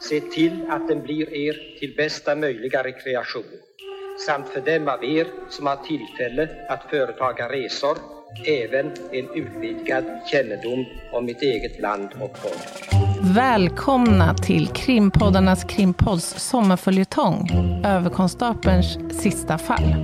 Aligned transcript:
Se 0.00 0.20
till 0.20 0.66
att 0.70 0.88
den 0.88 1.02
blir 1.02 1.34
er 1.34 1.78
till 1.78 1.94
bästa 1.96 2.36
möjliga 2.36 2.84
rekreation. 2.84 3.44
Samt 4.26 4.48
för 4.48 4.60
dem 4.60 4.88
av 4.88 5.04
er 5.04 5.26
som 5.48 5.66
har 5.66 5.76
tillfälle 5.76 6.48
att 6.68 6.90
företaga 6.90 7.48
resor, 7.48 7.98
även 8.46 8.86
en 9.12 9.28
utvidgad 9.34 10.04
kännedom 10.32 10.86
om 11.12 11.24
mitt 11.24 11.42
eget 11.42 11.80
land 11.80 12.08
och 12.20 12.38
folk. 12.38 12.90
Välkomna 13.36 14.34
till 14.34 14.68
krimpoddarnas 14.68 15.64
krimpodds 15.64 16.34
sommarföljetong 16.38 17.48
Överkonstapelns 17.84 18.98
sista 19.22 19.58
fall. 19.58 19.94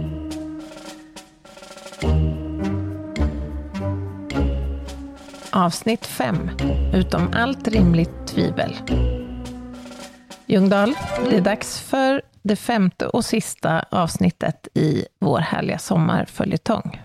Avsnitt 5.50 6.06
5. 6.06 6.50
Utom 6.94 7.32
allt 7.34 7.68
rimligt 7.68 8.26
tvivel. 8.26 8.76
Ljungdahl, 10.46 10.94
det 11.30 11.36
är 11.36 11.40
dags 11.40 11.80
för 11.80 12.22
det 12.42 12.56
femte 12.56 13.06
och 13.06 13.24
sista 13.24 13.84
avsnittet 13.90 14.68
i 14.74 15.04
vår 15.20 15.38
härliga 15.38 15.78
sommarföljetong. 15.78 17.00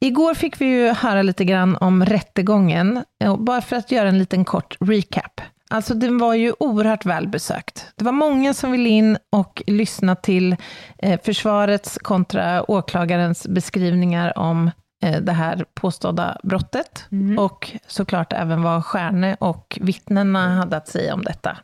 Igår 0.00 0.34
fick 0.34 0.60
vi 0.60 0.66
ju 0.66 0.88
höra 0.88 1.22
lite 1.22 1.44
grann 1.44 1.76
om 1.76 2.04
rättegången, 2.04 3.04
bara 3.38 3.60
för 3.60 3.76
att 3.76 3.90
göra 3.90 4.08
en 4.08 4.18
liten 4.18 4.44
kort 4.44 4.76
recap. 4.80 5.40
Alltså 5.70 5.94
den 5.94 6.18
var 6.18 6.34
ju 6.34 6.52
oerhört 6.58 7.06
välbesökt. 7.06 7.86
Det 7.96 8.04
var 8.04 8.12
många 8.12 8.54
som 8.54 8.72
ville 8.72 8.88
in 8.88 9.18
och 9.32 9.62
lyssna 9.66 10.16
till 10.16 10.56
eh, 10.98 11.20
försvarets 11.24 11.98
kontra 12.02 12.70
åklagarens 12.70 13.46
beskrivningar 13.48 14.38
om 14.38 14.70
eh, 15.02 15.20
det 15.20 15.32
här 15.32 15.64
påstådda 15.74 16.38
brottet. 16.42 17.04
Och 17.38 17.72
såklart 17.86 18.32
även 18.32 18.62
vad 18.62 18.84
Stjärne 18.84 19.36
och 19.40 19.78
vittnena 19.80 20.54
hade 20.54 20.76
att 20.76 20.88
säga 20.88 21.14
om 21.14 21.22
detta. 21.24 21.56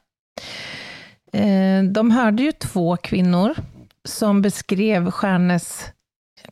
Eh, 1.33 1.83
de 1.83 2.11
hörde 2.11 2.43
ju 2.43 2.53
två 2.53 2.97
kvinnor 2.97 3.55
som 4.05 4.43
beskrev 4.43 5.11
Stjärnes, 5.11 5.85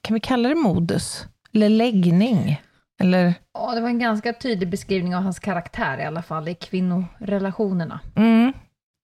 kan 0.00 0.14
vi 0.14 0.20
kalla 0.20 0.48
det 0.48 0.54
modus? 0.54 1.24
Eller 1.52 1.68
läggning? 1.68 2.60
Eller, 3.00 3.34
Ja, 3.54 3.74
det 3.74 3.80
var 3.80 3.88
en 3.88 3.98
ganska 3.98 4.32
tydlig 4.32 4.70
beskrivning 4.70 5.16
av 5.16 5.22
hans 5.22 5.38
karaktär 5.38 5.98
i 5.98 6.04
alla 6.04 6.22
fall, 6.22 6.48
i 6.48 6.54
kvinnorelationerna. 6.54 8.00
mm, 8.16 8.52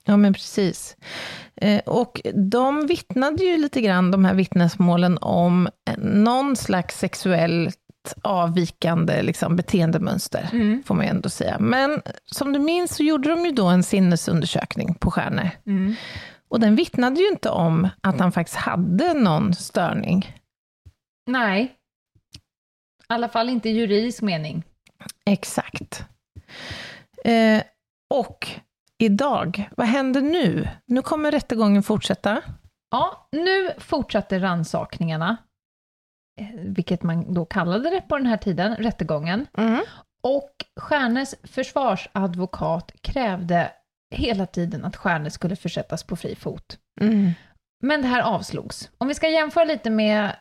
ja 0.05 0.17
men 0.17 0.33
precis. 0.33 0.97
Eh, 1.57 1.81
och 1.87 2.21
de 2.35 2.87
vittnade 2.87 3.45
ju 3.45 3.57
lite 3.57 3.81
grann, 3.81 4.11
de 4.11 4.25
här 4.25 4.35
vittnesmålen, 4.35 5.19
om 5.19 5.69
någon 5.99 6.57
slags 6.57 7.05
sexuellt 8.07 8.25
avvikande 8.25 9.23
liksom, 9.23 9.57
beteendemönster, 9.57 10.49
Mm. 10.53 10.83
får 10.87 10.95
man 10.95 11.05
ju 11.05 11.11
ändå 11.11 11.29
säga. 11.29 11.59
Men 11.59 12.03
som 12.27 12.53
du 12.53 12.59
minns 12.59 12.97
så 12.97 13.03
gjorde 13.03 13.29
de 13.31 13.45
ju 13.45 13.53
då 13.53 13.67
en 13.67 13.83
sinnesundersökning 13.83 14.95
på 14.95 15.11
Stjärne. 15.11 15.53
Mm. 15.67 15.95
Och 16.49 16.61
den 16.61 16.77
vittnade 16.77 17.21
ju 17.21 17.29
inte 17.29 17.51
om 17.51 17.89
att 18.03 18.21
han 18.21 18.33
faktiskt 18.33 18.59
hade 18.59 19.15
någon 19.15 19.55
störning. 19.55 20.37
Nej. 21.31 21.63
I 23.09 23.13
alla 23.13 23.29
fall 23.29 23.49
inte 23.49 23.69
i 23.69 23.73
juridisk 23.73 24.23
mening. 24.23 24.65
Exakt. 25.27 26.05
Eh, 27.25 27.63
och 28.15 28.49
idag, 28.99 29.69
vad 29.77 29.87
händer 29.87 30.21
nu? 30.21 30.69
Nu 30.87 31.03
kommer 31.03 31.31
rättegången 31.31 31.83
fortsätta. 31.83 32.43
Ja, 32.91 33.29
nu 33.33 33.71
fortsatte 33.79 34.39
rannsakningarna, 34.39 35.37
vilket 36.55 37.03
man 37.03 37.35
då 37.35 37.45
kallade 37.45 37.91
det 37.91 38.01
på 38.01 38.17
den 38.17 38.27
här 38.27 38.37
tiden, 38.37 38.77
rättegången. 38.77 39.47
Och 40.23 40.51
Stjärnes 40.81 41.35
försvarsadvokat 41.43 42.93
krävde 43.01 43.73
hela 44.15 44.47
tiden 44.47 44.85
att 44.85 44.97
Stjärne 44.97 45.31
skulle 45.31 45.57
försättas 45.57 46.05
på 46.05 46.17
fri 46.17 46.35
fot. 46.37 46.79
Mm. 47.01 47.31
Men 47.83 48.03
det 48.03 48.09
här 48.09 48.23
avslogs. 48.23 48.91
Om 48.99 49.09
vi 49.09 49.15
ska 49.15 49.29
jämföra 49.29 49.65
lite 49.65 49.91
med 49.91 50.37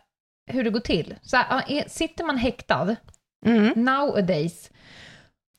hur 0.52 0.64
det 0.64 0.70
går 0.70 0.80
till. 0.80 1.16
Så 1.22 1.38
här, 1.38 1.84
sitter 1.90 2.24
man 2.24 2.38
häktad, 2.38 2.96
Mm. 3.46 3.74
nowadays, 3.86 4.72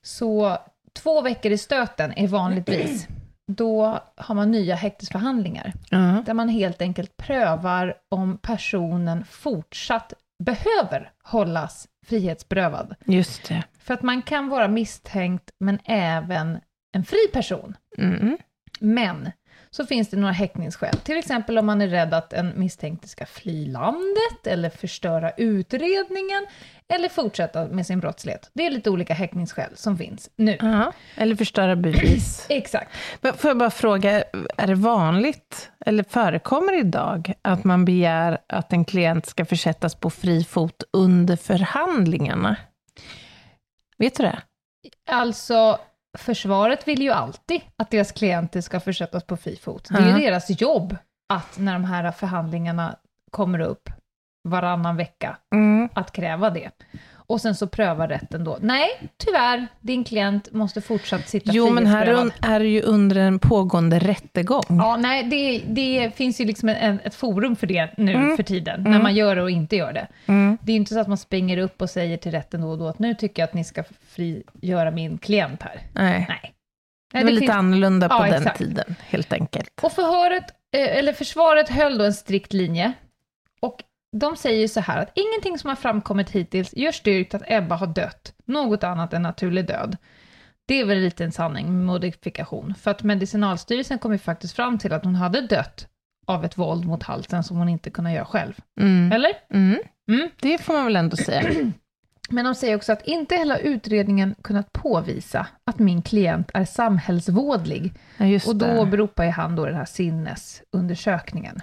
så 0.06 0.58
två 0.92 1.20
veckor 1.20 1.52
i 1.52 1.58
stöten 1.58 2.12
är 2.16 2.28
vanligtvis, 2.28 3.08
då 3.52 4.00
har 4.16 4.34
man 4.34 4.50
nya 4.50 4.74
häktesförhandlingar, 4.74 5.72
Ja. 5.90 6.22
där 6.26 6.34
man 6.34 6.48
helt 6.48 6.82
enkelt 6.82 7.16
prövar 7.16 7.94
om 8.08 8.38
personen 8.38 9.24
fortsatt 9.24 10.12
behöver 10.40 11.12
hållas 11.22 11.88
frihetsberövad. 12.06 12.94
Just 13.04 13.48
det. 13.48 13.64
För 13.78 13.94
att 13.94 14.02
man 14.02 14.22
kan 14.22 14.48
vara 14.48 14.68
misstänkt, 14.68 15.50
men 15.60 15.78
även 15.84 16.60
en 16.92 17.04
fri 17.04 17.28
person. 17.32 17.76
Mm. 17.98 18.38
Men 18.80 19.30
så 19.76 19.86
finns 19.86 20.10
det 20.10 20.16
några 20.16 20.32
häktningsskäl. 20.32 20.96
Till 20.96 21.16
exempel 21.16 21.58
om 21.58 21.66
man 21.66 21.80
är 21.80 21.88
rädd 21.88 22.14
att 22.14 22.32
en 22.32 22.52
misstänkte 22.56 23.08
ska 23.08 23.26
fly 23.26 23.66
landet, 23.66 24.46
eller 24.46 24.70
förstöra 24.70 25.30
utredningen, 25.30 26.46
eller 26.88 27.08
fortsätta 27.08 27.66
med 27.66 27.86
sin 27.86 28.00
brottslighet. 28.00 28.50
Det 28.52 28.66
är 28.66 28.70
lite 28.70 28.90
olika 28.90 29.14
häktningsskäl 29.14 29.70
som 29.74 29.98
finns 29.98 30.30
nu. 30.36 30.58
Ja. 30.60 30.92
Eller 31.16 31.36
förstöra 31.36 31.76
bevis. 31.76 32.46
Exakt. 32.48 32.90
Men 33.20 33.34
får 33.34 33.50
jag 33.50 33.58
bara 33.58 33.70
fråga, 33.70 34.24
är 34.56 34.66
det 34.66 34.74
vanligt, 34.74 35.70
eller 35.86 36.04
förekommer 36.04 36.72
det 36.72 36.78
idag, 36.78 37.32
att 37.42 37.64
man 37.64 37.84
begär 37.84 38.38
att 38.46 38.72
en 38.72 38.84
klient 38.84 39.26
ska 39.26 39.44
försättas 39.44 39.94
på 39.94 40.10
fri 40.10 40.44
fot 40.44 40.82
under 40.92 41.36
förhandlingarna? 41.36 42.56
Vet 43.98 44.16
du 44.16 44.22
det? 44.22 44.42
Alltså, 45.10 45.78
försvaret 46.18 46.88
vill 46.88 47.02
ju 47.02 47.10
alltid 47.10 47.60
att 47.76 47.90
deras 47.90 48.12
klienter 48.12 48.60
ska 48.60 48.80
försättas 48.80 49.24
på 49.24 49.36
fri 49.36 49.56
fot. 49.56 49.88
Det 49.90 49.98
är 49.98 50.18
ju 50.18 50.24
deras 50.24 50.60
jobb 50.60 50.96
att 51.32 51.58
när 51.58 51.72
de 51.72 51.84
här 51.84 52.10
förhandlingarna 52.12 52.96
kommer 53.30 53.58
upp 53.60 53.90
varannan 54.48 54.96
vecka, 54.96 55.36
Mm. 55.54 55.88
att 55.94 56.12
kräva 56.12 56.50
det. 56.50 56.70
Och 57.30 57.40
sen 57.40 57.54
så 57.54 57.66
prövar 57.66 58.08
rätten 58.08 58.44
då, 58.44 58.58
nej, 58.60 58.88
tyvärr, 59.16 59.66
din 59.80 60.04
klient 60.04 60.52
måste 60.52 60.80
fortsatt 60.80 61.28
sitta 61.28 61.50
Jo, 61.54 61.70
men 61.70 61.86
här 61.86 62.04
frihetsberövad." 62.04 62.32
un- 62.32 62.54
är 62.54 62.60
det 62.60 62.68
ju 62.68 62.82
under 62.82 63.16
en 63.16 63.38
pågående 63.38 63.98
rättegång. 63.98 64.62
Ja, 64.68 64.96
nej, 64.96 65.22
det, 65.24 65.62
det 65.66 66.10
finns 66.16 66.40
ju 66.40 66.44
liksom 66.44 66.68
en, 66.68 67.00
ett 67.04 67.14
forum 67.14 67.56
för 67.56 67.66
det 67.66 67.90
nu 67.96 68.14
Mm. 68.14 68.36
för 68.36 68.42
tiden, 68.42 68.82
när 68.82 69.02
man 69.02 69.14
gör 69.14 69.36
det 69.36 69.42
och 69.42 69.50
inte 69.50 69.76
gör 69.76 69.92
det. 69.92 70.06
Mm. 70.26 70.58
Det 70.62 70.72
är 70.72 70.74
ju 70.74 70.78
inte 70.80 70.94
så 70.94 71.00
att 71.00 71.08
man 71.08 71.18
springer 71.18 71.58
upp 71.58 71.82
och 71.82 71.90
säger 71.90 72.16
till 72.16 72.32
rätten 72.32 72.60
då 72.60 72.68
och 72.68 72.78
då 72.78 72.88
att 72.88 72.98
nu 72.98 73.14
tycker 73.14 73.42
jag 73.42 73.46
att 73.48 73.54
ni 73.54 73.64
ska 73.64 73.84
frigöra 74.08 74.90
min 74.90 75.18
klient 75.18 75.62
här. 75.62 75.80
Nej. 75.92 76.26
Nej. 76.28 76.54
Det 77.12 77.24
var 77.24 77.30
lite 77.30 77.40
finns- 77.40 77.50
annorlunda 77.50 78.08
på 78.08 78.14
Ja, 78.14 78.22
den 78.26 78.34
exakt. 78.34 78.58
tiden, 78.58 78.94
helt 79.08 79.32
enkelt. 79.32 79.70
Och 79.82 79.92
förhöret, 79.92 80.44
eh, 80.76 80.98
eller 80.98 81.12
försvaret 81.12 81.68
höll 81.68 81.98
då 81.98 82.04
en 82.04 82.14
strikt 82.14 82.52
linje. 82.52 82.92
Och 83.60 83.82
de 84.16 84.36
säger 84.36 84.68
så 84.68 84.80
här 84.80 85.02
att 85.02 85.12
ingenting 85.14 85.58
som 85.58 85.68
har 85.68 85.76
framkommit 85.76 86.30
hittills 86.30 86.76
gör 86.76 86.92
styrkt 86.92 87.34
att 87.34 87.42
Ebba 87.46 87.74
har 87.74 87.86
dött, 87.86 88.34
något 88.44 88.84
annat 88.84 89.12
än 89.12 89.22
naturlig 89.22 89.66
död. 89.66 89.96
Det 90.66 90.80
är 90.80 90.84
väl 90.84 90.98
lite 90.98 91.24
en 91.24 91.32
sanning 91.32 91.66
med 91.66 91.86
modifikation, 91.86 92.74
för 92.74 92.90
att 92.90 93.02
Medicinalstyrelsen 93.02 93.98
kom 93.98 94.12
ju 94.12 94.18
faktiskt 94.18 94.56
fram 94.56 94.78
till 94.78 94.92
att 94.92 95.04
hon 95.04 95.14
hade 95.14 95.40
dött 95.40 95.86
av 96.26 96.44
ett 96.44 96.58
våld 96.58 96.84
mot 96.84 97.02
halsen 97.02 97.44
som 97.44 97.56
hon 97.56 97.68
inte 97.68 97.90
kunde 97.90 98.12
göra 98.12 98.24
själv. 98.24 98.52
Mm. 98.80 99.12
Eller? 99.12 99.30
Mm. 99.54 99.78
Mm. 100.10 100.28
Det 100.40 100.58
får 100.58 100.72
man 100.74 100.84
väl 100.84 100.96
ändå 100.96 101.16
säga. 101.16 101.42
Men 102.30 102.44
de 102.44 102.54
säger 102.54 102.76
också 102.76 102.92
att 102.92 103.06
inte 103.06 103.34
heller 103.34 103.58
utredningen 103.58 104.34
kunnat 104.42 104.72
påvisa 104.72 105.46
att 105.64 105.78
min 105.78 106.02
klient 106.02 106.50
är 106.54 106.64
samhällsvådlig. 106.64 107.92
Ja, 108.16 108.40
Och 108.46 108.56
då 108.56 108.66
åberopar 108.66 109.30
han 109.30 109.56
då 109.56 109.66
den 109.66 109.74
här 109.74 109.84
sinnesundersökningen. 109.84 111.60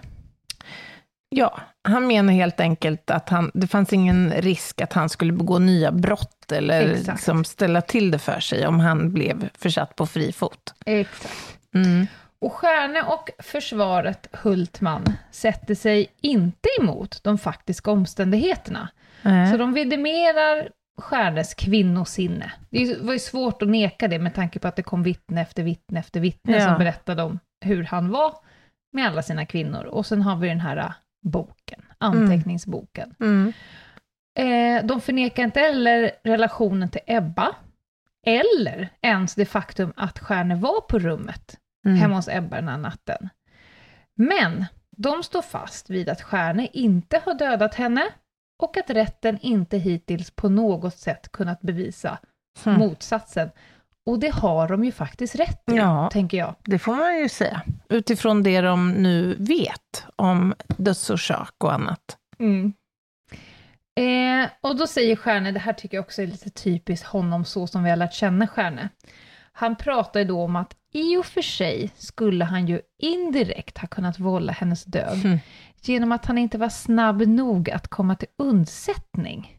Ja, 1.30 1.60
han 1.84 2.08
menar 2.08 2.34
helt 2.34 2.60
enkelt 2.60 3.10
att 3.12 3.30
han, 3.30 3.52
det 3.54 3.68
fanns 3.68 3.94
ingen 3.94 4.32
risk 4.32 4.82
att 4.82 4.94
han 4.94 5.10
skulle 5.10 5.34
begå 5.34 5.60
nya 5.60 5.92
brott 5.92 6.52
eller 6.52 6.82
Exakt. 6.90 7.08
liksom 7.08 7.44
ställa 7.44 7.82
till 7.82 8.12
det 8.12 8.20
för 8.20 8.40
sig 8.40 8.68
om 8.68 8.80
han 8.80 9.14
blev 9.14 9.50
försatt 9.58 9.96
på 9.96 10.06
fri 10.06 10.32
fot. 10.32 10.74
Exakt. 10.86 11.60
Mm. 11.76 12.08
Och 12.40 12.54
Stjärne 12.54 13.02
och 13.02 13.30
försvaret 13.40 14.28
Hultman 14.32 15.04
sätter 15.32 15.76
sig 15.76 16.08
inte 16.22 16.70
emot 16.82 17.24
de 17.24 17.38
faktiska 17.38 17.92
omständigheterna. 17.92 18.90
Nej. 19.22 19.52
Så 19.52 19.58
de 19.58 19.74
vidimerar 19.74 20.70
Stjärnes 21.02 21.54
kvinnosinne. 21.54 22.52
Det 22.70 22.98
var 23.02 23.14
ju 23.14 23.20
svårt 23.20 23.62
att 23.62 23.68
neka 23.68 24.08
det 24.08 24.20
med 24.20 24.34
tanke 24.36 24.60
på 24.60 24.68
att 24.68 24.76
det 24.76 24.84
kom 24.84 25.04
vittne 25.04 25.42
efter 25.42 25.64
vittne 25.64 26.00
efter 26.00 26.20
vittne 26.20 26.58
Ja. 26.58 26.66
som 26.66 26.78
berättade 26.78 27.24
om 27.24 27.40
hur 27.66 27.84
han 27.84 28.12
var 28.12 28.34
med 28.94 29.08
alla 29.08 29.22
sina 29.24 29.46
kvinnor. 29.46 29.84
Och 29.86 30.06
sen 30.06 30.22
har 30.22 30.36
vi 30.36 30.48
den 30.50 30.60
här 30.60 30.94
boken, 31.28 31.82
anteckningsboken. 31.98 33.16
Mm. 33.20 33.54
Eh, 34.40 34.86
de 34.86 35.02
förnekar 35.02 35.44
inte 35.44 35.60
heller 35.60 36.12
relationen 36.24 36.90
till 36.90 37.02
Ebba, 37.08 37.56
eller 38.26 38.90
ens 39.02 39.36
det 39.36 39.46
faktum 39.46 39.94
att 39.96 40.20
Stjärne 40.20 40.56
var 40.56 40.82
på 40.82 41.00
rummet 41.00 41.58
Mm. 41.86 41.98
hemma 41.98 42.16
hos 42.16 42.28
Ebba 42.28 42.56
den 42.56 42.68
här 42.68 42.78
natten. 42.78 43.30
Men 44.16 44.66
de 44.98 45.24
står 45.24 45.42
fast 45.42 45.90
vid 45.90 46.10
att 46.10 46.22
Stjärne 46.22 46.68
inte 46.74 47.22
har 47.26 47.34
dödat 47.34 47.76
henne 47.76 48.06
och 48.64 48.78
att 48.78 48.90
rätten 48.90 49.38
inte 49.42 49.78
hittills 49.78 50.32
på 50.32 50.50
något 50.50 50.98
sätt 50.98 51.32
kunnat 51.32 51.62
bevisa 51.62 52.18
Mm. 52.66 52.80
motsatsen. 52.80 53.50
Och 54.08 54.20
det 54.20 54.30
har 54.34 54.68
de 54.68 54.84
ju 54.86 54.92
faktiskt 54.92 55.36
rätt 55.36 55.64
i, 55.72 55.76
Ja. 55.76 56.10
tänker 56.14 56.38
jag. 56.38 56.56
Det 56.64 56.80
får 56.80 56.96
man 56.96 57.18
ju 57.20 57.30
säga. 57.30 57.62
Utifrån 57.90 58.44
det 58.44 58.62
de 58.62 58.92
nu 58.92 59.36
vet 59.40 60.06
om 60.16 60.54
dödsorsak 60.78 61.54
och 61.58 61.74
annat. 61.74 62.18
Eh, 64.00 64.50
och 64.62 64.76
då 64.76 64.88
säger 64.88 65.16
Stjärne, 65.16 65.52
det 65.52 65.60
här 65.60 65.74
tycker 65.74 65.98
jag 65.98 66.04
också 66.06 66.22
är 66.22 66.28
lite 66.28 66.50
typiskt 66.50 67.08
honom 67.08 67.46
så 67.46 67.68
som 67.68 67.84
vi 67.84 67.90
har 67.90 67.98
lärt 67.98 68.14
känna 68.14 68.48
Stjärne. 68.48 68.90
Han 69.52 69.76
pratar 69.76 70.20
ju 70.20 70.26
då 70.26 70.42
om 70.44 70.56
att 70.56 70.74
i 70.94 71.18
och 71.18 71.26
för 71.26 71.42
sig 71.42 71.92
skulle 71.98 72.46
han 72.46 72.68
ju 72.68 72.82
indirekt 73.02 73.78
ha 73.78 73.88
kunnat 73.88 74.20
vålla 74.20 74.52
hennes 74.52 74.84
död 74.84 75.22
Mm. 75.26 75.40
genom 75.82 76.12
att 76.12 76.26
han 76.26 76.38
inte 76.38 76.58
var 76.58 76.70
snabb 76.70 77.22
nog 77.28 77.70
att 77.70 77.88
komma 77.88 78.16
till 78.16 78.28
undsättning 78.38 79.58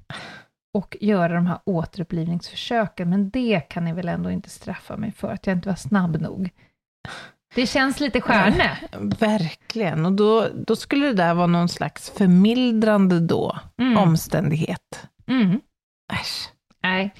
och 0.74 0.96
göra 1.00 1.34
de 1.34 1.46
här 1.46 1.58
återupplivningsförsöken. 1.64 3.10
Men 3.10 3.30
det 3.30 3.60
kan 3.60 3.84
ni 3.84 3.92
väl 3.92 4.08
ändå 4.08 4.30
inte 4.30 4.50
straffa 4.50 4.96
mig 4.96 5.12
för, 5.12 5.32
att 5.32 5.46
jag 5.46 5.56
inte 5.56 5.68
var 5.68 5.76
snabb 5.76 6.20
nog. 6.20 6.50
Det 7.54 7.66
känns 7.66 8.00
lite 8.00 8.20
Stjärne. 8.20 8.78
Verkligen. 9.18 10.06
Och 10.06 10.12
då, 10.12 10.46
då 10.66 10.76
skulle 10.76 11.06
det 11.06 11.12
där 11.14 11.34
vara 11.34 11.46
någon 11.46 11.68
slags 11.68 12.10
förmildrande 12.10 13.20
då, 13.20 13.58
Mm. 13.78 13.96
omständighet. 13.96 15.08
Mm. 15.26 15.60
Äsch. 16.12 16.48
Nej. 16.82 17.14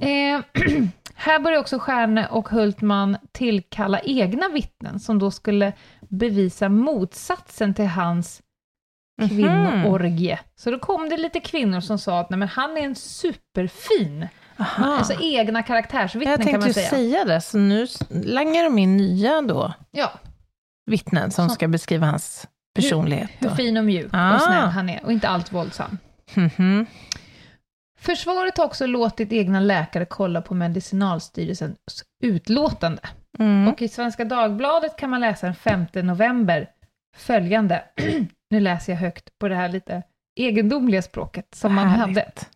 Eh, 0.00 0.40
här 1.14 1.40
börjar 1.40 1.58
också 1.60 1.78
Stjärne 1.78 2.26
och 2.26 2.48
Hultman 2.48 3.16
tillkalla 3.32 4.00
egna 4.00 4.48
vittnen 4.48 5.00
som 5.00 5.18
då 5.18 5.30
skulle 5.30 5.72
bevisa 6.08 6.68
motsatsen 6.68 7.74
till 7.74 7.86
hans 7.86 8.42
Mhm. 9.18 9.28
kvinnoorgie. 9.28 10.38
Så 10.56 10.70
då 10.70 10.78
kom 10.78 11.08
det 11.08 11.16
lite 11.16 11.40
kvinnor 11.40 11.80
som 11.80 11.98
sa 11.98 12.20
att 12.20 12.30
Nej, 12.30 12.38
men 12.38 12.48
han 12.48 12.76
är 12.76 12.80
en 12.80 12.94
superfin, 12.94 14.28
Aha. 14.58 14.84
alltså 14.98 15.14
egna 15.22 15.62
karaktärsvittnen 15.62 16.30
jag 16.30 16.38
kan 16.38 16.44
tänkte 16.46 16.58
man 16.58 16.68
ju 16.68 16.74
säga. 16.74 16.88
säga 16.90 17.24
det, 17.24 17.40
så 17.40 17.58
nu 17.58 17.86
langar 18.10 18.64
de 18.64 18.78
in 18.78 18.96
nya 18.96 19.40
då, 19.42 19.72
Ja, 19.90 20.12
vittnen 20.90 21.30
som 21.30 21.48
Så- 21.48 21.54
ska 21.54 21.68
beskriva 21.68 22.06
hans 22.06 22.46
personlighet. 22.74 23.30
hur 23.38 23.48
Då. 23.48 23.54
fin 23.54 23.76
och 23.76 23.84
mjuk 23.84 24.08
Ah. 24.12 24.34
och 24.34 24.40
snäll 24.42 24.68
han 24.68 24.88
är 24.90 25.04
och 25.04 25.12
inte 25.12 25.28
allt 25.28 25.52
våldsam. 25.52 25.98
Mhm. 26.34 26.86
Försvaret 28.00 28.58
har 28.58 28.64
också 28.64 28.86
låtit 28.86 29.32
egna 29.32 29.60
läkare 29.60 30.04
kolla 30.04 30.42
på 30.42 30.54
Medicinalstyrelsens 30.54 31.76
utlåtande. 32.24 33.02
Mm. 33.38 33.68
Och 33.68 33.82
i 33.82 33.88
Svenska 33.88 34.24
Dagbladet 34.24 34.96
kan 34.96 35.10
man 35.10 35.20
läsa 35.20 35.46
den 35.46 35.54
5 35.54 35.86
november 36.06 36.68
följande. 37.16 37.82
nu 38.50 38.60
läser 38.60 38.92
jag 38.92 39.00
högt 39.00 39.38
på 39.38 39.48
det 39.48 39.54
här 39.54 39.68
lite 39.68 40.02
egendomliga 40.36 41.02
språket 41.02 41.54
som 41.54 41.74
man 41.74 41.88
hade. 41.88 42.20
Härligt. 42.20 42.48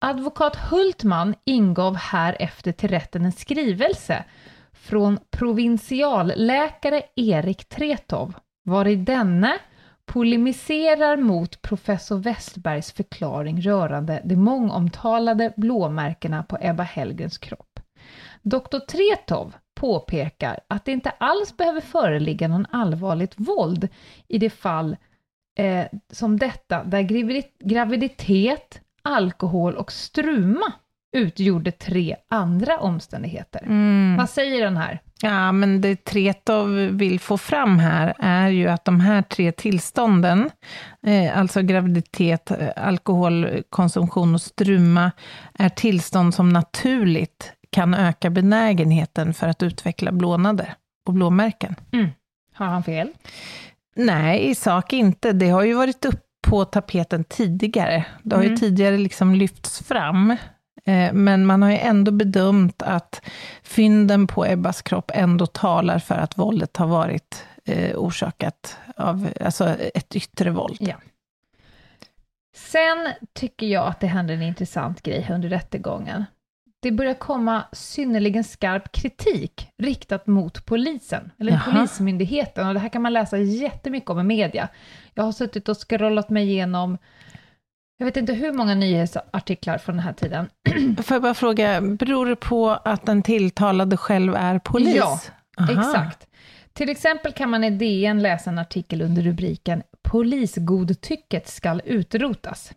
Advokat 0.00 0.56
Hultman 0.56 1.34
ingav 1.44 1.96
här 1.96 2.36
efter 2.40 2.72
till 2.72 2.90
rätten 2.90 3.24
en 3.24 3.32
skrivelse 3.32 4.24
från 4.72 5.18
provinsialläkare 5.30 7.02
Erik 7.16 7.68
Tretow, 7.68 8.34
var 8.64 8.88
i 8.88 8.96
denne 8.96 9.58
polemiserar 10.06 11.16
mot 11.16 11.62
professor 11.62 12.18
Westbergs 12.18 12.92
förklaring 12.92 13.60
rörande 13.62 14.20
de 14.24 14.36
mångomtalade 14.36 15.52
blåmärkena 15.56 16.42
på 16.42 16.58
Ebba 16.60 16.82
Hellgrens 16.82 17.38
kropp. 17.38 17.80
Dr. 18.42 18.78
Tretow 18.78 19.52
påpekar 19.80 20.60
att 20.68 20.84
det 20.84 20.92
inte 20.92 21.10
alls 21.10 21.56
behöver 21.56 21.80
föreligga 21.80 22.48
någon 22.48 22.66
allvarligt 22.70 23.34
våld 23.36 23.88
i 24.28 24.38
det 24.38 24.50
fall 24.50 24.96
eh, 25.58 25.86
som 26.12 26.38
detta, 26.38 26.84
där 26.84 27.00
gravid- 27.00 27.58
graviditet, 27.64 28.80
alkohol 29.02 29.76
och 29.76 29.92
struma 29.92 30.72
utgjorde 31.16 31.70
tre 31.70 32.16
andra 32.28 32.78
omständigheter. 32.78 33.62
Mm. 33.62 34.16
Vad 34.16 34.30
säger 34.30 34.64
den 34.64 34.76
här? 34.76 35.00
Ja, 35.22 35.52
men 35.52 35.80
det 35.80 36.04
Tretow 36.04 36.68
vill 36.76 37.20
få 37.20 37.38
fram 37.38 37.78
här 37.78 38.14
är 38.18 38.48
ju 38.48 38.68
att 38.68 38.84
de 38.84 39.00
här 39.00 39.22
tre 39.22 39.52
tillstånden, 39.52 40.50
eh, 41.06 41.38
alltså 41.38 41.62
graviditet, 41.62 42.50
eh, 42.50 42.68
alkoholkonsumtion 42.76 44.34
och 44.34 44.40
struma, 44.40 45.12
är 45.58 45.68
tillstånd 45.68 46.34
som 46.34 46.48
naturligt 46.48 47.52
kan 47.70 47.94
öka 47.94 48.30
benägenheten 48.30 49.34
för 49.34 49.48
att 49.48 49.62
utveckla 49.62 50.12
blånader 50.12 50.74
och 51.06 51.12
blåmärken. 51.14 51.74
Har 52.54 52.66
han 52.66 52.82
fel? 52.82 53.08
Nej, 53.96 54.50
i 54.50 54.54
sak 54.54 54.92
inte. 54.92 55.32
Det 55.32 55.48
har 55.48 55.62
ju 55.62 55.74
varit 55.74 56.04
upp 56.04 56.24
på 56.48 56.64
tapeten 56.64 57.24
tidigare. 57.24 58.04
Det 58.22 58.36
har 58.36 58.42
ju 58.42 58.48
Mm. 58.48 58.60
tidigare 58.60 58.98
liksom 58.98 59.34
lyfts 59.34 59.82
fram. 59.82 60.30
Eh, 60.84 61.12
Men 61.12 61.46
man 61.46 61.62
har 61.62 61.70
ju 61.70 61.76
ändå 61.76 62.12
bedömt 62.12 62.82
att 62.82 63.22
fynden 63.62 64.26
på 64.26 64.46
Ebbas 64.46 64.82
kropp 64.82 65.10
ändå 65.14 65.46
talar 65.46 65.98
för 65.98 66.14
att 66.14 66.38
våldet 66.38 66.76
har 66.76 66.86
varit 66.86 67.44
eh, 67.64 67.96
orsakat 67.96 68.76
av 68.96 69.28
alltså 69.40 69.68
ett 69.94 70.16
yttre 70.16 70.50
våld. 70.50 70.76
Ja. 70.80 70.94
Sen 72.56 73.08
tycker 73.32 73.66
jag 73.66 73.86
att 73.86 74.00
det 74.00 74.06
händer 74.06 74.34
en 74.34 74.42
intressant 74.42 75.02
grej 75.02 75.26
under 75.30 75.48
rättegången. 75.48 76.24
Det 76.82 76.90
börjar 76.92 77.14
komma 77.14 77.64
synnerligen 77.72 78.44
skarp 78.44 78.92
kritik 78.92 79.68
riktat 79.78 80.26
mot 80.26 80.66
polisen, 80.66 81.32
eller 81.38 81.52
Jaha. 81.52 81.62
polismyndigheten, 81.64 82.68
och 82.68 82.74
det 82.74 82.80
här 82.80 82.88
kan 82.88 83.02
man 83.02 83.12
läsa 83.12 83.38
jättemycket 83.38 84.10
om 84.10 84.20
i 84.20 84.22
media. 84.22 84.68
Jag 85.14 85.24
har 85.24 85.32
suttit 85.32 85.68
och 85.68 85.76
scrollat 85.88 86.30
mig 86.30 86.50
igenom, 86.50 86.98
jag 87.98 88.04
vet 88.04 88.16
inte 88.16 88.32
hur 88.32 88.52
många 88.52 88.74
nyhetsartiklar 88.74 89.78
från 89.78 89.96
den 89.96 90.04
här 90.04 90.12
tiden. 90.12 90.48
Får 91.02 91.14
jag 91.14 91.22
bara 91.22 91.34
fråga, 91.34 91.80
beror 91.80 92.26
det 92.26 92.36
på 92.36 92.70
att 92.70 93.06
den 93.06 93.22
tilltalade 93.22 93.96
själv 93.96 94.34
är 94.34 94.58
polis? 94.58 94.94
Ja, 94.96 95.20
Aha. 95.58 95.72
Exakt. 95.72 96.26
Till 96.72 96.90
exempel 96.90 97.32
kan 97.32 97.50
man 97.50 97.64
i 97.64 97.70
DN 97.70 98.22
läsa 98.22 98.50
en 98.50 98.58
artikel 98.58 99.02
under 99.02 99.22
rubriken 99.22 99.82
“Polisgodtycket 100.02 101.48
skall 101.48 101.82
utrotas”. 101.84 102.72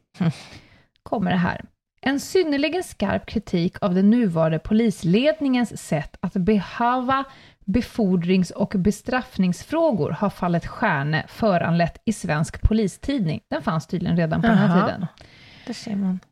Kommer 1.03 1.31
det 1.31 1.37
här. 1.37 1.61
En 2.05 2.19
synnerligen 2.19 2.83
skarp 2.83 3.25
kritik 3.25 3.75
av 3.81 3.95
den 3.95 4.09
nuvarande 4.09 4.59
polisledningens 4.59 5.87
sätt 5.87 6.17
att 6.19 6.33
behava 6.33 7.23
befordrings 7.65 8.51
och 8.51 8.73
bestraffningsfrågor 8.75 10.09
har 10.09 10.29
fallet 10.29 10.67
Stjärne 10.67 11.25
föranlett 11.27 12.01
i 12.05 12.13
Svensk 12.13 12.61
Polistidning. 12.61 13.41
Den 13.47 13.61
fanns 13.61 13.87
tydligen 13.87 14.17
redan 14.17 14.41
på 14.41 14.47
den 14.47 14.57
här 14.57 14.81
tiden. 14.81 15.05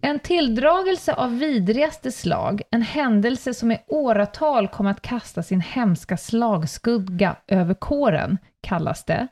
En 0.01 0.19
tilldragelse 0.19 1.13
av 1.13 1.37
vidrigaste 1.37 2.11
slag, 2.11 2.61
en 2.71 2.81
händelse 2.81 3.53
som 3.53 3.71
i 3.71 3.77
åratal 3.87 4.67
kommer 4.67 4.91
att 4.91 5.01
kasta 5.01 5.43
sin 5.43 5.61
hemska 5.61 6.17
slagskugga 6.17 7.35
över 7.47 7.73
kåren, 7.73 8.37
kallas 8.61 9.05
det. 9.05 9.27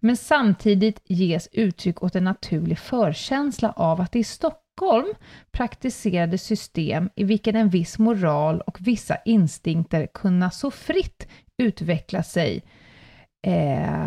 Men 0.00 0.16
samtidigt 0.16 1.02
ges 1.04 1.48
uttryck 1.52 2.02
åt 2.02 2.16
en 2.16 2.24
naturlig 2.24 2.78
förkänsla 2.78 3.72
av 3.76 4.00
att 4.00 4.12
det 4.12 4.18
i 4.18 4.24
Stockholm 4.24 4.63
praktiserade 5.52 6.38
system 6.38 7.10
i 7.16 7.24
vilken 7.24 7.56
en 7.56 7.68
viss 7.68 7.98
moral 7.98 8.60
och 8.60 8.78
vissa 8.80 9.16
instinkter 9.24 10.06
kunna 10.14 10.50
så 10.50 10.70
fritt 10.70 11.28
utveckla 11.62 12.22
sig 12.22 12.62
eh, 13.46 14.06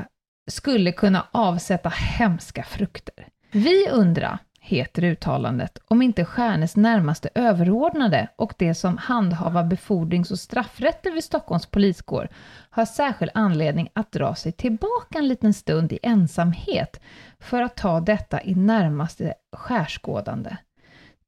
skulle 0.52 0.92
kunna 0.92 1.28
avsätta 1.32 1.90
hemska 1.90 2.64
frukter. 2.64 3.28
Vi 3.52 3.90
undrar, 3.90 4.40
heter 4.68 5.04
uttalandet, 5.04 5.78
om 5.88 6.02
inte 6.02 6.26
Stjärnes 6.26 6.76
närmaste 6.76 7.30
överordnade 7.36 8.28
och 8.36 8.54
det 8.58 8.74
som 8.76 8.98
handhavar 8.98 9.64
befordrings 9.64 10.32
och 10.32 10.40
straffrätter 10.40 11.12
vid 11.12 11.24
Stockholms 11.24 11.66
poliskår 11.66 12.28
har 12.70 12.86
särskild 12.86 13.32
anledning 13.34 13.90
att 13.94 14.12
dra 14.12 14.36
sig 14.36 14.52
tillbaka 14.52 15.18
en 15.18 15.28
liten 15.28 15.54
stund 15.54 15.92
i 15.94 16.00
ensamhet 16.04 17.02
för 17.40 17.62
att 17.62 17.76
ta 17.76 18.00
detta 18.00 18.44
i 18.44 18.56
närmaste 18.56 19.34
skärskådande. 19.52 20.58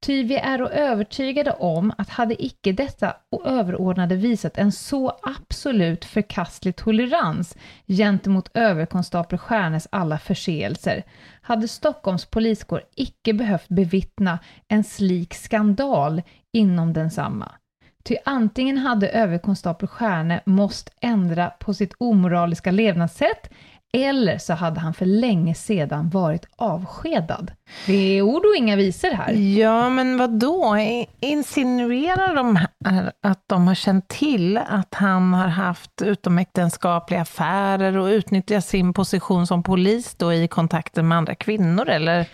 Ty 0.02 0.24
vi 0.24 0.36
är 0.36 0.62
övertygade 0.72 1.52
om 1.52 1.94
att 1.98 2.10
hade 2.10 2.46
icke 2.46 2.72
detta 2.72 3.16
och 3.30 3.48
överordnade 3.48 4.16
visat 4.16 4.58
en 4.58 4.72
så 4.72 5.20
absolut 5.24 6.06
förkastlig 6.06 6.76
tolerans 6.76 7.56
gentemot 7.88 8.52
överkonstapel 8.54 9.40
Stjärnes 9.40 9.88
alla 9.92 10.18
förseelser, 10.18 11.04
hade 11.50 11.68
Stockholms 11.68 12.26
poliskår 12.26 12.82
icke 12.96 13.34
behövt 13.34 13.70
bevittna 13.70 14.40
en 14.68 14.84
slik 14.84 15.34
skandal 15.34 16.22
inom 16.54 16.94
densamma. 16.94 17.52
Ty 18.04 18.16
antingen 18.26 18.78
hade 18.78 19.10
överkonstapel 19.10 19.88
Stjärne 19.88 20.42
måste 20.46 20.92
ändra 21.02 21.50
på 21.50 21.74
sitt 21.74 21.94
omoraliska 21.98 22.72
levnadssätt, 22.72 23.50
eller 23.94 24.38
så 24.38 24.54
hade 24.54 24.80
han 24.80 24.94
för 24.94 25.06
länge 25.06 25.56
sedan 25.56 26.10
varit 26.10 26.46
avskedad. 26.56 27.52
Det 27.86 28.18
är 28.18 28.22
ord 28.22 28.46
och 28.46 28.56
inga 28.58 28.76
visor 28.76 29.12
här. 29.12 29.32
Ja, 29.34 29.90
men 29.90 30.18
vad 30.18 30.40
då? 30.40 30.78
Insinuerar 31.20 32.36
de 32.36 32.56
här 32.56 33.12
att 33.24 33.44
de 33.48 33.68
har 33.68 33.76
känt 33.76 34.08
till 34.08 34.58
att 34.58 34.94
han 34.94 35.34
har 35.34 35.48
haft 35.48 36.02
utomäktenskapliga 36.02 37.22
affärer 37.22 37.98
och 37.98 38.08
utnyttjat 38.08 38.66
sin 38.66 38.94
position 38.94 39.48
som 39.48 39.64
polis 39.64 40.16
då 40.16 40.34
i 40.34 40.48
kontakten 40.48 41.08
med 41.08 41.18
andra 41.18 41.36
kvinnor, 41.36 41.90
eller? 41.90 42.26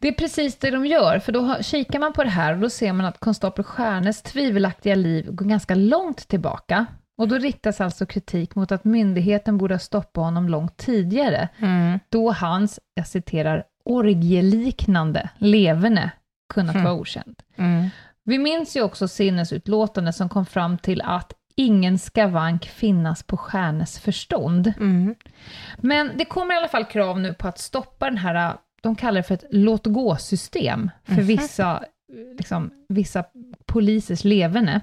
Det 0.00 0.08
är 0.08 0.12
precis 0.12 0.56
det 0.56 0.70
de 0.70 0.86
gör, 0.86 1.18
för 1.18 1.32
då 1.32 1.56
kikar 1.62 1.98
man 1.98 2.12
på 2.12 2.24
det 2.24 2.30
här 2.30 2.52
och 2.52 2.58
då 2.58 2.70
ser 2.70 2.92
man 2.92 3.06
att 3.06 3.18
konstapel 3.18 3.64
Stjärnes 3.64 4.22
tvivelaktiga 4.22 4.94
liv 4.94 5.26
går 5.30 5.46
ganska 5.46 5.74
långt 5.74 6.28
tillbaka. 6.28 6.86
Och 7.22 7.28
då 7.28 7.38
riktas 7.38 7.80
alltså 7.80 8.06
kritik 8.06 8.54
mot 8.54 8.72
att 8.72 8.84
myndigheten 8.84 9.58
borde 9.58 9.74
ha 9.74 9.78
stoppat 9.78 10.24
honom 10.24 10.48
långt 10.48 10.76
tidigare, 10.76 11.48
mm. 11.58 11.98
då 12.08 12.32
hans, 12.32 12.80
jag 12.94 13.06
citerar, 13.06 13.64
orgieliknande 13.84 15.30
leverne 15.38 16.10
kunnat 16.54 16.74
mm. 16.74 16.84
vara 16.84 16.94
okänd. 16.94 17.42
Mm. 17.56 17.88
Vi 18.24 18.38
minns 18.38 18.76
ju 18.76 18.82
också 18.82 19.08
sinnesutlåtande 19.08 20.12
som 20.12 20.28
kom 20.28 20.46
fram 20.46 20.78
till 20.78 21.02
att 21.02 21.32
ingen 21.56 21.98
skavank 21.98 22.66
finnas 22.66 23.22
på 23.22 23.36
Stjärnes 23.36 23.98
förstånd. 23.98 24.72
Mm. 24.76 25.14
Men 25.78 26.10
det 26.16 26.24
kommer 26.24 26.54
i 26.54 26.58
alla 26.58 26.68
fall 26.68 26.84
krav 26.84 27.20
nu 27.20 27.34
på 27.34 27.48
att 27.48 27.58
stoppa 27.58 28.06
den 28.06 28.18
här, 28.18 28.56
de 28.82 28.96
kallar 28.96 29.16
det 29.16 29.22
för 29.22 29.34
ett 29.34 29.44
låt 29.50 29.86
gå-system 29.86 30.90
för 31.04 31.12
mhm. 31.12 31.26
vissa, 31.26 31.84
liksom, 32.38 32.70
vissa 32.88 33.24
polisers 33.66 34.24
leverne. 34.24 34.80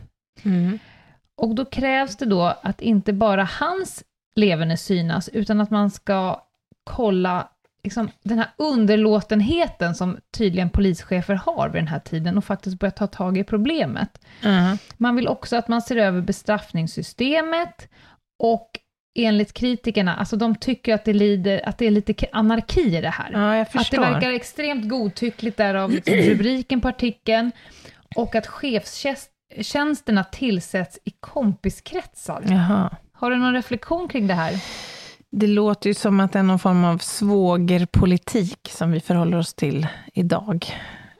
Och 1.39 1.55
då 1.55 1.65
krävs 1.65 2.15
det 2.15 2.25
då 2.25 2.55
att 2.61 2.81
inte 2.81 3.13
bara 3.13 3.43
hans 3.43 4.03
leverne 4.35 4.77
synas, 4.77 5.29
utan 5.29 5.61
att 5.61 5.69
man 5.69 5.91
ska 5.91 6.43
kolla 6.83 7.49
liksom, 7.83 8.09
den 8.23 8.37
här 8.37 8.47
underlåtenheten 8.57 9.95
som 9.95 10.17
tydligen 10.37 10.69
polischefer 10.69 11.33
har 11.33 11.69
vid 11.69 11.81
den 11.81 11.87
här 11.87 11.99
tiden 11.99 12.37
och 12.37 12.45
faktiskt 12.45 12.79
börja 12.79 12.91
ta 12.91 13.07
tag 13.07 13.37
i 13.37 13.43
problemet. 13.43 14.25
Mm. 14.43 14.77
Man 14.97 15.15
vill 15.15 15.27
också 15.27 15.55
att 15.55 15.67
man 15.67 15.81
ser 15.81 15.95
över 15.95 16.21
bestraffningssystemet 16.21 17.89
och 18.39 18.69
enligt 19.15 19.53
kritikerna, 19.53 20.15
alltså 20.15 20.35
de 20.35 20.55
tycker 20.55 20.93
att 20.93 21.05
det, 21.05 21.13
lider, 21.13 21.69
att 21.69 21.77
det 21.77 21.85
är 21.85 21.91
lite 21.91 22.25
anarki 22.31 22.97
i 22.97 23.01
det 23.01 23.09
här. 23.09 23.31
Ja, 23.31 23.61
att 23.61 23.91
det 23.91 23.99
verkar 23.99 24.31
extremt 24.31 24.89
godtyckligt 24.89 25.57
därav 25.57 25.91
liksom 25.91 26.15
rubriken 26.15 26.81
på 26.81 26.87
artikeln 26.87 27.51
och 28.15 28.35
att 28.35 28.47
chefstjänst 28.47 29.31
tjänsterna 29.61 30.23
tillsätts 30.23 30.99
i 31.03 31.11
kompiskretsar. 31.19 32.43
Jaha. 32.47 32.89
Har 33.13 33.31
du 33.31 33.37
någon 33.37 33.53
reflektion 33.53 34.07
kring 34.07 34.27
det 34.27 34.33
här? 34.33 34.63
Det 35.31 35.47
låter 35.47 35.89
ju 35.89 35.93
som 35.93 36.19
att 36.19 36.31
det 36.31 36.39
är 36.39 36.43
någon 36.43 36.59
form 36.59 36.85
av 36.85 36.97
svågerpolitik 36.97 38.69
som 38.71 38.91
vi 38.91 38.99
förhåller 38.99 39.37
oss 39.37 39.53
till 39.53 39.87
idag. 40.13 40.65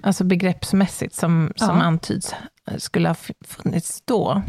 Alltså 0.01 0.23
begreppsmässigt, 0.23 1.15
som, 1.15 1.53
som 1.55 1.77
ja. 1.77 1.83
antyds, 1.83 2.35
skulle 2.77 3.07
ha 3.09 3.15
funnits 3.45 4.01
då. 4.05 4.41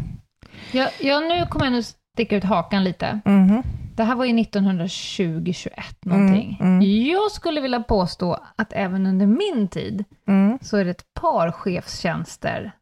Ja, 0.72 0.88
ja, 1.00 1.20
nu 1.20 1.46
kommer 1.46 1.66
jag 1.66 1.72
nu 1.72 1.82
sticka 1.82 2.36
ut 2.36 2.44
hakan 2.44 2.84
lite. 2.84 3.20
Mm. 3.24 3.62
Det 3.96 4.04
här 4.04 4.14
var 4.14 4.24
ju 4.24 4.32
1920-21 4.32 5.70
någonting. 6.00 6.58
Mm, 6.60 6.72
mm. 6.72 7.06
Jag 7.06 7.30
skulle 7.30 7.60
vilja 7.60 7.80
påstå 7.80 8.38
att 8.56 8.72
även 8.72 9.06
under 9.06 9.26
min 9.26 9.68
tid 9.68 10.04
mm. 10.28 10.58
så 10.62 10.76
är 10.76 10.84
det 10.84 10.90
ett 10.90 11.14
par 11.20 11.52
chefstjänster 11.52 12.72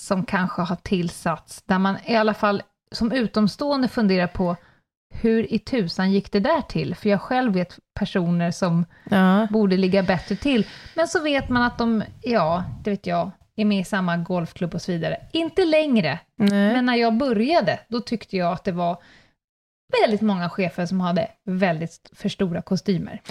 som 0.00 0.24
kanske 0.24 0.62
har 0.62 0.76
tillsatts, 0.76 1.62
där 1.62 1.78
man 1.78 1.96
i 2.06 2.16
alla 2.16 2.34
fall 2.34 2.62
som 2.92 3.12
utomstående 3.12 3.88
funderar 3.88 4.26
på 4.26 4.56
hur 5.14 5.52
i 5.52 5.58
tusan 5.58 6.12
gick 6.12 6.32
det 6.32 6.40
där 6.40 6.60
till? 6.60 6.94
För 6.94 7.08
jag 7.08 7.20
själv 7.20 7.52
vet 7.52 7.78
personer 7.94 8.50
som 8.50 8.84
ja. 9.10 9.46
borde 9.50 9.76
ligga 9.76 10.02
bättre 10.02 10.36
till. 10.36 10.66
Men 10.94 11.08
så 11.08 11.22
vet 11.22 11.48
man 11.48 11.62
att 11.62 11.78
de, 11.78 12.02
ja, 12.22 12.64
det 12.84 12.90
vet 12.90 13.06
jag, 13.06 13.30
är 13.56 13.64
med 13.64 13.80
i 13.80 13.84
samma 13.84 14.16
golfklubb 14.16 14.74
och 14.74 14.82
så 14.82 14.92
vidare. 14.92 15.16
Inte 15.32 15.64
längre, 15.64 16.18
Nej. 16.36 16.72
men 16.72 16.86
när 16.86 16.96
jag 16.96 17.16
började, 17.16 17.80
då 17.88 18.00
tyckte 18.00 18.36
jag 18.36 18.52
att 18.52 18.64
det 18.64 18.72
var 18.72 19.02
väldigt 20.02 20.20
många 20.20 20.50
chefer 20.50 20.86
som 20.86 21.00
hade 21.00 21.28
väldigt 21.44 22.10
för 22.12 22.28
stora 22.28 22.62
kostymer. 22.62 23.22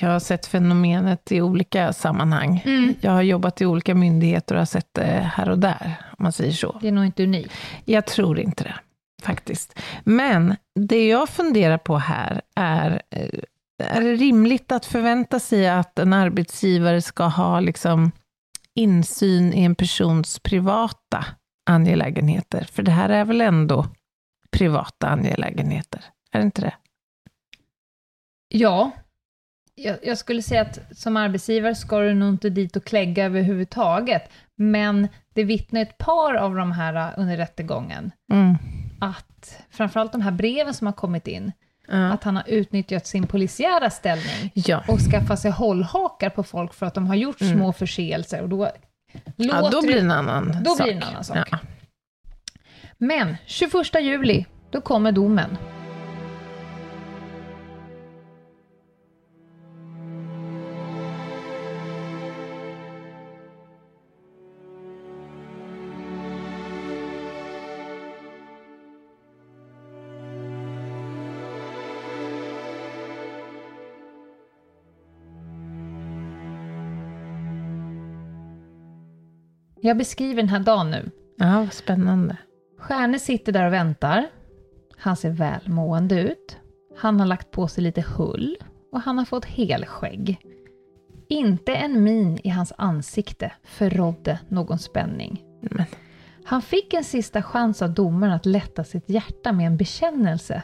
Jag 0.00 0.08
har 0.08 0.18
sett 0.18 0.46
fenomenet 0.46 1.32
i 1.32 1.40
olika 1.40 1.92
sammanhang. 1.92 2.62
Mm. 2.64 2.94
Jag 3.00 3.10
har 3.10 3.22
jobbat 3.22 3.60
i 3.60 3.66
olika 3.66 3.94
myndigheter 3.94 4.54
och 4.54 4.60
har 4.60 4.66
sett 4.66 4.94
det 4.94 5.30
här 5.34 5.48
och 5.48 5.58
där, 5.58 5.94
om 6.18 6.22
man 6.22 6.32
säger 6.32 6.52
så. 6.52 6.78
Det 6.80 6.88
är 6.88 6.92
nog 6.92 7.04
inte 7.04 7.22
unikt. 7.22 7.52
Jag 7.84 8.06
tror 8.06 8.38
inte 8.38 8.64
det, 8.64 8.74
faktiskt. 9.22 9.78
Men 10.04 10.56
det 10.74 11.08
jag 11.08 11.28
funderar 11.28 11.78
på 11.78 11.96
här 11.98 12.42
är, 12.56 13.02
eh, 13.10 13.28
är 13.78 14.00
det 14.00 14.14
rimligt 14.14 14.72
att 14.72 14.86
förvänta 14.86 15.40
sig 15.40 15.68
att 15.68 15.98
en 15.98 16.12
arbetsgivare 16.12 17.02
ska 17.02 17.24
ha 17.24 17.60
liksom 17.60 18.12
insyn 18.74 19.52
i 19.52 19.64
en 19.64 19.74
persons 19.74 20.38
privata 20.38 21.24
angelägenheter? 21.70 22.64
För 22.64 22.82
det 22.82 22.90
här 22.90 23.08
är 23.08 23.24
väl 23.24 23.40
ändå 23.40 23.86
privata 24.50 25.08
angelägenheter? 25.08 26.04
Är 26.32 26.38
det 26.38 26.44
inte 26.44 26.60
det? 26.60 26.74
Ja, 28.48 28.90
jag, 29.74 29.98
jag, 30.02 30.18
skulle 30.18 30.42
säga 30.42 30.62
att 30.62 30.78
som 30.98 31.16
arbetsgivare 31.16 31.74
ska 31.74 31.98
du 31.98 32.14
nog 32.14 32.28
inte 32.28 32.50
dit 32.50 32.76
och 32.76 32.84
klägga 32.84 33.24
överhuvudtaget, 33.24 34.30
men 34.56 35.08
det 35.34 35.44
vittnar 35.44 35.80
ett 35.80 35.98
par 35.98 36.34
av 36.34 36.54
de 36.54 36.72
här 36.72 36.96
uh, 36.96 37.14
under 37.16 37.36
rättegången, 37.36 38.10
mm. 38.32 38.56
att 39.00 39.62
framförallt 39.70 40.12
de 40.12 40.20
här 40.20 40.30
breven 40.30 40.74
som 40.74 40.86
har 40.86 40.94
kommit 40.94 41.26
in, 41.26 41.52
mm. 41.88 42.12
att 42.12 42.24
han 42.24 42.36
har 42.36 42.44
utnyttjat 42.48 43.06
sin 43.06 43.26
polisiära 43.26 43.90
ställning 43.90 44.52
ja. 44.54 44.84
och 44.88 44.98
skaffat 44.98 45.40
sig 45.40 45.50
hållhakar 45.50 46.30
på 46.30 46.42
folk 46.42 46.74
för 46.74 46.86
att 46.86 46.94
de 46.94 47.06
har 47.06 47.14
gjort 47.14 47.40
mm. 47.40 47.54
små 47.56 47.72
förseelser. 47.72 48.42
Och 48.42 48.48
då, 48.48 48.70
ja, 49.36 49.68
då 49.70 49.82
blir 49.82 49.94
det 49.94 50.00
en 50.00 50.10
annan 50.10 50.56
då 50.64 50.70
sak. 50.70 50.86
Blir 50.86 50.96
en 50.96 51.02
annan 51.02 51.24
sak. 51.24 51.48
Ja. 51.50 51.58
Men 52.98 53.36
21 53.46 53.72
juli, 54.00 54.46
då 54.70 54.80
kommer 54.80 55.12
domen. 55.12 55.56
Jag 79.84 79.98
beskriver 79.98 80.42
den 80.42 80.48
här 80.48 80.60
dagen 80.60 80.90
nu. 80.90 81.10
Ja, 81.36 81.58
vad 81.58 81.72
spännande. 81.72 82.36
Stjärne 82.78 83.18
sitter 83.18 83.52
där 83.52 83.66
och 83.66 83.72
väntar. 83.72 84.26
Han 84.96 85.16
ser 85.16 85.30
välmående 85.30 86.20
ut. 86.20 86.56
Han 86.98 87.20
har 87.20 87.26
lagt 87.26 87.50
på 87.50 87.68
sig 87.68 87.84
lite 87.84 88.04
hull 88.16 88.56
och 88.92 89.00
han 89.00 89.18
har 89.18 89.24
fått 89.24 89.44
helskägg. 89.44 90.38
Inte 91.28 91.74
en 91.74 92.04
min 92.04 92.38
i 92.44 92.48
hans 92.48 92.72
ansikte 92.78 93.52
förrådde 93.64 94.38
någon 94.48 94.78
spänning. 94.78 95.44
Men. 95.60 95.84
Han 96.44 96.62
fick 96.62 96.94
en 96.94 97.04
sista 97.04 97.42
chans 97.42 97.82
av 97.82 97.94
domaren 97.94 98.32
att 98.32 98.46
lätta 98.46 98.84
sitt 98.84 99.10
hjärta 99.10 99.52
med 99.52 99.66
en 99.66 99.76
bekännelse. 99.76 100.62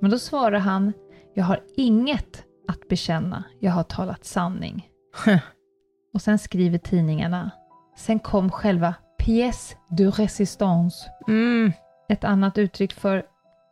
Men 0.00 0.10
då 0.10 0.18
svarar 0.18 0.58
han, 0.58 0.92
jag 1.34 1.44
har 1.44 1.60
inget 1.76 2.44
att 2.68 2.88
bekänna, 2.88 3.44
jag 3.60 3.72
har 3.72 3.82
talat 3.84 4.24
sanning. 4.24 4.88
och 6.14 6.22
sen 6.22 6.38
skriver 6.38 6.78
tidningarna, 6.78 7.50
Sen 7.98 8.18
kom 8.18 8.50
själva 8.50 8.94
pièce 9.18 9.76
de 9.88 10.10
résistance. 10.10 11.10
Mm. 11.28 11.72
Ett 12.08 12.24
annat 12.24 12.58
uttryck 12.58 12.92
för, 12.92 13.22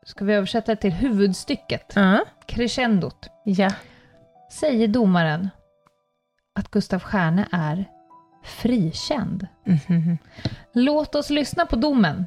ska 0.04 0.24
vi 0.24 0.34
översätta 0.34 0.74
det 0.74 0.80
till 0.80 0.92
huvudstycket? 0.92 1.96
Uh. 1.96 2.18
Crescendot. 2.46 3.30
Ja. 3.44 3.70
Säger 4.52 4.88
domaren 4.88 5.48
att 6.54 6.70
Gustaf 6.70 7.02
Stjärne 7.02 7.48
är 7.52 7.84
frikänd. 8.44 9.46
Mm 9.66 10.18
Låt 10.72 11.14
oss 11.14 11.30
lyssna 11.30 11.66
på 11.66 11.76
domen. 11.76 12.26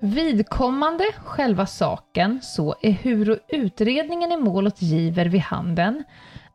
Vidkommande 0.00 1.04
själva 1.16 1.66
saken 1.66 2.40
så 2.42 2.74
är 2.82 2.92
hur 2.92 3.40
utredningen 3.48 4.32
i 4.32 4.36
målet 4.36 4.82
giver 4.82 5.26
vid 5.26 5.40
handen 5.40 6.04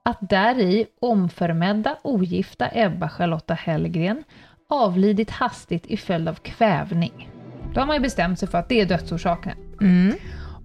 att 0.05 0.17
där 0.21 0.59
i 0.59 0.85
omförmedda 1.01 1.97
ogifta 2.01 2.69
Ebba 2.73 3.09
Charlotta 3.09 3.53
Hellgren 3.53 4.23
avlidit 4.69 5.31
hastigt 5.31 5.85
i 5.85 5.97
följd 5.97 6.29
av 6.29 6.33
kvävning. 6.33 7.29
Då 7.73 7.79
har 7.79 7.87
man 7.87 7.95
ju 7.95 8.01
bestämt 8.01 8.39
sig 8.39 8.47
för 8.47 8.57
att 8.57 8.69
det 8.69 8.81
är 8.81 8.85
dödsorsaken. 8.85 9.57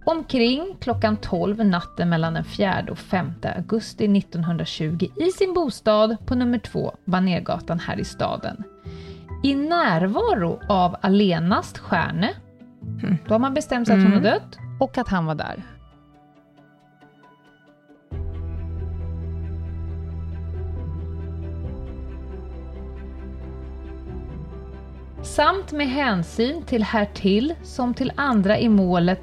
Omkring 0.04 0.76
klockan 0.80 1.16
12 1.16 1.66
natten 1.66 2.09
mellan 2.09 2.35
den 2.35 2.44
4 2.44 2.85
och 2.90 2.99
5 2.99 3.32
augusti 3.56 4.18
1920 4.18 5.09
i 5.16 5.30
sin 5.30 5.54
bostad 5.54 6.16
på 6.26 6.35
nummer 6.35 6.59
2 6.59 6.92
Banergatan 7.04 7.78
här 7.78 8.00
i 8.00 8.04
staden. 8.04 8.64
I 9.42 9.54
närvaro 9.54 10.61
av 10.68 10.97
allenast 11.00 11.78
Stjärne, 11.78 12.30
då 13.26 13.35
har 13.35 13.38
man 13.38 13.54
bestämt 13.54 13.87
sig 13.87 13.97
att 13.97 14.02
hon 14.02 14.12
har 14.12 14.20
dött 14.20 14.59
och 14.80 14.99
att 14.99 15.09
han 15.09 15.26
var 15.26 15.35
där. 15.35 15.62
Samt 25.30 25.72
med 25.72 25.88
hänsyn 25.88 26.62
till 26.62 26.82
härtill 26.82 27.54
som 27.62 27.94
till 27.94 28.12
andra 28.16 28.58
i 28.58 28.68
målet 28.68 29.20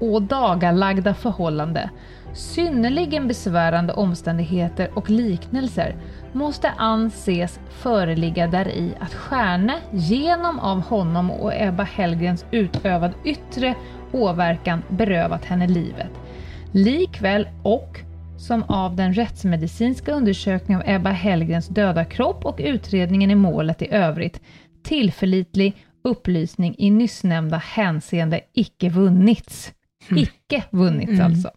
och 0.00 0.22
dagalagda 0.22 1.14
förhållande, 1.14 1.90
synnerligen 2.34 3.28
besvärande 3.28 3.92
omständigheter 3.92 4.90
och 4.94 5.10
liknelser 5.10 5.96
måste 6.32 6.70
anses 6.70 7.60
föreligga 7.70 8.46
däri 8.46 8.94
att 9.00 9.14
Stjärne 9.14 9.74
genom 9.90 10.58
av 10.58 10.80
honom 10.80 11.30
och 11.30 11.52
Ebba 11.54 11.82
Hellgrens 11.82 12.44
utövad 12.50 13.12
yttre 13.24 13.74
åverkan 14.12 14.82
berövat 14.88 15.44
henne 15.44 15.66
livet. 15.66 16.10
Likväl 16.72 17.48
och 17.62 17.98
som 18.38 18.62
av 18.62 18.96
den 18.96 19.14
rättsmedicinska 19.14 20.12
undersökningen 20.12 20.82
av 20.82 20.88
Ebba 20.88 21.10
Hellgrens 21.10 21.68
döda 21.68 22.04
kropp 22.04 22.44
och 22.44 22.60
utredningen 22.62 23.30
i 23.30 23.34
målet 23.34 23.82
i 23.82 23.92
övrigt 23.92 24.40
tillförlitlig 24.82 25.86
upplysning 26.04 26.74
i 26.78 26.90
nyssnämnda 26.90 27.56
hänseende 27.56 28.40
icke 28.52 28.88
vunnits. 28.88 29.72
Icke 30.16 30.64
vunnits 30.70 31.20
alltså. 31.20 31.50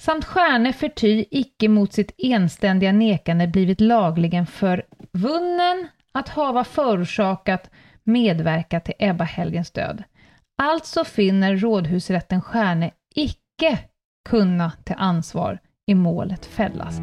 Samt 0.00 0.24
Stjärne 0.24 0.72
förty 0.72 1.24
icke 1.30 1.68
mot 1.68 1.92
sitt 1.92 2.14
enständiga 2.18 2.92
nekande 2.92 3.46
blivit 3.46 3.80
lagligen 3.80 4.46
förvunnen 4.46 5.88
att 6.12 6.28
hava 6.28 6.64
förorsakat 6.64 7.70
medverka 8.04 8.80
till 8.80 8.94
Ebba 8.98 9.24
Helgens 9.24 9.70
död. 9.70 10.02
Alltså 10.62 11.04
finner 11.04 11.56
rådhusrätten 11.56 12.42
Stjärne 12.42 12.90
icke 13.14 13.78
kunna 14.28 14.72
till 14.84 14.96
ansvar 14.98 15.58
i 15.86 15.94
målet 15.94 16.46
fällas. 16.46 17.00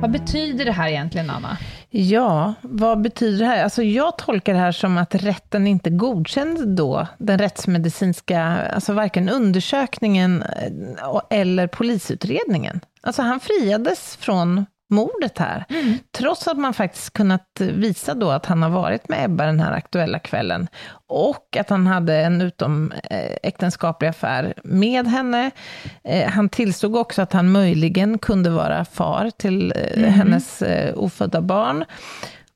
Vad 0.00 0.10
betyder 0.10 0.64
det 0.64 0.72
här 0.72 0.88
egentligen, 0.88 1.30
Anna? 1.30 1.58
Ja, 1.90 2.54
vad 2.62 3.00
betyder 3.00 3.38
det 3.38 3.46
här? 3.46 3.64
Alltså 3.64 3.82
jag 3.82 4.18
tolkar 4.18 4.52
det 4.52 4.58
här 4.58 4.72
som 4.72 4.98
att 4.98 5.14
rätten 5.14 5.66
inte 5.66 5.90
godkände 5.90 6.66
då 6.66 7.06
den 7.18 7.38
rättsmedicinska, 7.38 8.42
alltså 8.74 8.92
varken 8.92 9.28
undersökningen 9.28 10.42
eh, 10.42 11.20
eller 11.38 11.66
polisutredningen. 11.66 12.80
Alltså 13.00 13.22
han 13.22 13.40
friades 13.40 14.16
från 14.16 14.66
mordet 14.90 15.38
här, 15.38 15.64
trots 16.18 16.48
att 16.48 16.58
man 16.58 16.74
faktiskt 16.74 17.12
kunnat 17.12 17.60
visa 17.60 18.14
då 18.14 18.30
att 18.30 18.46
han 18.46 18.62
har 18.62 18.70
varit 18.70 19.08
med 19.08 19.24
Ebba 19.24 19.46
den 19.46 19.60
här 19.60 19.72
aktuella 19.72 20.18
kvällen, 20.18 20.68
och 21.06 21.56
att 21.56 21.70
han 21.70 21.86
hade 21.86 22.16
en 22.16 22.40
utom 22.40 22.92
eh, 22.92 23.36
äktenskaplig 23.42 24.08
affär 24.08 24.54
med 24.64 25.06
henne. 25.06 25.50
Eh, 26.04 26.30
Han 26.30 26.48
tillstod 26.48 26.96
också 26.96 27.22
att 27.22 27.32
han 27.32 27.52
möjligen 27.52 28.18
kunde 28.18 28.50
vara 28.50 28.84
far 28.84 29.30
till 29.30 29.72
eh, 29.76 30.02
hennes 30.02 30.62
eh, 30.62 30.94
ofödda 30.98 31.40
barn. 31.40 31.84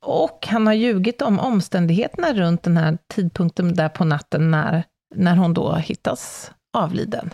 Och 0.01 0.47
han 0.51 0.67
har 0.67 0.75
ljugit 0.75 1.23
om 1.23 1.39
omständigheterna 1.39 2.33
runt 2.33 2.63
den 2.63 2.77
här 2.77 2.99
tidpunkten 3.15 3.75
där 3.75 3.89
på 3.89 4.05
natten 4.05 4.51
när, 4.51 4.85
när 5.15 5.37
hon 5.37 5.55
då 5.55 5.75
hittas 5.75 6.51
avliden. 6.77 7.31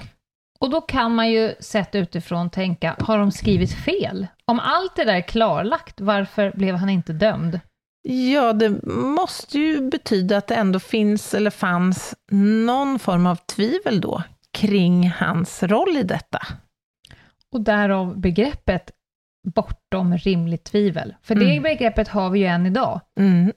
Och 0.60 0.70
då 0.70 0.80
kan 0.80 1.14
man 1.14 1.30
ju 1.30 1.54
sett 1.60 1.94
utifrån 1.94 2.50
tänka, 2.50 2.96
har 2.98 3.18
de 3.18 3.30
skrivit 3.30 3.72
fel? 3.72 4.26
Om 4.44 4.60
allt 4.60 4.96
det 4.96 5.04
där 5.04 5.14
är 5.14 5.20
klarlagt, 5.20 6.00
varför 6.00 6.52
blev 6.54 6.74
han 6.74 6.88
inte 6.88 7.12
dömd? 7.12 7.60
Ja, 8.08 8.52
det 8.52 8.86
måste 8.86 9.58
ju 9.58 9.90
betyda 9.90 10.36
att 10.36 10.46
det 10.46 10.54
ändå 10.54 10.78
finns, 10.78 11.34
eller 11.34 11.50
fanns, 11.50 12.14
någon 12.66 12.98
form 12.98 13.26
av 13.26 13.36
tvivel 13.36 14.00
då, 14.00 14.22
kring 14.52 15.10
hans 15.10 15.62
roll 15.62 15.96
i 15.96 16.02
detta. 16.02 16.38
Och 17.52 17.60
därav 17.60 18.20
begreppet 18.20 18.90
bortom 19.54 20.16
rimligt 20.16 20.64
tvivel. 20.64 21.14
För 21.22 21.34
det 21.34 21.50
Mm. 21.50 21.62
begreppet 21.62 22.08
har 22.08 22.30
vi 22.30 22.38
ju 22.38 22.46
än 22.46 22.66
idag. 22.66 23.00
Mm. 23.20 23.52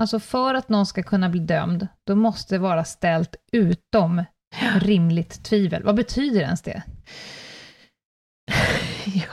Alltså 0.00 0.20
för 0.20 0.54
att 0.54 0.68
någon 0.68 0.86
ska 0.86 1.02
kunna 1.02 1.28
bli 1.28 1.40
dömd, 1.40 1.86
då 2.06 2.14
måste 2.14 2.54
det 2.54 2.58
vara 2.58 2.84
ställt 2.84 3.36
utom 3.52 4.24
rimligt 4.80 5.42
tvivel. 5.44 5.82
Vad 5.82 5.94
betyder 5.94 6.40
ens 6.40 6.62
det? 6.62 6.82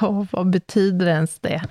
Ja, 0.01 0.25
vad 0.31 0.49
betyder 0.49 1.07
ens 1.07 1.39
det? 1.39 1.61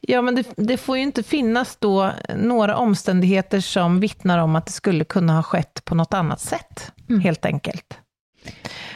Ja, 0.00 0.22
men 0.22 0.34
det, 0.34 0.46
det 0.56 0.76
får 0.76 0.96
ju 0.96 1.02
inte 1.02 1.22
finnas 1.22 1.76
då 1.76 2.12
några 2.36 2.76
omständigheter 2.76 3.60
som 3.60 4.00
vittnar 4.00 4.38
om 4.38 4.56
att 4.56 4.66
det 4.66 4.72
skulle 4.72 5.04
kunna 5.04 5.32
ha 5.32 5.42
skett 5.42 5.82
på 5.84 5.94
något 5.94 6.14
annat 6.14 6.40
sätt, 6.40 6.92
Mm. 7.08 7.20
helt 7.20 7.44
enkelt. 7.44 7.98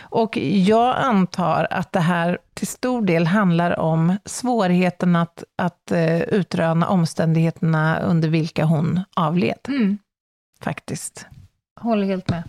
Och 0.00 0.36
jag 0.36 0.96
antar 0.96 1.66
att 1.70 1.92
det 1.92 2.00
här 2.00 2.38
till 2.54 2.66
stor 2.66 3.02
del 3.02 3.26
handlar 3.26 3.78
om 3.78 4.16
svårigheten 4.24 5.16
att, 5.16 5.44
att 5.58 5.90
eh, 5.92 6.20
utröna 6.20 6.88
omständigheterna 6.88 7.98
under 8.00 8.28
vilka 8.28 8.64
hon 8.64 9.00
avled, 9.16 9.58
Mm. 9.68 9.98
faktiskt. 10.60 11.26
Håller 11.80 12.06
helt 12.06 12.28
med. 12.30 12.42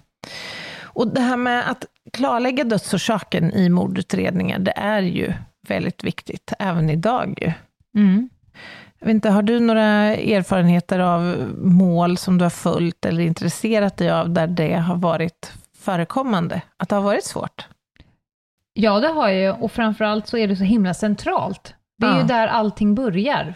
Och 0.94 1.08
det 1.08 1.22
här 1.22 1.38
med 1.38 1.70
att 1.70 1.86
klarlägga 2.14 2.64
dödsorsaken 2.64 3.52
i 3.52 3.70
mordutredningar, 3.70 4.60
det 4.60 4.74
är 4.76 5.02
ju 5.02 5.34
väldigt 5.68 6.04
viktigt, 6.04 6.54
även 6.60 6.90
idag 6.90 7.38
ju. 7.42 7.52
Mm. 8.02 8.30
Jag 9.00 9.08
vet 9.08 9.14
inte, 9.14 9.30
har 9.30 9.44
du 9.44 9.60
några 9.60 9.84
erfarenheter 10.16 11.00
av 11.00 11.22
mål 11.58 12.18
som 12.18 12.38
du 12.38 12.46
har 12.46 12.50
följt 12.50 13.06
eller 13.06 13.24
intresserat 13.24 13.98
dig 13.98 14.12
av, 14.12 14.30
där 14.30 14.48
det 14.48 14.74
har 14.74 14.96
varit 14.96 15.54
förekommande? 15.78 16.62
Att 16.78 16.90
det 16.90 16.96
har 16.96 17.04
varit 17.04 17.24
svårt? 17.24 17.68
Ja, 18.74 19.00
det 19.00 19.08
har 19.08 19.30
jag 19.30 19.42
ju, 19.42 19.52
och 19.64 19.72
framförallt 19.72 20.28
så 20.28 20.38
är 20.38 20.48
det 20.48 20.56
så 20.56 20.64
himla 20.64 20.94
centralt. 20.94 21.76
Det 21.98 22.06
är 22.08 22.12
Ja. 22.12 22.18
ju 22.22 22.24
där 22.24 22.48
allting 22.48 22.96
börjar. 22.96 23.56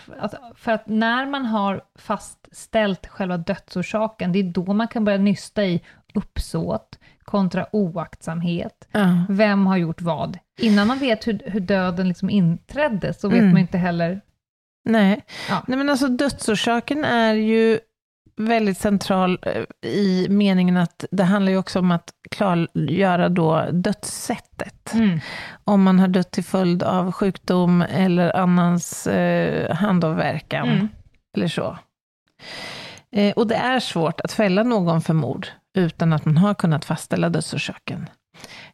För 0.56 0.71
att 0.71 0.88
när 0.88 1.26
man 1.26 1.45
har 1.45 1.82
fastställt 2.00 3.08
själva 3.08 3.38
dödsorsaken, 3.38 4.32
det 4.32 4.39
är 4.39 4.43
då 4.43 4.73
man 4.73 4.88
kan 4.88 5.06
börja 5.06 5.17
nysta 5.17 5.65
i 5.65 5.82
uppsåt 6.13 7.00
kontra 7.28 7.66
oaktsamhet. 7.72 8.88
Ja. 8.92 9.26
Vem 9.30 9.66
har 9.68 9.78
gjort 9.78 10.02
vad? 10.02 10.38
Innan 10.60 10.88
man 10.88 11.00
vet 11.00 11.28
hur, 11.28 11.42
hur 11.46 11.60
döden 11.60 12.08
liksom 12.08 12.30
inträdde, 12.30 13.13
så 13.13 13.30
vet 13.30 13.40
Mm. 13.40 13.52
man 13.52 13.62
inte 13.62 13.78
heller... 13.78 14.22
Nej. 14.86 15.22
Ja. 15.50 15.63
Nej, 15.68 15.78
men 15.78 15.90
alltså 15.90 16.08
dödsorsaken 16.08 17.06
är 17.06 17.34
ju 17.34 17.80
väldigt 18.38 18.78
central 18.78 19.40
eh, 19.42 19.90
i 19.92 20.28
meningen 20.30 20.78
att 20.78 21.06
det 21.12 21.24
handlar 21.24 21.52
ju 21.52 21.58
också 21.58 21.80
om 21.80 21.92
att 21.92 22.12
klargöra 22.32 23.30
då 23.30 23.66
dödssättet. 23.72 24.94
Mm. 24.94 25.20
Om 25.63 25.84
man 25.84 26.00
har 26.00 26.08
dött 26.08 26.32
till 26.32 26.44
följd 26.44 26.84
av 26.84 27.12
sjukdom 27.12 27.82
eller 27.82 28.36
annans 28.36 29.08
eh, 29.08 29.76
handavverkan. 29.76 30.70
Mm. 30.70 30.88
eller 31.38 31.48
så. 31.48 31.78
Eh, 33.12 33.34
och 33.34 33.48
det 33.48 33.56
är 33.56 33.80
svårt 33.80 34.22
att 34.22 34.32
fälla 34.32 34.63
någon 34.63 35.02
för 35.02 35.13
mord 35.13 35.48
utan 35.78 36.13
att 36.13 36.26
man 36.26 36.38
har 36.38 36.54
kunnat 36.54 36.86
fastställa 36.86 37.30
dödsorsaken. 37.30 38.10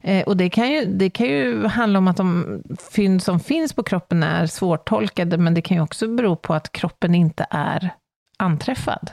Eh, 0.02 0.24
och 0.24 0.38
det 0.38 0.50
kan, 0.50 0.72
ju, 0.72 0.86
det 0.86 1.10
kan 1.10 1.28
ju 1.28 1.66
handla 1.66 2.00
om 2.00 2.08
att 2.08 2.18
de 2.18 2.62
fynd 2.92 3.24
som 3.24 3.40
finns 3.40 3.74
på 3.74 3.84
kroppen 3.84 4.24
är 4.24 4.48
svårtolkade, 4.48 5.38
men 5.38 5.54
det 5.54 5.62
kan 5.62 5.78
ju 5.78 5.84
också 5.84 6.08
bero 6.08 6.36
på 6.36 6.54
att 6.54 6.72
kroppen 6.72 7.16
inte 7.16 7.46
är 7.50 7.90
anträffad. 8.38 9.12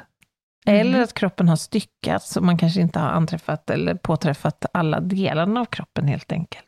Eller 0.67 1.03
att 1.03 1.15
kroppen 1.15 1.49
har 1.49 1.57
styckats 1.57 2.37
och 2.37 2.43
man 2.43 2.59
kanske 2.59 2.81
inte 2.81 2.99
har 2.99 3.09
anträffat 3.09 3.71
eller 3.71 3.95
påträffat 3.95 4.67
alla 4.73 5.01
delarna 5.01 5.61
av 5.61 5.65
kroppen 5.65 6.09
helt 6.09 6.33
enkelt. 6.33 6.67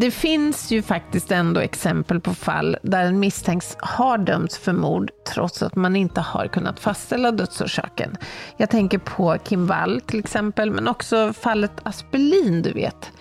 Det 0.00 0.10
finns 0.10 0.70
ju 0.70 0.82
faktiskt 0.82 1.32
ändå 1.32 1.60
exempel 1.60 2.20
på 2.20 2.34
fall 2.34 2.76
där 2.82 3.04
en 3.04 3.20
misstänks 3.20 3.76
har 3.78 4.18
dömts 4.18 4.58
för 4.58 4.72
mord 4.72 5.10
trots 5.34 5.62
att 5.62 5.76
man 5.76 5.96
inte 5.96 6.20
har 6.20 6.46
kunnat 6.46 6.80
fastställa 6.80 7.30
dödsorsaken. 7.32 8.16
Jag 8.56 8.70
tänker 8.70 8.98
på 8.98 9.36
Kim 9.44 9.66
Wall 9.66 10.00
till 10.00 10.18
exempel, 10.18 10.70
men 10.70 10.88
också 10.88 11.32
fallet 11.32 11.72
Aspelin, 11.82 12.62
du 12.62 12.72
vet. 12.72 13.12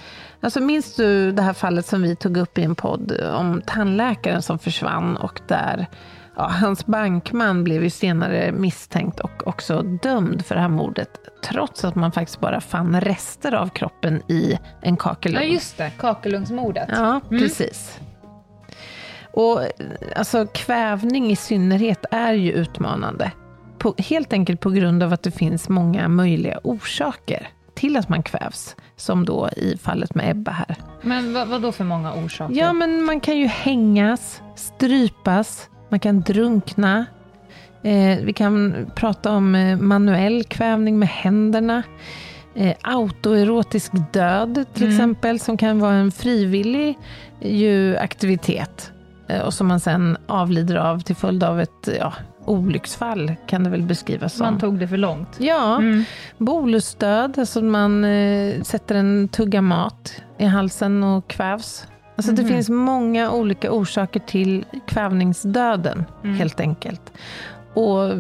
Alltså 0.42 0.60
minns 0.60 0.96
du 0.96 1.32
det 1.32 1.42
här 1.42 1.54
fallet 1.54 1.86
som 1.86 2.02
vi 2.02 2.16
tog 2.16 2.38
upp 2.38 2.58
i 2.58 2.64
en 2.64 2.76
podd 2.76 3.22
om 3.34 3.62
tandläkaren 3.66 4.42
som 4.42 4.60
försvann 4.60 5.18
och 5.18 5.42
där 5.48 5.88
ja, 6.40 6.48
hans 6.48 6.86
bankman 6.86 7.64
blev 7.64 7.84
ju 7.84 7.90
senare 7.90 8.52
misstänkt 8.52 9.20
och 9.20 9.48
också 9.48 9.82
dömd 9.82 10.46
för 10.46 10.56
det 10.56 10.62
här 10.62 10.70
mordet, 10.70 11.10
trots 11.44 11.86
att 11.86 11.96
man 11.96 12.12
faktiskt 12.12 12.40
bara 12.40 12.62
fann 12.62 13.02
rester 13.02 13.54
av 13.54 13.70
kroppen 13.70 14.22
i 14.28 14.58
en 14.82 14.98
kakelugn. 14.98 15.44
Ja, 15.44 15.54
just 15.54 15.78
det. 15.78 15.92
Kakelugnsmordet. 15.98 16.90
Ja, 16.92 17.22
precis. 17.30 18.00
Och 19.34 19.62
alltså 20.16 20.48
kvävning 20.54 21.32
i 21.32 21.36
synnerhet 21.36 22.06
är 22.12 22.34
ju 22.34 22.52
utmanande. 22.52 23.32
På, 23.78 23.96
helt 23.98 24.34
enkelt 24.34 24.62
på 24.62 24.70
grund 24.70 25.04
av 25.04 25.14
att 25.14 25.24
det 25.24 25.32
finns 25.32 25.70
många 25.70 26.08
möjliga 26.08 26.60
orsaker 26.64 27.48
till 27.76 27.98
att 27.98 28.10
man 28.10 28.24
kvävs. 28.24 28.76
Som 28.96 29.26
då 29.26 29.50
i 29.58 29.78
fallet 29.78 30.16
med 30.16 30.30
Ebba 30.30 30.52
här. 30.52 30.76
Men 31.02 31.34
vad, 31.34 31.48
vad 31.48 31.62
då 31.62 31.72
för 31.72 31.84
många 31.84 32.14
orsaker? 32.14 32.56
Ja, 32.56 32.74
men 32.74 33.04
man 33.04 33.20
kan 33.20 33.38
ju 33.38 33.48
hängas, 33.48 34.42
strypas, 34.56 35.70
man 35.90 36.00
kan 36.00 36.22
drunkna. 36.22 37.06
Eh, 37.84 38.18
vi 38.24 38.34
kan 38.34 38.86
prata 38.96 39.32
om 39.32 39.56
eh, 39.56 39.78
manuell 39.78 40.44
kvävning 40.44 41.00
med 41.00 41.10
händerna. 41.10 41.84
Eh, 42.56 42.74
autoerotisk 42.82 43.92
död 44.14 44.66
till 44.74 44.84
Mm. 44.84 44.96
exempel, 44.96 45.40
som 45.40 45.58
kan 45.58 45.80
vara 45.80 45.94
en 45.94 46.12
frivillig 46.12 46.98
ju, 47.42 47.98
aktivitet. 47.98 48.92
Eh, 49.28 49.42
och 49.42 49.54
som 49.54 49.68
man 49.68 49.80
sen 49.80 50.18
avlider 50.28 50.76
av 50.76 51.00
till 51.00 51.16
följd 51.16 51.44
av 51.44 51.62
ett 51.62 51.90
ja, 52.00 52.14
olycksfall, 52.46 53.36
kan 53.48 53.64
det 53.64 53.70
väl 53.70 53.82
beskrivas 53.82 54.34
som. 54.34 54.46
Man 54.46 54.60
tog 54.60 54.80
det 54.80 54.88
för 54.88 54.98
långt. 54.98 55.30
Ja, 55.40 55.78
Mm. 55.78 56.04
Bolusdöd, 56.38 57.40
alltså 57.40 57.62
man 57.62 58.04
eh, 58.06 58.62
sätter 58.62 58.96
en 58.96 59.28
tugga 59.28 59.62
mat 59.62 60.14
i 60.38 60.46
halsen 60.46 61.04
och 61.04 61.28
kvävs. 61.28 61.88
Alltså 62.20 62.32
det 62.32 62.42
Mhm. 62.42 62.52
finns 62.52 62.70
många 62.70 63.32
olika 63.32 63.72
orsaker 63.72 64.20
till 64.20 64.66
kvävningsdöden, 64.88 66.06
Mm. 66.24 66.36
helt 66.38 66.60
enkelt. 66.60 67.12
Och 67.74 68.12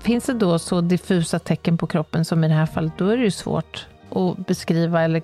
finns 0.00 0.24
det 0.24 0.32
då 0.34 0.58
så 0.58 0.80
diffusa 0.80 1.38
tecken 1.38 1.78
på 1.78 1.86
kroppen 1.86 2.24
som 2.24 2.44
i 2.44 2.48
det 2.48 2.54
här 2.54 2.66
fallet, 2.66 2.92
då 2.98 3.08
är 3.08 3.16
det 3.16 3.22
ju 3.24 3.30
svårt 3.30 3.86
att 4.10 4.46
beskriva 4.46 5.02
eller 5.02 5.22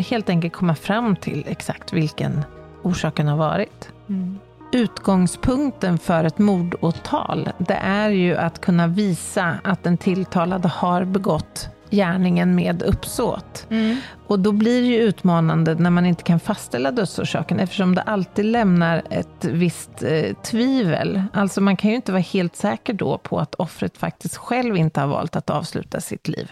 helt 0.00 0.28
enkelt 0.28 0.52
komma 0.54 0.74
fram 0.74 1.16
till 1.16 1.44
exakt 1.48 1.92
vilken 1.92 2.44
orsaken 2.82 3.28
har 3.28 3.36
varit. 3.36 3.88
Mm. 4.08 4.38
Utgångspunkten 4.72 5.98
för 5.98 6.24
ett 6.24 6.38
mordåtal, 6.38 7.48
det 7.58 7.74
är 7.74 8.08
ju 8.10 8.36
att 8.36 8.60
kunna 8.60 8.86
visa 8.86 9.54
att 9.64 9.82
den 9.82 9.96
tilltalade 9.96 10.68
har 10.68 11.04
begått 11.04 11.68
gärningen 11.94 12.54
med 12.54 12.82
uppsåt. 12.82 13.66
Mm. 13.70 13.96
Och 14.26 14.38
då 14.38 14.52
blir 14.52 14.82
det 14.82 14.88
ju 14.88 14.96
utmanande 14.96 15.74
när 15.74 15.90
man 15.90 16.06
inte 16.06 16.22
kan 16.22 16.40
fastställa 16.40 16.90
dödsorsaken, 16.90 17.60
eftersom 17.60 17.94
det 17.94 18.02
alltid 18.02 18.44
lämnar 18.44 19.02
ett 19.10 19.44
visst 19.44 20.02
eh, 20.02 20.34
tvivel. 20.42 21.22
Alltså 21.32 21.60
man 21.60 21.76
kan 21.76 21.90
ju 21.90 21.96
inte 21.96 22.12
vara 22.12 22.22
helt 22.22 22.56
säker 22.56 22.92
då 22.92 23.18
på 23.18 23.38
att 23.38 23.54
offret 23.54 23.98
faktiskt 23.98 24.36
själv 24.36 24.76
inte 24.76 25.00
har 25.00 25.08
valt 25.08 25.36
att 25.36 25.50
avsluta 25.50 26.00
sitt 26.00 26.28
liv. 26.28 26.50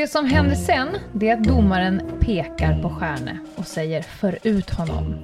Det 0.00 0.06
som 0.06 0.26
händer 0.26 0.54
sen, 0.54 0.88
det 1.12 1.28
är 1.28 1.36
att 1.36 1.44
domaren 1.44 2.02
pekar 2.20 2.82
på 2.82 2.90
Stjärne 2.90 3.38
och 3.56 3.66
säger 3.66 4.02
för 4.02 4.38
ut 4.42 4.70
honom. 4.70 5.14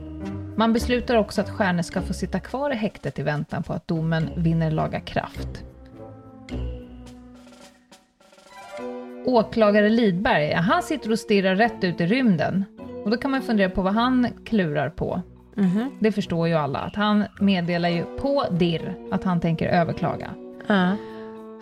Man 0.56 0.72
beslutar 0.72 1.16
också 1.16 1.40
att 1.40 1.50
Stjärne 1.50 1.82
ska 1.82 2.02
få 2.02 2.12
sitta 2.12 2.40
kvar 2.40 2.70
i 2.70 2.74
häktet 2.74 3.18
i 3.18 3.22
väntan 3.22 3.62
på 3.62 3.72
att 3.72 3.88
domen 3.88 4.30
vinner 4.36 4.70
laga 4.70 5.00
kraft. 5.00 5.64
Åklagare 9.26 9.88
Lidberg, 9.88 10.52
han 10.52 10.82
sitter 10.82 11.12
och 11.12 11.18
stirrar 11.18 11.56
rätt 11.56 11.84
ut 11.84 12.00
i 12.00 12.06
rymden. 12.06 12.64
Och 13.04 13.10
då 13.10 13.16
kan 13.16 13.30
man 13.30 13.42
fundera 13.42 13.70
på 13.70 13.82
vad 13.82 13.94
han 13.94 14.28
klurar 14.44 14.88
på. 14.88 15.22
Det 16.00 16.12
förstår 16.12 16.48
ju 16.48 16.54
alla, 16.54 16.78
att 16.78 16.96
han 16.96 17.24
meddelar 17.40 17.88
ju 17.88 18.04
på 18.04 18.44
dirr 18.50 18.94
att 19.10 19.24
han 19.24 19.40
tänker 19.40 19.68
överklaga. 19.68 20.30
Ja. 20.66 20.96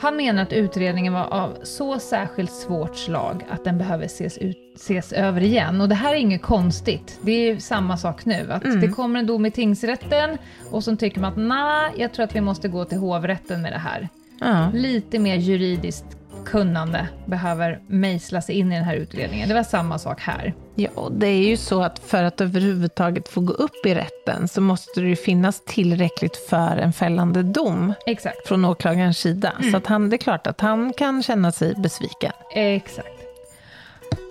Han 0.01 0.17
menar 0.17 0.43
att 0.43 0.53
utredningen 0.53 1.13
var 1.13 1.27
av 1.33 1.57
så 1.63 1.99
särskilt 1.99 2.53
svårt 2.53 2.97
slag 2.97 3.45
att 3.51 3.65
den 3.65 3.79
behöver 3.79 4.05
ses, 4.05 4.39
ut, 4.39 4.59
ses 4.77 5.13
över 5.13 5.41
igen. 5.41 5.81
Och 5.81 5.89
det 5.89 5.95
här 5.95 6.13
är 6.13 6.19
inget 6.19 6.43
konstigt. 6.43 7.19
Det 7.23 7.33
är 7.33 7.59
samma 7.59 7.97
sak 7.97 8.25
nu. 8.25 8.53
Att 8.53 8.81
Det 8.81 8.89
kommer 8.89 9.19
en 9.21 9.27
dom 9.27 9.47
i 9.47 9.51
tingsrätten 9.51 10.39
och 10.71 10.85
så 10.85 10.97
tycker 10.97 11.21
man 11.21 11.31
att 11.33 11.39
nej, 11.39 11.93
jag 11.97 12.13
tror 12.13 12.25
att 12.25 12.35
vi 12.35 12.41
måste 12.41 12.69
gå 12.69 12.85
till 12.85 12.99
hovrätten 12.99 13.63
med 13.63 13.73
det 13.73 13.79
här. 13.79 14.09
Ja. 14.41 14.71
Lite 14.75 15.19
mer 15.19 15.37
juridiskt 15.37 16.17
kunnande 16.45 17.09
behöver 17.27 17.81
mejsla 17.87 18.43
sig 18.43 18.55
in 18.55 18.73
i 18.73 18.75
den 18.75 18.85
här 18.85 18.97
utredningen. 18.97 19.49
Det 19.49 19.55
var 19.55 19.63
samma 19.63 19.99
sak 19.99 20.21
här. 20.21 20.55
Ja, 20.77 21.09
det 21.11 21.27
är 21.27 21.49
ju 21.49 21.57
så 21.57 21.83
att 21.83 21.99
för 21.99 22.25
att 22.25 22.41
överhuvudtaget 22.41 23.29
få 23.29 23.41
gå 23.41 23.53
upp 23.53 23.87
i 23.87 23.95
rätten 23.95 24.49
så 24.49 24.61
måste 24.61 25.01
det 25.01 25.09
ju 25.09 25.17
finnas 25.17 25.63
tillräckligt 25.65 26.37
för 26.37 26.77
en 26.77 26.93
fällande 26.93 27.43
dom 27.43 27.95
Exakt. 28.07 28.49
från 28.49 28.65
åklagarens 28.65 29.19
sida. 29.19 29.53
Så 29.71 29.77
att 29.77 29.87
han, 29.87 30.11
det 30.11 30.17
är 30.17 30.19
klart 30.19 30.47
att 30.47 30.61
han 30.61 30.93
kan 30.93 31.23
känna 31.23 31.53
sig 31.53 31.75
besviken. 31.75 32.33
Exakt. 32.55 33.09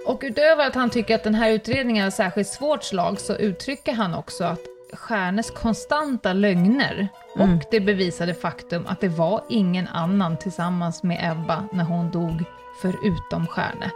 Och 0.06 0.20
utöver 0.24 0.68
att 0.68 0.76
han 0.76 0.90
tycker 0.90 1.16
att 1.16 1.24
den 1.24 1.36
här 1.36 1.52
utredningen 1.52 2.06
är 2.06 2.10
särskilt 2.10 2.48
svårt 2.48 2.84
slag 2.84 3.20
så 3.20 3.36
uttrycker 3.36 3.94
han 3.94 4.14
också 4.14 4.44
att 4.44 4.60
Stjärnes 4.94 5.52
konstanta 5.52 6.34
lögner 6.34 7.08
och 7.36 7.64
det 7.72 7.80
bevisade 7.80 8.34
faktum 8.34 8.88
att 8.88 9.02
det 9.02 9.08
var 9.08 9.44
ingen 9.50 9.88
annan 9.88 10.38
tillsammans 10.38 11.04
med 11.04 11.32
Ebba 11.32 11.64
när 11.74 11.84
hon 11.84 12.12
dog 12.12 12.44
förutom 12.82 13.48
Stjärne 13.48 13.92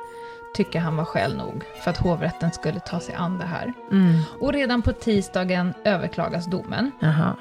tycker 0.53 0.79
han 0.79 0.97
var 0.97 1.05
skäl 1.05 1.37
nog 1.37 1.63
för 1.83 1.91
att 1.91 1.97
hovrätten 1.97 2.51
skulle 2.51 2.79
ta 2.79 2.99
sig 2.99 3.15
an 3.15 3.37
det 3.37 3.45
här. 3.45 3.73
Och 4.41 4.53
redan 4.53 4.81
på 4.81 4.93
tisdagen 4.93 5.73
överklagas 5.83 6.45
domen. 6.45 6.91
Jaha. 6.99 7.35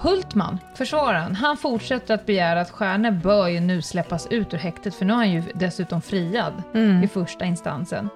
Hultman, 0.00 0.58
försvararen, 0.74 1.34
han 1.34 1.56
fortsätter 1.56 2.14
att 2.14 2.26
begära 2.26 2.60
att 2.60 2.70
Stjärne 2.70 3.12
bör 3.12 3.48
ju 3.48 3.60
nu 3.60 3.82
släppas 3.82 4.26
ut 4.26 4.54
ur 4.54 4.58
häktet, 4.58 4.94
för 4.94 5.04
nu 5.04 5.12
är 5.12 5.16
han 5.16 5.30
ju 5.30 5.42
dessutom 5.54 6.02
friad 6.02 6.52
i 7.04 7.08
första 7.08 7.44
instansen. 7.44 8.08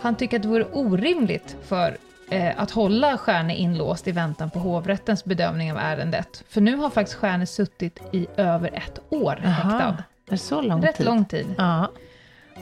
Han 0.00 0.14
tycker 0.14 0.36
att 0.36 0.42
det 0.42 0.48
vore 0.48 0.64
orimligt 0.64 1.56
för 1.64 1.96
eh, 2.30 2.52
att 2.60 2.70
hålla 2.70 3.18
Stjärne 3.18 3.56
inlåst 3.56 4.08
i 4.08 4.12
väntan 4.12 4.50
på 4.50 4.58
hovrättens 4.58 5.24
bedömning 5.24 5.72
av 5.72 5.78
ärendet. 5.78 6.44
För 6.48 6.60
nu 6.60 6.76
har 6.76 6.90
faktiskt 6.90 7.18
Stjärne 7.18 7.46
suttit 7.46 8.00
i 8.12 8.26
över 8.36 8.70
ett 8.74 8.98
år 9.08 9.40
Jaha. 9.42 9.50
häktad. 9.50 9.96
Är 10.26 10.30
det 10.30 10.38
så 10.38 10.60
lång 10.62 10.82
Rätt 10.82 10.96
tid? 10.96 11.06
lång 11.06 11.24
tid. 11.24 11.54
Ja. 11.58 11.90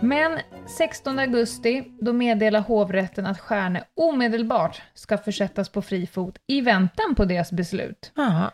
Men 0.00 0.40
16 0.78 1.18
augusti, 1.18 1.84
då 2.00 2.12
meddelar 2.12 2.60
hovrätten 2.60 3.26
att 3.26 3.40
Stjärne 3.40 3.84
omedelbart 3.94 4.82
ska 4.94 5.18
försättas 5.18 5.68
på 5.68 5.82
fri 5.82 6.06
fot 6.06 6.38
i 6.46 6.60
väntan 6.60 7.14
på 7.14 7.24
deras 7.24 7.52
beslut. 7.52 8.12
Jaha. 8.14 8.50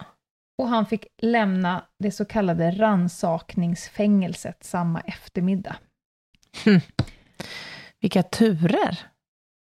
Och 0.59 0.69
han 0.69 0.87
fick 0.87 1.07
lämna 1.23 1.85
det 1.99 2.11
så 2.11 2.25
kallade 2.25 2.71
rannsakningsfängelset 2.71 4.65
samma 4.65 5.01
eftermiddag. 5.01 5.77
Vilka 8.01 8.23
turer 8.23 8.99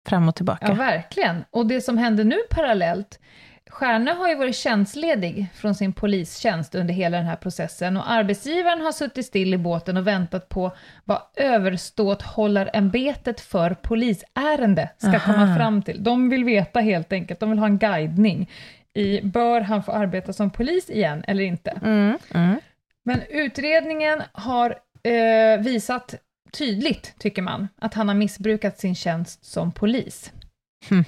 fram 0.08 0.28
och 0.28 0.34
tillbaka. 0.34 0.66
Ja, 0.68 0.74
verkligen. 0.74 1.44
Och 1.50 1.66
det 1.66 1.80
som 1.80 1.98
händer 1.98 2.24
nu 2.24 2.36
parallellt, 2.50 3.20
Stjärne 3.72 4.10
har 4.10 4.28
ju 4.28 4.34
varit 4.34 4.56
tjänstledig 4.56 5.46
från 5.54 5.74
sin 5.74 5.92
polistjänst 5.92 6.74
under 6.74 6.94
hela 6.94 7.16
den 7.16 7.26
här 7.26 7.36
processen 7.36 7.96
och 7.96 8.10
arbetsgivaren 8.10 8.80
har 8.80 8.92
suttit 8.92 9.26
still 9.26 9.54
i 9.54 9.58
båten 9.58 9.96
och 9.96 10.06
väntat 10.06 10.48
på 10.48 10.72
vad 11.04 11.22
överståthållarämbetet 11.36 13.40
för 13.40 13.74
polisärende 13.74 14.90
ska 14.98 15.08
Aha. 15.08 15.32
komma 15.32 15.56
fram 15.56 15.82
till. 15.82 16.04
De 16.04 16.28
vill 16.28 16.44
veta 16.44 16.80
helt 16.80 17.12
enkelt, 17.12 17.40
de 17.40 17.50
vill 17.50 17.58
ha 17.58 17.66
en 17.66 17.78
guidning 17.78 18.50
i 18.94 19.20
bör 19.22 19.60
han 19.60 19.82
få 19.82 19.92
arbeta 19.92 20.32
som 20.32 20.50
polis 20.50 20.90
igen 20.90 21.24
eller 21.28 21.44
inte. 21.44 21.70
Mm, 21.70 22.18
mm. 22.34 22.60
Men 23.04 23.20
utredningen 23.28 24.22
har 24.32 24.78
eh, 25.02 25.60
visat 25.60 26.14
tydligt, 26.52 27.14
tycker 27.18 27.42
man, 27.42 27.68
att 27.78 27.94
han 27.94 28.08
har 28.08 28.14
missbrukat 28.14 28.78
sin 28.78 28.94
tjänst 28.94 29.44
som 29.44 29.72
polis. 29.72 30.32
Hmm. 30.88 31.04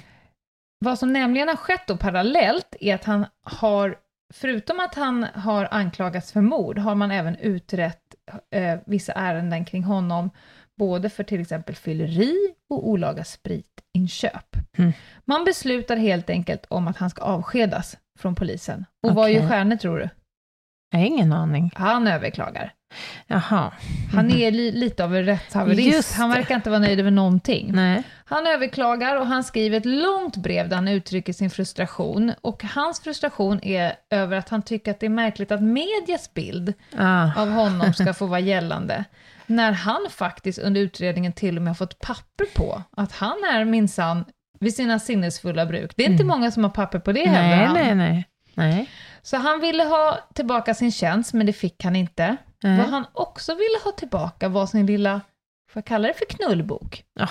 Vad 0.85 0.99
som 0.99 1.13
nämligen 1.13 1.47
har 1.47 1.55
skett 1.55 1.87
då 1.87 1.97
parallellt 1.97 2.75
är 2.79 2.95
att 2.95 3.03
han 3.03 3.25
har, 3.43 3.97
förutom 4.33 4.79
att 4.79 4.95
han 4.95 5.23
har 5.23 5.67
anklagats 5.71 6.31
för 6.31 6.41
mord, 6.41 6.77
har 6.77 6.95
man 6.95 7.11
även 7.11 7.35
utrett 7.35 8.15
eh, 8.51 8.79
vissa 8.85 9.13
ärenden 9.13 9.65
kring 9.65 9.83
honom, 9.83 10.29
både 10.77 11.09
för 11.09 11.23
till 11.23 11.41
exempel 11.41 11.75
fylleri 11.75 12.35
och 12.69 12.89
olaga 12.89 13.23
spritinköp. 13.23 14.55
Mm. 14.77 14.93
Man 15.25 15.45
beslutar 15.45 15.95
helt 15.95 16.29
enkelt 16.29 16.65
om 16.69 16.87
att 16.87 16.97
han 16.97 17.09
ska 17.09 17.21
avskedas 17.21 17.97
från 18.19 18.35
polisen. 18.35 18.85
Och 19.07 19.15
vad 19.15 19.25
Okej. 19.25 19.35
gör 19.35 19.49
Stjärne 19.49 19.77
tror 19.77 19.97
du? 19.97 20.09
Jag 20.91 20.99
har 20.99 21.05
ingen 21.05 21.33
aning. 21.33 21.71
Han 21.75 22.07
överklagar. 22.07 22.73
Jaha. 23.27 23.71
Han 24.13 24.31
är 24.31 24.51
li, 24.51 24.71
lite 24.71 25.03
av 25.03 25.15
en 25.15 25.25
rättshaverist. 25.25 26.15
Han 26.15 26.29
verkar 26.29 26.55
inte 26.55 26.69
vara 26.69 26.79
nöjd 26.79 26.99
över 26.99 27.11
någonting. 27.11 27.71
Nej. 27.73 28.03
Han 28.25 28.47
överklagar 28.47 29.15
och 29.19 29.27
han 29.27 29.43
skriver 29.43 29.77
ett 29.77 29.85
långt 29.85 30.37
brev 30.37 30.69
där 30.69 30.75
han 30.75 30.87
uttrycker 30.87 31.33
sin 31.33 31.49
frustration. 31.49 32.33
Och 32.41 32.63
hans 32.63 32.99
frustration 32.99 33.59
är 33.63 33.93
över 34.09 34.37
att 34.37 34.49
han 34.49 34.61
tycker 34.61 34.91
att 34.91 34.99
det 34.99 35.05
är 35.05 35.09
märkligt 35.09 35.51
att 35.51 35.61
medias 35.63 36.33
bild 36.33 36.73
Ah. 36.97 37.41
av 37.41 37.49
honom 37.49 37.93
ska 37.93 38.13
få 38.13 38.25
vara 38.25 38.39
gällande. 38.39 39.03
När 39.45 39.71
han 39.71 40.07
faktiskt 40.09 40.59
under 40.59 40.81
utredningen 40.81 41.33
till 41.33 41.57
och 41.57 41.61
med 41.63 41.69
har 41.69 41.75
fått 41.75 41.99
papper 41.99 42.45
på 42.55 42.81
att 42.97 43.11
han 43.11 43.37
är 43.53 43.65
minsann 43.65 44.25
vid 44.59 44.75
sina 44.75 44.99
sinnesfulla 44.99 45.65
bruk. 45.65 45.91
Det 45.95 46.05
är 46.05 46.09
inte 46.09 46.23
många 46.23 46.51
som 46.51 46.63
har 46.63 46.71
papper 46.71 46.99
på 46.99 47.11
det 47.11 47.27
hävdar 47.29 47.73
Nej, 47.73 47.85
nej, 47.85 47.95
nej. 47.95 48.25
nej. 48.53 48.89
Så 49.21 49.37
han 49.37 49.59
ville 49.61 49.83
ha 49.83 50.19
tillbaka 50.33 50.73
sin 50.73 50.91
tjänst, 50.91 51.33
men 51.33 51.45
det 51.45 51.53
fick 51.53 51.83
han 51.83 51.95
inte. 51.95 52.37
Nej. 52.65 52.77
Vad 52.77 52.87
han 52.89 53.05
också 53.13 53.53
ville 53.53 53.79
ha 53.83 53.91
tillbaka 53.91 54.49
var 54.49 54.65
sin 54.65 54.85
lilla, 54.85 55.21
får 55.71 55.79
jag 55.79 55.85
kalla 55.85 56.07
det 56.07 56.13
för 56.13 56.25
knullbok? 56.25 57.03
Ah. 57.19 57.27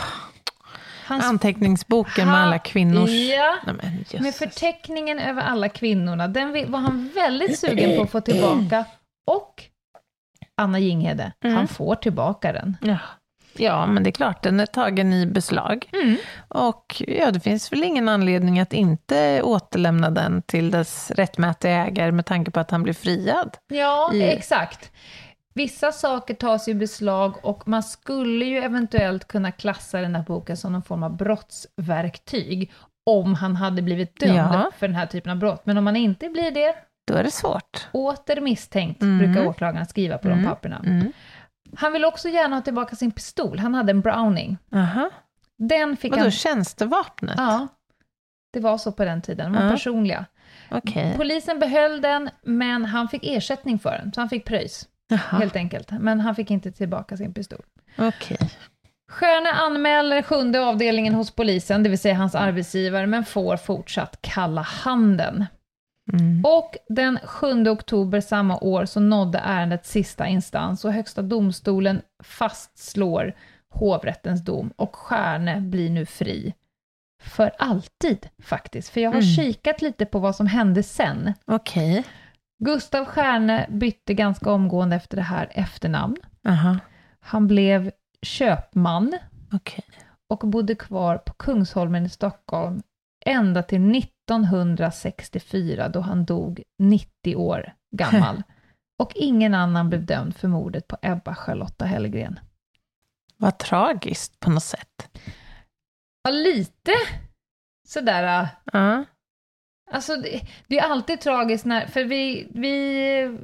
Hans 1.07 1.25
Anteckningsboken 1.25 2.27
med 2.29 2.37
alla 2.40 2.59
kvinnors... 2.59 3.11
Ja, 3.11 3.57
Nej, 3.66 3.75
men 4.11 4.23
med 4.23 4.35
förteckningen 4.35 5.18
över 5.18 5.42
alla 5.42 5.68
kvinnorna. 5.68 6.29
Den 6.29 6.73
var 6.73 6.79
han 6.79 7.11
väldigt 7.14 7.59
sugen 7.59 7.97
på 7.97 8.03
att 8.03 8.11
få 8.11 8.20
tillbaka. 8.20 8.85
Och 9.27 9.62
Anna 10.57 10.79
Jinghede, 10.79 11.33
Mm. 11.44 11.57
han 11.57 11.68
får 11.68 11.94
tillbaka 11.94 12.53
den. 12.53 12.77
Ja. 12.81 12.99
ja, 13.57 13.87
men 13.87 14.03
det 14.03 14.11
är 14.11 14.12
klart, 14.12 14.42
den 14.42 14.61
är 14.61 14.66
tagen 14.66 15.12
i 15.12 15.27
beslag. 15.27 15.87
Mm. 15.92 16.16
Och 16.49 17.03
ja, 17.07 17.31
det 17.31 17.40
finns 17.40 17.73
väl 17.73 17.85
ingen 17.85 18.09
anledning 18.09 18.61
att 18.61 18.73
inte 18.73 19.42
återlämna 19.42 20.11
den 20.11 20.42
till 20.42 20.70
dess 20.70 21.11
rättmätiga 21.11 21.87
ägare 21.87 22.12
med 22.12 22.27
tanke 22.27 22.51
på 22.51 22.61
att 22.61 22.70
han 22.70 22.83
blir 22.83 22.94
friad. 22.94 23.57
Ja, 23.68 24.11
I- 24.14 24.23
exakt. 24.23 24.90
Vissa 25.55 25.93
saker 25.93 26.35
tas 26.35 26.69
i 26.69 26.75
beslag 26.75 27.45
och 27.45 27.69
man 27.69 27.83
skulle 27.83 28.45
ju 28.45 28.59
eventuellt 28.59 29.25
kunna 29.29 29.53
klassa 29.53 30.01
den 30.01 30.14
här 30.14 30.23
boken 30.23 30.57
som 30.57 30.73
någon 30.73 30.83
form 30.83 31.03
av 31.03 31.17
brottsverktyg 31.17 32.73
om 33.07 33.35
han 33.35 33.57
hade 33.57 33.83
blivit 33.83 34.21
dömd 34.21 34.35
Ja. 34.38 34.71
för 34.79 34.88
den 34.88 34.97
här 34.97 35.07
typen 35.07 35.33
av 35.33 35.38
brott. 35.38 35.67
Men 35.67 35.79
om 35.79 35.87
han 35.87 35.97
inte 35.97 36.29
blir 36.29 36.51
det, 36.51 36.75
Då 37.07 37.14
är 37.14 37.25
det 37.25 37.31
svårt. 37.31 37.88
åter 37.93 38.40
misstänkt, 38.40 39.03
Mm. 39.03 39.19
brukar 39.19 39.47
åklagaren 39.49 39.87
skriva 39.87 40.19
på 40.19 40.29
de 40.29 40.45
papperna. 40.45 40.79
Mm. 40.87 41.12
Han 41.77 41.93
vill 41.93 42.05
också 42.05 42.29
gärna 42.29 42.57
ha 42.57 42.62
tillbaka 42.62 42.97
sin 42.97 43.11
pistol. 43.11 43.59
Han 43.59 43.75
hade 43.75 43.90
en 43.90 44.01
Browning. 44.01 44.59
Aha. 44.73 45.11
Den 45.59 45.97
fick 45.97 46.11
Vadå, 46.12 46.23
han... 46.23 46.31
tjänstevapnet? 46.31 47.35
Ja, 47.38 47.69
det 48.53 48.61
var 48.61 48.79
så 48.79 48.93
på 48.93 49.05
den 49.05 49.23
tiden. 49.23 49.53
De 49.53 49.59
var 49.59 49.64
Ja. 49.67 49.71
personliga. 49.73 50.25
Okej. 50.71 51.14
Polisen 51.17 51.59
behöll 51.59 52.01
den, 52.01 52.31
men 52.43 52.85
han 52.85 53.09
fick 53.09 53.25
ersättning 53.27 53.79
för 53.79 53.90
den. 53.90 54.12
Så 54.12 54.21
han 54.21 54.29
fick 54.29 54.45
pröjs, 54.45 54.88
Jaha, 55.09 55.38
helt 55.38 55.57
enkelt. 55.57 55.90
Men 55.90 56.21
han 56.21 56.35
fick 56.35 56.51
inte 56.51 56.73
tillbaka 56.73 57.17
sin 57.17 57.35
pistol. 57.35 57.62
okej. 57.99 58.38
Stjärne 59.11 59.53
anmäler 59.53 60.23
sjunde 60.23 60.61
avdelningen 60.61 61.14
hos 61.14 61.31
polisen, 61.31 61.83
det 61.83 61.88
vill 61.88 61.99
säga 61.99 62.14
hans 62.14 62.35
arbetsgivare, 62.35 63.07
men 63.07 63.25
får 63.25 63.57
fortsatt 63.57 64.19
kalla 64.21 64.61
handen. 64.62 65.47
Mm. 66.12 66.45
Och 66.45 66.77
den 66.88 67.19
7 67.25 67.69
oktober 67.69 68.21
samma 68.21 68.59
år 68.59 68.85
så 68.85 69.01
nådde 69.01 69.38
ärendet 69.38 69.87
sista 69.87 70.27
instans 70.27 70.85
och 70.85 70.93
Högsta 70.93 71.23
domstolen 71.23 72.03
fastslår 72.25 73.33
hovrättens 73.71 74.45
dom 74.45 74.73
och 74.77 74.97
Stjärne 74.97 75.61
blir 75.61 75.90
nu 75.90 76.07
fri. 76.07 76.55
För 77.23 77.53
alltid 77.59 78.29
faktiskt, 78.43 78.88
för 78.88 79.01
jag 79.01 79.11
har 79.11 79.21
Mm. 79.21 79.35
kikat 79.37 79.83
lite 79.83 80.05
på 80.07 80.19
vad 80.19 80.37
som 80.37 80.47
hände 80.47 80.83
sen. 80.83 81.33
Okej. 81.45 82.05
Gustav 82.59 83.05
Stjärne 83.05 83.67
bytte 83.71 84.14
ganska 84.14 84.53
omgående 84.53 84.97
efter 84.97 85.17
det 85.17 85.23
här 85.23 85.51
efternamn. 85.51 86.17
Aha. 86.49 86.79
Han 87.21 87.47
blev 87.47 87.90
köpman 88.23 89.19
Okej. 89.53 89.85
och 90.29 90.38
bodde 90.38 90.75
kvar 90.75 91.19
på 91.19 91.33
Kungsholmen 91.33 92.07
i 92.07 92.09
Stockholm 92.09 92.83
ända 93.27 93.62
till 93.62 93.97
1964 93.97 95.88
då 95.88 96.01
han 96.01 96.25
dog 96.25 96.62
90 96.79 97.37
år 97.37 97.75
gammal. 97.97 98.43
Och 98.99 99.12
ingen 99.14 99.55
annan 99.55 99.88
blev 99.88 100.07
dömd 100.07 100.37
för 100.37 100.49
mordet 100.49 100.88
på 100.88 100.97
Ebba 101.03 101.35
Charlotta 101.35 101.85
Hellgren. 101.85 102.40
Vad 103.37 103.59
tragiskt 103.59 104.40
på 104.40 104.51
något 104.51 104.62
sätt. 104.62 105.19
Ja, 106.23 106.31
lite 106.31 106.93
sådär... 107.88 108.49
Ja. 108.73 109.05
Alltså, 109.90 110.16
det, 110.16 110.40
det 110.66 110.79
är 110.79 110.90
alltid 110.90 111.20
tragiskt 111.20 111.64
när... 111.64 111.87
För 111.87 112.05
vi, 112.05 112.49
vi 112.55 113.38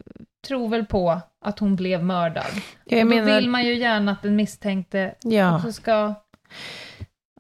tror 0.47 0.69
väl 0.69 0.87
på 0.87 1.21
att 1.45 1.59
hon 1.59 1.77
blev 1.77 2.05
mördad. 2.05 2.51
Jag 2.85 2.99
och 2.99 3.11
då 3.11 3.17
menar, 3.17 3.41
vill 3.41 3.51
man 3.51 3.65
ju 3.65 3.75
gärna 3.75 4.13
att 4.13 4.23
den 4.23 4.37
misstänkte 4.37 5.15
ja, 5.23 5.57
också 5.57 5.73
ska... 5.73 6.15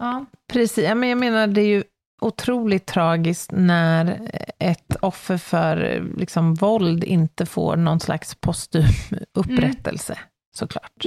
Ja, 0.01 0.27
precis. 0.53 0.95
Men 0.95 1.09
jag 1.09 1.19
menar, 1.19 1.47
det 1.47 1.61
är 1.61 1.67
ju 1.67 1.85
otroligt 2.21 2.87
tragiskt 2.87 3.51
när 3.53 4.31
ett 4.59 4.97
offer 5.01 5.37
för 5.37 6.05
liksom, 6.17 6.55
våld 6.55 7.05
inte 7.05 7.47
får 7.47 7.77
någon 7.77 8.01
slags 8.01 8.35
postum 8.35 8.85
upprättelse, 9.35 10.19
såklart. 10.57 11.07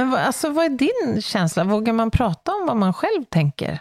Men 0.00 0.10
vad, 0.10 0.20
alltså, 0.20 0.50
vad 0.50 0.64
är 0.64 0.68
din 0.68 1.22
känsla? 1.22 1.64
Vågar 1.64 1.92
man 1.92 2.10
prata 2.10 2.52
om 2.54 2.66
vad 2.66 2.76
man 2.76 2.92
själv 2.92 3.24
tänker 3.24 3.80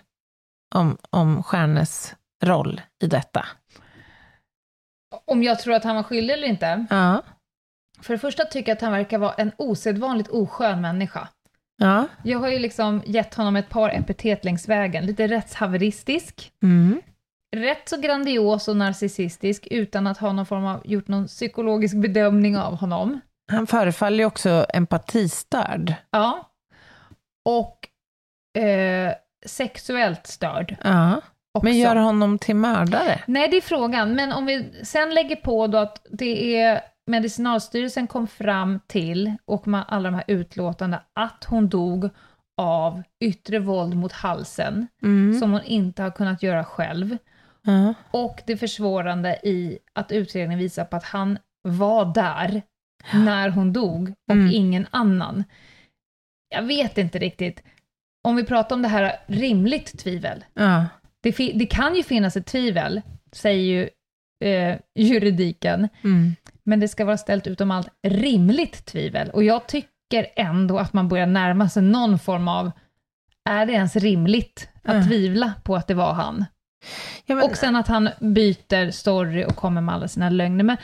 om, 0.75 0.97
om 1.09 1.43
Stjärnes 1.43 2.15
roll 2.43 2.81
i 3.03 3.07
detta? 3.07 3.45
om 5.25 5.43
jag 5.43 5.59
tror 5.59 5.73
att 5.73 5.83
han 5.83 5.95
var 5.95 6.03
skyldig 6.03 6.33
eller 6.33 6.47
inte. 6.47 6.85
Ja. 6.89 7.21
För 8.01 8.13
det 8.13 8.19
första 8.19 8.45
tycker 8.45 8.71
jag 8.71 8.75
att 8.75 8.81
han 8.81 8.91
verkar 8.91 9.17
vara 9.17 9.33
en 9.33 9.51
osedvanligt 9.57 10.29
oskön 10.29 10.81
människa. 10.81 11.27
Ja. 11.77 12.07
Jag 12.23 12.39
har 12.39 12.47
ju 12.47 12.59
liksom 12.59 13.03
gett 13.05 13.33
honom 13.35 13.55
ett 13.55 13.69
par 13.69 13.89
epitet 13.89 14.45
längs 14.45 14.67
vägen. 14.67 15.05
Lite 15.05 15.27
rättshaveristisk, 15.27 16.51
Mm. 16.63 17.01
rätt 17.55 17.89
så 17.89 17.97
grandios 17.97 18.67
och 18.67 18.77
narcissistisk 18.77 19.67
utan 19.71 20.07
att 20.07 20.17
ha 20.17 20.33
någon 20.33 20.45
form 20.45 20.65
av, 20.65 20.81
gjort 20.85 21.07
någon 21.07 21.27
psykologisk 21.27 21.95
bedömning 21.95 22.57
av 22.57 22.75
honom. 22.75 23.19
Han 23.49 23.67
förefaller 23.67 24.17
ju 24.17 24.25
också 24.25 24.65
empatistörd. 24.73 25.93
Ja. 26.11 26.49
Och 27.45 27.87
eh, 28.61 29.13
sexuellt 29.45 30.27
störd. 30.27 30.75
Ja. 30.83 31.21
Också. 31.53 31.63
Men 31.65 31.77
gör 31.77 31.95
honom 31.95 32.39
till 32.39 32.55
mördare? 32.55 33.19
Nej, 33.27 33.47
det 33.47 33.57
är 33.57 33.61
frågan. 33.61 34.15
Men 34.15 34.31
om 34.31 34.45
vi 34.45 34.71
sen 34.83 35.13
lägger 35.13 35.35
på 35.35 35.67
då 35.67 35.77
att 35.77 36.05
det 36.11 36.55
är 36.61 36.81
Medicinalstyrelsen 37.07 38.07
kom 38.07 38.27
fram 38.27 38.79
till, 38.87 39.33
och 39.45 39.67
med 39.67 39.83
alla 39.87 40.09
de 40.09 40.15
här 40.15 40.23
utlåtandena, 40.27 41.03
att 41.13 41.43
hon 41.47 41.69
dog 41.69 42.09
av 42.57 43.03
yttre 43.19 43.59
våld 43.59 43.95
mot 43.95 44.11
halsen, 44.11 44.87
Mm. 45.01 45.39
som 45.39 45.51
hon 45.51 45.63
inte 45.63 46.03
har 46.03 46.11
kunnat 46.11 46.43
göra 46.43 46.63
själv. 46.65 47.17
Ja. 47.61 47.93
Och 48.11 48.41
det 48.45 48.57
försvårande 48.57 49.39
i 49.43 49.79
att 49.93 50.11
utredningen 50.11 50.59
visar 50.59 50.85
på 50.85 50.95
att 50.95 51.03
han 51.03 51.37
var 51.61 52.05
där 52.05 52.61
när 53.13 53.49
hon 53.49 53.73
dog 53.73 54.09
och 54.27 54.33
Mm. 54.35 54.51
ingen 54.53 54.87
annan. 54.91 55.43
Jag 56.55 56.61
vet 56.63 56.97
inte 56.97 57.19
riktigt. 57.19 57.63
Om 58.23 58.35
vi 58.35 58.43
pratar 58.43 58.75
om 58.75 58.81
det 58.81 58.87
här 58.87 59.15
rimligt 59.27 59.99
tvivel. 59.99 60.45
Ja. 60.53 60.85
Det, 61.23 61.31
det 61.55 61.65
kan 61.65 61.95
ju 61.95 62.03
finnas 62.03 62.37
ett 62.37 62.45
tvivel, 62.45 63.01
säger 63.31 63.63
ju 63.63 63.89
eh, 64.49 64.77
juridiken, 64.95 65.89
Mm. 66.03 66.35
men 66.63 66.79
det 66.79 66.87
ska 66.87 67.05
vara 67.05 67.17
ställt 67.17 67.47
utom 67.47 67.71
allt 67.71 67.89
rimligt 68.07 68.85
tvivel. 68.85 69.29
Och 69.29 69.43
jag 69.43 69.67
tycker 69.67 70.27
ändå 70.35 70.77
att 70.79 70.93
man 70.93 71.07
börjar 71.07 71.25
närma 71.27 71.69
sig 71.69 71.83
någon 71.83 72.19
form 72.19 72.47
av, 72.47 72.71
är 73.49 73.65
det 73.65 73.73
ens 73.73 73.95
rimligt 73.95 74.69
att 74.83 74.93
Mm. 74.93 75.07
tvivla 75.07 75.53
på 75.63 75.75
att 75.75 75.87
det 75.87 75.93
var 75.93 76.13
han? 76.13 76.45
Och 77.43 77.57
sen 77.57 77.75
att 77.75 77.87
han 77.87 78.09
byter 78.19 78.91
story 78.91 79.45
och 79.45 79.55
kommer 79.55 79.81
med 79.81 79.95
alla 79.95 80.07
sina 80.07 80.29
lögner. 80.29 80.63
Men 80.63 80.77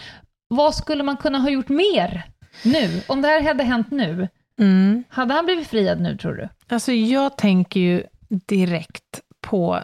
vad 0.47 0.75
skulle 0.75 1.03
man 1.03 1.17
kunna 1.17 1.39
ha 1.39 1.49
gjort 1.49 1.69
mer 1.69 2.23
nu? 2.63 3.01
Om 3.07 3.21
det 3.21 3.27
här 3.27 3.41
hade 3.41 3.63
hänt 3.63 3.91
nu, 3.91 4.27
mm. 4.59 5.03
hade 5.09 5.33
han 5.33 5.45
blivit 5.45 5.67
friad 5.67 6.01
nu 6.01 6.17
tror 6.17 6.33
du? 6.33 6.49
Alltså 6.69 6.91
jag 6.91 7.37
tänker 7.37 7.79
ju 7.79 8.03
direkt 8.29 9.21
på 9.41 9.79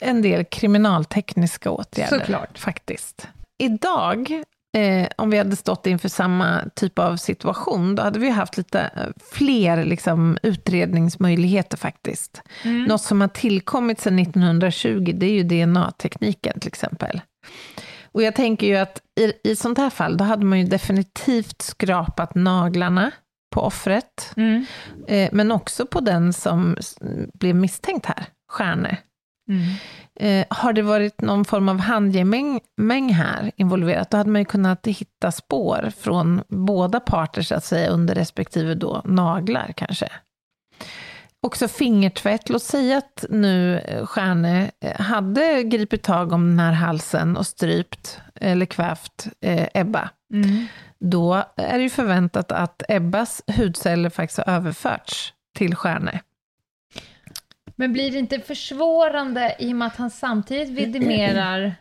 en 0.00 0.22
del 0.22 0.44
kriminaltekniska 0.44 1.70
åtgärder. 1.70 2.18
Såklart. 2.18 2.58
Faktiskt. 2.58 3.28
Idag 3.58 4.42
eh, 4.76 5.08
om 5.16 5.30
vi 5.30 5.38
hade 5.38 5.56
stått 5.56 5.86
inför 5.86 6.08
samma 6.08 6.64
typ 6.74 6.98
av 6.98 7.16
situation, 7.16 7.94
då 7.94 8.02
hade 8.02 8.18
vi 8.18 8.30
haft 8.30 8.56
lite 8.56 8.80
eh, 8.80 9.22
fler 9.32 9.84
liksom, 9.84 10.38
utredningsmöjligheter 10.42 11.76
faktiskt. 11.76 12.42
Mm. 12.64 12.84
Något 12.84 13.02
som 13.02 13.20
har 13.20 13.28
tillkommit 13.28 14.00
sedan 14.00 14.18
1920, 14.18 15.12
det 15.14 15.26
är 15.26 15.32
ju 15.32 15.42
DNA-tekniken 15.42 16.60
till 16.60 16.68
exempel. 16.68 17.20
Och 18.12 18.22
jag 18.22 18.34
tänker 18.34 18.66
ju 18.66 18.76
att 18.76 19.02
i, 19.20 19.50
i 19.50 19.56
sånt 19.56 19.78
här 19.78 19.90
fall, 19.90 20.16
då 20.16 20.24
hade 20.24 20.44
man 20.44 20.58
ju 20.58 20.64
definitivt 20.64 21.62
skrapat 21.62 22.34
naglarna 22.34 23.10
på 23.54 23.60
offret, 23.60 24.32
Mm. 24.36 24.66
eh, 25.08 25.28
men 25.32 25.52
också 25.52 25.86
på 25.86 26.00
den 26.00 26.32
som 26.32 26.76
blev 27.34 27.56
misstänkt 27.56 28.06
här, 28.06 28.24
Stjärne. 28.52 28.96
Mm. 29.48 29.62
Eh, 30.20 30.46
har 30.50 30.72
det 30.72 30.82
varit 30.82 31.20
någon 31.20 31.44
form 31.44 31.68
av 31.68 31.78
handgemäng 31.78 33.12
här 33.12 33.50
involverat, 33.56 34.10
då 34.10 34.16
hade 34.16 34.30
man 34.30 34.40
ju 34.40 34.44
kunnat 34.44 34.86
hitta 34.86 35.32
spår 35.32 35.92
från 35.98 36.42
båda 36.48 37.00
parter, 37.00 37.42
så 37.42 37.54
att 37.54 37.64
säga, 37.64 37.88
under 37.90 38.14
respektive 38.14 38.74
då 38.74 39.02
naglar 39.04 39.72
kanske. 39.76 40.08
Också 41.42 41.68
fingertvätt, 41.68 42.48
låt 42.48 42.62
säga 42.62 42.98
att 42.98 43.24
nu 43.30 43.78
eh, 43.78 44.06
Stjärne 44.06 44.70
eh, 44.80 45.00
hade 45.00 45.62
gripit 45.62 46.02
tag 46.02 46.32
om 46.32 46.48
den 46.48 46.58
här 46.58 46.72
halsen 46.72 47.36
och 47.36 47.46
strypt 47.46 48.20
eller 48.34 48.66
kvävt 48.66 49.26
eh, 49.40 49.68
Ebba. 49.74 50.10
Mm. 50.32 50.66
Då 50.98 51.44
är 51.56 51.76
det 51.76 51.82
ju 51.82 51.90
förväntat 51.90 52.52
att 52.52 52.82
Ebbas 52.88 53.42
hudceller 53.56 54.10
faktiskt 54.10 54.38
har 54.38 54.54
överförts 54.54 55.34
till 55.58 55.74
Stjärne. 55.74 56.20
Men 57.76 57.92
blir 57.92 58.10
det 58.10 58.18
inte 58.18 58.40
försvårande 58.40 59.56
i 59.58 59.72
och 59.72 59.76
med 59.76 59.86
att 59.86 59.96
han 59.96 60.10
samtidigt 60.10 60.68
vidimerar 60.68 61.74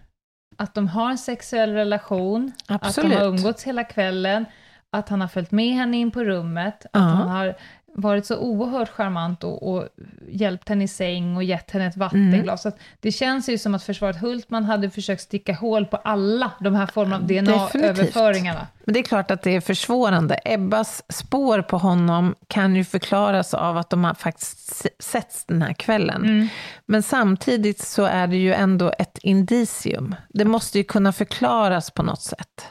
att 0.57 0.73
de 0.75 0.87
har 0.87 1.09
en 1.09 1.17
sexuell 1.17 1.73
relation, 1.73 2.51
att 2.67 2.85
Absolut. 2.85 3.11
de 3.11 3.17
har 3.17 3.25
umgåtts 3.25 3.63
hela 3.63 3.83
kvällen, 3.83 4.45
att 4.91 5.09
han 5.09 5.21
har 5.21 5.27
följt 5.27 5.51
med 5.51 5.73
henne 5.75 5.97
in 5.97 6.11
på 6.11 6.23
rummet, 6.23 6.85
Ja. 6.93 6.99
att 6.99 7.17
han 7.17 7.27
har 7.27 7.55
varit 8.01 8.25
så 8.25 8.37
oerhört 8.37 8.89
charmant 8.89 9.43
och, 9.43 9.73
och 9.73 9.87
hjälpt 10.29 10.69
henne 10.69 10.83
i 10.83 10.87
säng 10.87 11.35
och 11.35 11.43
gett 11.43 11.71
henne 11.71 11.85
ett 11.87 11.97
vattenglas. 11.97 12.61
Så 12.61 12.67
att 12.67 12.77
det 12.99 13.11
känns 13.11 13.49
ju 13.49 13.57
som 13.57 13.75
att 13.75 13.83
försvaret 13.83 14.21
Hultman 14.21 14.65
hade 14.65 14.89
försökt 14.89 15.21
sticka 15.21 15.53
hål 15.53 15.85
på 15.85 15.97
alla 15.97 16.51
de 16.59 16.75
här 16.75 16.87
formerna 16.87 17.15
av 17.15 17.27
DNA-överföringarna. 17.27 18.67
Men 18.83 18.93
det 18.93 18.99
är 18.99 19.03
klart 19.03 19.31
att 19.31 19.41
det 19.41 19.55
är 19.55 19.61
försvårande. 19.61 20.39
Ebbas 20.45 21.03
spår 21.09 21.61
på 21.61 21.77
honom 21.77 22.35
kan 22.47 22.75
ju 22.75 22.83
förklaras 22.83 23.53
av 23.53 23.77
att 23.77 23.89
de 23.89 24.03
har 24.03 24.13
faktiskt 24.13 24.75
se- 24.75 24.89
setts 24.99 25.45
den 25.45 25.61
här 25.61 25.73
kvällen. 25.73 26.23
Mm. 26.25 26.47
Men 26.85 27.03
samtidigt 27.03 27.79
så 27.79 28.03
är 28.03 28.27
det 28.27 28.37
ju 28.37 28.53
ändå 28.53 28.93
ett 28.99 29.17
indicium. 29.21 30.15
Det 30.29 30.45
måste 30.45 30.77
ju 30.77 30.83
kunna 30.83 31.13
förklaras 31.13 31.91
på 31.91 32.03
något 32.03 32.21
sätt. 32.21 32.67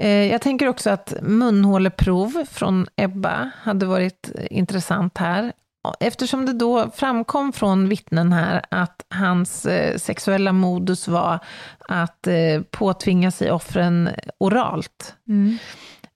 Eh, 0.00 0.08
Jag 0.30 0.40
tänker 0.42 0.68
också 0.68 0.90
att 0.90 1.14
munhåleprov 1.22 2.44
från 2.50 2.86
Ebba 2.96 3.50
hade 3.62 3.86
varit 3.86 4.30
intressant 4.50 5.18
här. 5.18 5.52
Eftersom 6.00 6.46
det 6.46 6.52
då 6.52 6.90
framkom 6.94 7.52
från 7.52 7.88
vittnen 7.88 8.32
här 8.32 8.62
att 8.70 9.04
hans 9.10 9.66
eh, 9.66 9.96
sexuella 9.98 10.52
modus 10.52 11.08
var 11.08 11.38
att 11.78 12.26
eh, 12.26 12.62
påtvinga 12.70 13.30
sig 13.30 13.50
offren 13.50 14.08
oralt, 14.40 15.14
Mm. 15.28 15.58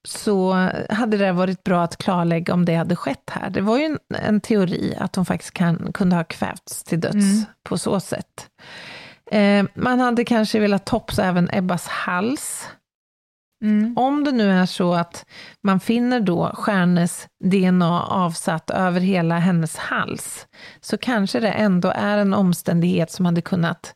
så 0.09 0.69
hade 0.91 1.17
det 1.17 1.33
varit 1.33 1.65
bra 1.65 1.83
att 1.83 1.97
klarlägga 1.97 2.55
om 2.55 2.65
det 2.65 2.75
hade 2.75 2.97
skett 2.97 3.31
här. 3.31 3.51
Det 3.51 3.61
var 3.61 3.79
ju 3.79 3.85
en, 3.85 3.99
en 4.23 4.41
teori 4.41 4.95
att 5.01 5.17
hon 5.17 5.25
faktiskt 5.27 5.55
kan, 5.55 5.93
kunde 5.95 6.17
ha 6.17 6.25
kvävts 6.25 6.85
till 6.85 7.01
döds 7.01 7.15
Mm. 7.15 7.45
på 7.63 7.79
så 7.79 8.01
sätt. 8.01 8.49
Man 9.75 10.01
hade 10.01 10.25
kanske 10.25 10.61
velat 10.61 10.87
topsa 10.87 11.25
även 11.25 11.51
Ebbas 11.53 11.87
hals. 11.89 12.69
Mm. 13.63 13.97
Om 13.97 14.25
det 14.25 14.33
nu 14.33 14.51
är 14.51 14.67
så 14.67 14.95
att 14.95 15.27
man 15.63 15.81
finner 15.81 16.21
då 16.21 16.51
Stjärnes 16.55 17.29
DNA 17.45 18.03
avsatt 18.03 18.71
över 18.71 19.01
hela 19.01 19.39
hennes 19.39 19.77
hals, 19.77 20.47
så 20.81 20.99
kanske 20.99 21.41
det 21.41 21.51
ändå 21.51 21.93
är 21.95 22.19
en 22.19 22.35
omständighet 22.35 23.11
som 23.11 23.27
hade 23.27 23.43
kunnat 23.43 23.95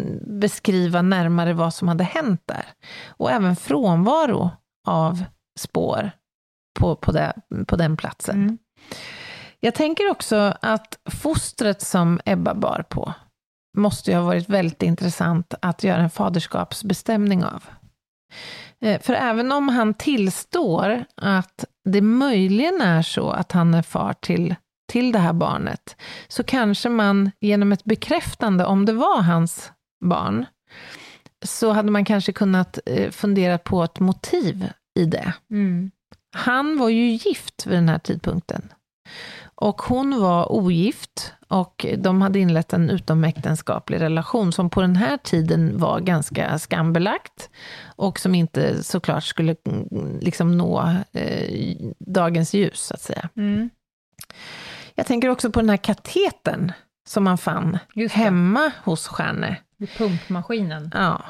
mm, 0.00 0.40
beskriva 0.40 1.02
närmare 1.02 1.52
vad 1.52 1.74
som 1.74 1.88
hade 1.88 2.04
hänt 2.04 2.42
där. 2.44 2.64
Och 3.08 3.30
även 3.30 3.56
frånvaro 3.56 4.50
av 4.86 5.24
spår 5.58 6.10
på, 6.80 6.96
på, 6.96 7.12
det, 7.12 7.32
på 7.66 7.76
den 7.76 7.96
platsen. 7.96 8.42
Mm. 8.42 8.58
Jag 9.60 9.74
tänker 9.74 10.10
också 10.10 10.54
att 10.60 10.98
fostret 11.10 11.82
som 11.82 12.20
Ebba 12.24 12.54
bar 12.54 12.84
på 12.88 13.14
måste 13.76 14.10
ju 14.10 14.16
ha 14.16 14.24
varit 14.24 14.48
väldigt 14.48 14.82
intressant 14.82 15.54
att 15.62 15.84
göra 15.84 16.02
en 16.02 16.10
faderskapsbestämning 16.10 17.44
av. 17.44 17.64
Eh, 18.84 19.00
För 19.00 19.12
även 19.14 19.52
om 19.52 19.68
han 19.68 19.94
tillstår 19.94 21.04
att 21.14 21.64
det 21.84 22.00
möjligen 22.00 22.80
är 22.80 23.02
så 23.02 23.30
att 23.30 23.52
han 23.52 23.74
är 23.74 23.82
far 23.82 24.12
till, 24.12 24.54
till 24.92 25.12
det 25.12 25.18
här 25.18 25.32
barnet, 25.32 25.96
så 26.28 26.44
kanske 26.44 26.88
man 26.88 27.30
genom 27.40 27.72
ett 27.72 27.84
bekräftande, 27.84 28.64
om 28.64 28.84
det 28.86 28.92
var 28.92 29.22
hans 29.22 29.72
barn, 30.04 30.46
så 31.44 31.72
hade 31.72 31.90
man 31.90 32.04
kanske 32.04 32.32
kunnat 32.32 32.78
eh, 32.86 33.10
fundera 33.10 33.58
på 33.58 33.84
ett 33.84 34.00
motiv 34.00 34.68
i 34.98 35.04
det. 35.04 35.32
Mm. 35.50 35.90
Han 36.36 36.78
var 36.78 36.88
ju 36.88 37.06
gift 37.10 37.66
vid 37.66 37.78
den 37.78 37.88
här 37.88 37.98
tidpunkten. 37.98 38.72
Och 39.54 39.82
hon 39.82 40.20
var 40.20 40.52
ogift 40.52 41.32
och 41.48 41.86
de 41.98 42.22
hade 42.22 42.38
inlett 42.38 42.72
en 42.72 42.90
utomäktenskaplig 42.90 44.00
relation 44.00 44.52
som 44.52 44.70
på 44.70 44.80
den 44.80 44.96
här 44.96 45.16
tiden 45.16 45.78
var 45.78 46.00
ganska 46.00 46.58
skambelagt 46.58 47.50
och 47.96 48.20
som 48.20 48.34
inte 48.34 48.84
såklart 48.84 49.24
skulle 49.24 49.56
mm, 49.66 50.18
liksom 50.20 50.58
nå 50.58 50.94
eh, 51.12 51.76
dagens 51.98 52.54
ljus, 52.54 52.80
så 52.80 52.94
att 52.94 53.00
säga. 53.00 53.28
Mm. 53.36 53.70
Jag 54.94 55.06
tänker 55.06 55.28
också 55.28 55.50
på 55.50 55.60
den 55.60 55.70
här 55.70 55.76
katetern 55.76 56.72
som 57.06 57.24
man 57.24 57.38
fann 57.38 57.78
hemma 58.10 58.72
hos 58.84 59.08
Stjärne. 59.08 59.56
Pumpmaskinen. 59.86 60.90
Ja, 60.94 61.22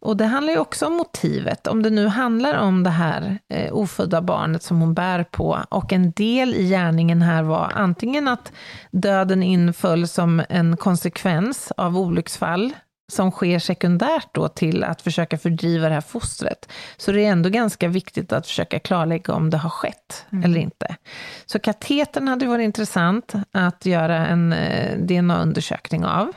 och 0.00 0.16
det 0.16 0.24
handlar 0.24 0.52
ju 0.52 0.58
också 0.58 0.86
om 0.86 0.92
motivet. 0.92 1.66
Om 1.66 1.82
det 1.82 1.90
nu 1.90 2.06
handlar 2.06 2.58
om 2.58 2.82
det 2.82 2.90
här 2.90 3.38
eh, 3.48 3.72
ofödda 3.72 4.22
barnet 4.22 4.62
som 4.62 4.80
hon 4.80 4.94
bär 4.94 5.24
på 5.24 5.58
och 5.68 5.92
en 5.92 6.12
del 6.12 6.54
i 6.54 6.68
gärningen 6.68 7.22
här 7.22 7.42
var 7.42 7.72
antingen 7.74 8.28
att 8.28 8.52
döden 8.90 9.42
inföll 9.42 10.08
som 10.08 10.42
en 10.48 10.76
konsekvens 10.76 11.72
av 11.76 11.98
olycksfall 11.98 12.72
som 13.12 13.30
sker 13.30 13.58
sekundärt 13.58 14.28
då 14.32 14.48
till 14.48 14.84
att 14.84 15.02
försöka 15.02 15.38
fördriva 15.38 15.88
det 15.88 15.94
här 15.94 16.00
fostret. 16.00 16.72
Så 16.96 17.12
det 17.12 17.24
är 17.24 17.32
ändå 17.32 17.48
ganska 17.48 17.88
viktigt 17.88 18.32
att 18.32 18.46
försöka 18.46 18.78
klarlägga 18.78 19.34
om 19.34 19.50
det 19.50 19.56
har 19.56 19.70
skett 19.70 20.26
eller 20.44 20.60
inte. 20.60 20.96
Så 21.46 21.58
katetern 21.58 22.28
hade 22.28 22.46
varit 22.46 22.64
intressant 22.64 23.32
att 23.52 23.86
göra 23.86 24.26
en 24.26 24.52
eh, 24.52 24.98
DNA-undersökning 24.98 26.04
av. 26.04 26.32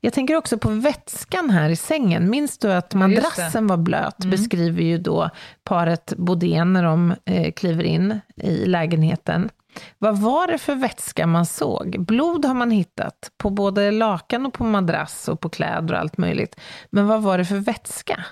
Jag 0.00 0.12
tänker 0.12 0.36
också 0.36 0.58
på 0.58 0.68
vätskan 0.68 1.50
här 1.50 1.70
i 1.70 1.76
sängen. 1.76 2.30
Minns 2.30 2.58
du 2.58 2.72
att 2.72 2.94
madrassen 2.94 3.66
var 3.66 3.76
blöt? 3.76 4.24
Beskriver 4.24 4.82
ju 4.82 4.98
då 4.98 5.30
paret 5.64 6.12
Bodén 6.16 6.72
när 6.72 6.82
de 6.82 7.14
eh, 7.24 7.52
kliver 7.52 7.84
in 7.84 8.20
i 8.36 8.66
lägenheten. 8.66 9.50
Vad 9.98 10.18
var 10.18 10.46
det 10.46 10.58
för 10.58 10.74
vätska 10.74 11.26
man 11.26 11.46
såg? 11.46 11.96
Blod 11.98 12.44
har 12.44 12.54
man 12.54 12.70
hittat 12.70 13.30
på 13.36 13.50
både 13.50 13.90
lakan 13.90 14.46
och 14.46 14.52
på 14.52 14.64
madrass 14.64 15.28
och 15.28 15.40
på 15.40 15.48
kläder 15.48 15.94
och 15.94 16.00
allt 16.00 16.18
möjligt. 16.18 16.60
Men 16.90 17.06
vad 17.06 17.22
var 17.22 17.38
det 17.38 17.44
för 17.44 17.56
vätska? 17.56 18.24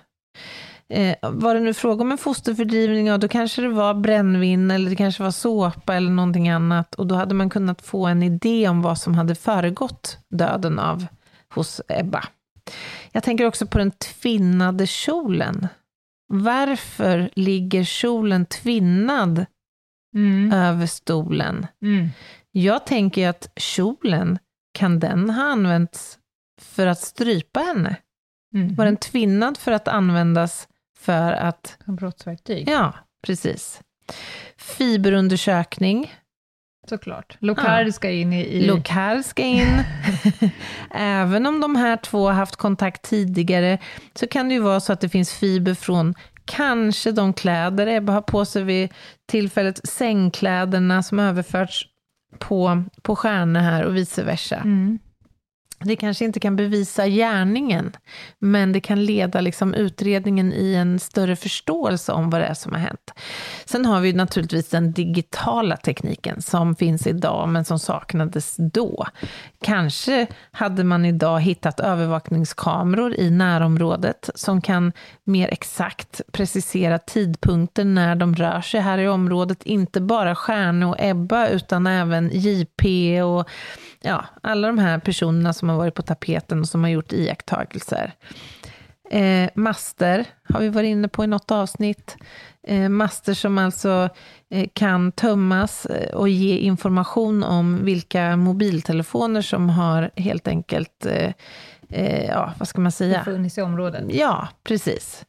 Eh, 0.89 1.17
var 1.23 1.55
det 1.55 1.61
nu 1.61 1.75
fråga 1.75 2.03
om 2.03 2.13
en 2.13 2.19
fosterfördrivning, 2.19 3.07
ja, 3.07 3.19
då 3.19 3.29
kanske 3.29 3.63
det 3.63 3.69
var 3.69 3.95
brännvin 3.95 4.71
eller 4.71 4.91
det 4.91 4.97
kanske 4.97 5.23
var 5.23 5.31
såpa 5.31 5.95
eller 5.95 6.11
någonting 6.11 6.49
annat. 6.49 6.95
Och 6.95 7.07
då 7.07 7.15
hade 7.15 7.35
man 7.35 7.51
kunnat 7.51 7.83
få 7.83 8.07
en 8.07 8.23
idé 8.23 8.69
om 8.69 8.83
vad 8.83 8.99
som 8.99 9.15
hade 9.15 9.35
föregått 9.35 10.19
döden 10.31 10.79
av 10.79 11.07
hos 11.57 11.81
Ebba. 11.89 12.25
Jag 13.13 13.23
tänker 13.23 13.47
också 13.47 13.67
på 13.67 13.79
den 13.79 13.91
tvinnade 13.91 14.87
kjolen. 14.87 15.69
Varför 16.29 17.31
ligger 17.37 17.85
kjolen 17.85 18.47
tvinnad 18.47 19.47
Mm. 20.15 20.53
över 20.53 20.87
stolen? 20.87 21.67
Mm. 21.83 22.09
Jag 22.53 22.87
tänker 22.87 23.29
att 23.29 23.51
kjolen, 23.57 24.39
kan 24.73 24.99
den 25.01 25.31
ha 25.31 25.43
använts 25.43 26.19
för 26.61 26.87
att 26.87 27.01
strypa 27.01 27.61
henne? 27.61 27.97
Mm. 28.55 28.75
Var 28.75 28.85
den 28.85 28.97
tvinnad 28.97 29.59
för 29.59 29.73
att 29.73 29.89
användas 29.89 30.69
för 30.99 31.33
att... 31.33 31.79
Som 31.85 31.97
brottsverktyg, 31.97 32.69
Ja, 32.69 32.93
precis. 33.23 33.81
Fiberundersökning. 34.57 36.15
Såklart. 36.89 37.37
Lokal 37.41 37.93
ska 37.93 38.11
in 38.11 38.33
i... 38.33 38.45
i... 38.45 38.67
Lokal 38.67 39.25
ska 39.25 39.43
in. 39.43 39.83
Även 40.95 41.47
om 41.47 41.61
de 41.61 41.77
här 41.77 41.97
två 41.97 42.27
har 42.27 42.35
haft 42.35 42.57
kontakt 42.57 43.03
tidigare, 43.03 43.79
så 44.15 44.27
kan 44.27 44.49
det 44.49 44.55
ju 44.55 44.61
vara 44.61 44.81
så 44.81 44.93
att 44.93 45.01
det 45.01 45.09
finns 45.09 45.33
fiber 45.33 45.75
från 45.75 46.15
kanske 46.45 47.13
de 47.13 47.33
kläder 47.33 47.87
Ebba 47.87 48.13
har 48.13 48.23
på 48.23 48.45
sig 48.45 48.63
vid 48.63 48.93
tillfället, 49.27 49.89
sängkläderna 49.89 51.03
som 51.03 51.19
överförts 51.19 51.87
på, 52.39 52.85
på 53.03 53.17
stjärnor 53.17 53.61
här 53.61 53.85
och 53.85 53.97
vice 53.97 54.23
versa. 54.23 54.57
Mm 54.57 54.99
det 55.79 55.97
kanske 55.97 56.25
inte 56.25 56.41
kan 56.41 56.57
bevisa 56.57 57.07
gärningen, 57.07 57.93
men 58.39 58.73
det 58.73 58.81
kan 58.81 59.05
leda 59.05 59.41
liksom 59.41 59.75
utredningen 59.75 60.53
i 60.53 60.75
en 60.75 60.99
större 60.99 61.37
förståelse 61.37 62.13
om 62.13 62.31
vad 62.31 62.41
det 62.41 62.47
är 62.47 62.55
som 62.55 62.73
har 62.73 62.79
hänt. 62.79 63.13
Sen 63.65 63.87
har 63.87 64.01
vi 64.01 64.13
naturligtvis 64.13 64.69
den 64.69 64.93
digitala 64.93 65.77
tekniken 65.77 66.43
som 66.43 66.77
finns 66.77 67.07
idag, 67.07 67.49
men 67.49 67.65
som 67.65 67.79
saknades 67.79 68.57
då. 68.59 69.07
Kanske 69.63 70.27
hade 70.51 70.85
man 70.85 71.05
idag 71.05 71.41
hittat 71.41 71.81
övervakningskameror 71.81 73.15
i 73.15 73.31
närområdet 73.31 74.31
som 74.35 74.61
kan 74.61 74.93
mer 75.27 75.49
exakt 75.53 76.21
precisera 76.33 76.99
tidpunkten 76.99 77.95
när 77.95 78.15
de 78.15 78.35
rör 78.35 78.61
sig 78.61 78.81
här 78.81 78.99
i 78.99 79.09
området, 79.09 79.63
inte 79.63 80.01
bara 80.01 80.35
Stjärne 80.35 80.87
och 80.87 80.97
Ebba, 80.99 81.49
utan 81.49 81.87
även 81.87 82.31
JP 82.33 83.23
och 83.23 83.49
ja, 84.03 84.25
alla 84.43 84.67
de 84.67 84.79
här 84.79 84.99
personerna 84.99 85.53
som 85.53 85.69
har 85.69 85.77
varit 85.77 85.95
på 85.95 86.03
tapeten 86.03 86.61
och 86.61 86.69
som 86.69 86.83
har 86.83 86.91
gjort 86.91 87.13
iakttagelser. 87.13 88.15
Eh, 89.11 89.51
master 89.55 90.25
har 90.49 90.61
vi 90.61 90.69
varit 90.69 90.89
inne 90.89 91.09
på 91.09 91.25
i 91.25 91.27
något 91.27 91.51
avsnitt. 91.51 92.17
Eh, 92.69 92.89
master 92.89 93.35
som 93.35 93.59
alltså 93.59 94.09
eh, 94.51 94.69
kan 94.73 95.13
tömmas 95.13 95.87
eh, 95.87 96.15
och 96.15 96.29
ge 96.29 96.57
information 96.57 97.45
om 97.45 97.85
vilka 97.85 98.37
mobiltelefoner 98.37 99.43
som 99.43 99.71
har 99.71 100.11
helt 100.17 100.49
enkelt, 100.49 101.07
eh, 101.07 101.33
eh, 101.91 102.25
ja, 102.25 102.53
vad 102.59 102.69
ska 102.69 102.81
man 102.81 102.93
säga? 102.93 103.25
Funnits 103.25 103.59
i 103.59 103.63
området. 103.63 104.05
Ja, 104.09 104.49
precis. 104.65 105.25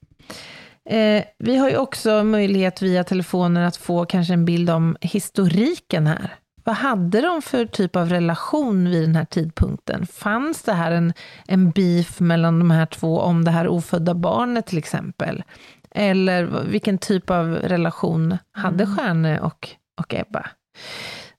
Eh, 0.89 1.23
vi 1.39 1.57
har 1.57 1.69
ju 1.69 1.77
också 1.77 2.23
möjlighet 2.23 2.81
via 2.81 3.03
telefoner 3.03 3.63
att 3.63 3.77
få 3.77 4.05
kanske 4.05 4.33
en 4.33 4.45
bild 4.45 4.69
om 4.69 4.97
historiken 5.01 6.07
här. 6.07 6.35
Vad 6.63 6.75
hade 6.75 7.21
de 7.21 7.41
för 7.41 7.65
typ 7.65 7.95
av 7.95 8.09
relation 8.09 8.89
vid 8.89 9.01
den 9.01 9.15
här 9.15 9.25
tidpunkten? 9.25 10.05
Fanns 10.05 10.63
det 10.63 10.73
här 10.73 10.91
en, 10.91 11.13
en 11.47 11.71
beef 11.71 12.19
mellan 12.19 12.59
de 12.59 12.71
här 12.71 12.85
två 12.85 13.19
om 13.19 13.43
det 13.45 13.51
här 13.51 13.67
ofödda 13.67 14.13
barnet 14.13 14.65
till 14.65 14.77
exempel? 14.77 15.43
Eller 15.91 16.43
vilken 16.43 16.97
typ 16.97 17.29
av 17.29 17.55
relation 17.55 18.37
hade 18.51 18.83
Mm. 18.83 18.95
Stjärne 18.95 19.39
och, 19.39 19.69
och 19.99 20.13
Ebba? 20.13 20.49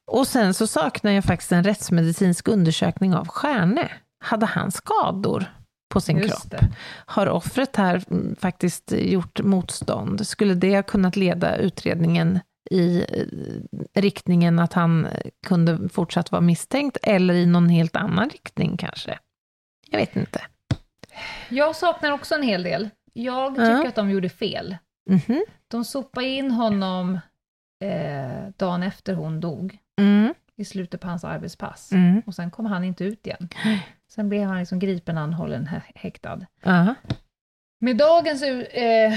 Och 0.07 0.27
sen 0.27 0.55
så 0.55 0.67
saknar 0.67 1.13
jag 1.13 1.25
faktiskt 1.25 1.53
en 1.53 1.65
rättsmedicinsk 1.65 2.49
undersökning 2.49 3.15
av 3.15 3.29
Stjärne. 3.29 3.89
Hade 4.21 4.47
han 4.47 4.71
skador 4.71 5.45
på 5.93 6.01
sin 6.01 6.19
Just 6.19 6.31
kropp? 6.31 6.51
det. 6.51 6.69
Har 7.07 7.29
offret 7.29 7.77
här 7.77 8.05
mm, 8.11 8.37
faktiskt 8.37 8.93
gjort 8.93 9.41
motstånd? 9.43 10.27
Skulle 10.27 10.55
det 10.55 10.75
ha 10.77 10.83
kunnat 10.83 11.17
leda 11.17 11.57
utredningen 11.57 12.41
i 12.71 12.99
eh, 13.01 13.27
riktningen 14.01 14.59
att 14.59 14.73
han 14.73 15.07
kunde 15.47 15.89
fortsatt 15.89 16.33
vara 16.33 16.43
misstänkt, 16.43 16.97
eller 17.03 17.35
i 17.35 17.47
någon 17.47 17.69
helt 17.69 17.97
annan 17.97 18.31
riktning 18.31 18.77
kanske? 18.77 19.19
Jag 19.91 19.99
vet 19.99 20.17
inte. 20.17 20.41
Jag 21.49 21.77
saknar 21.77 22.11
också 22.13 22.35
en 22.35 22.43
hel 22.43 22.63
del. 22.63 22.91
Jag 23.13 23.55
tycker 23.55 23.71
Ja. 23.71 23.89
att 23.89 23.95
de 23.95 24.11
gjorde 24.11 24.29
fel. 24.29 24.77
Mhm. 25.11 25.45
De 25.69 25.85
sopade 25.85 26.27
in 26.27 26.51
honom 26.51 27.19
eh, 27.85 28.49
dagen 28.57 28.83
efter 28.83 29.15
hon 29.15 29.41
dog, 29.41 29.79
Mm. 30.01 30.35
i 30.57 30.65
slutet 30.65 31.01
på 31.01 31.09
hans 31.09 31.25
arbetspass. 31.25 31.93
Mm. 31.93 32.23
Och 32.27 32.35
sen 32.35 32.51
kom 32.51 32.67
han 32.67 32.85
inte 32.85 33.05
ut 33.05 33.27
igen. 33.27 33.49
Sen 34.11 34.29
blev 34.29 34.47
han 34.49 34.59
liksom 34.59 34.79
gripen, 34.79 35.19
anhållen, 35.19 35.67
hä- 35.67 35.93
häktad. 35.95 36.41
Ja. 36.63 36.95
Med 37.81 37.97
dagens 37.97 38.43
eh, 38.43 39.13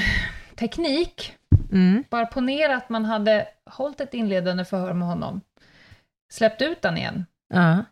teknik, 0.55 1.37
Mm. 1.71 2.03
bara 2.09 2.25
ponera 2.25 2.75
att 2.75 2.89
man 2.89 3.05
hade 3.05 3.47
hållit 3.65 4.01
ett 4.01 4.13
inledande 4.13 4.65
förhör 4.65 4.93
med 4.93 5.07
honom, 5.07 5.41
släppt 6.31 6.61
ut 6.61 6.83
han 6.83 6.97
igen. 6.97 7.25
Ja, 7.53 7.83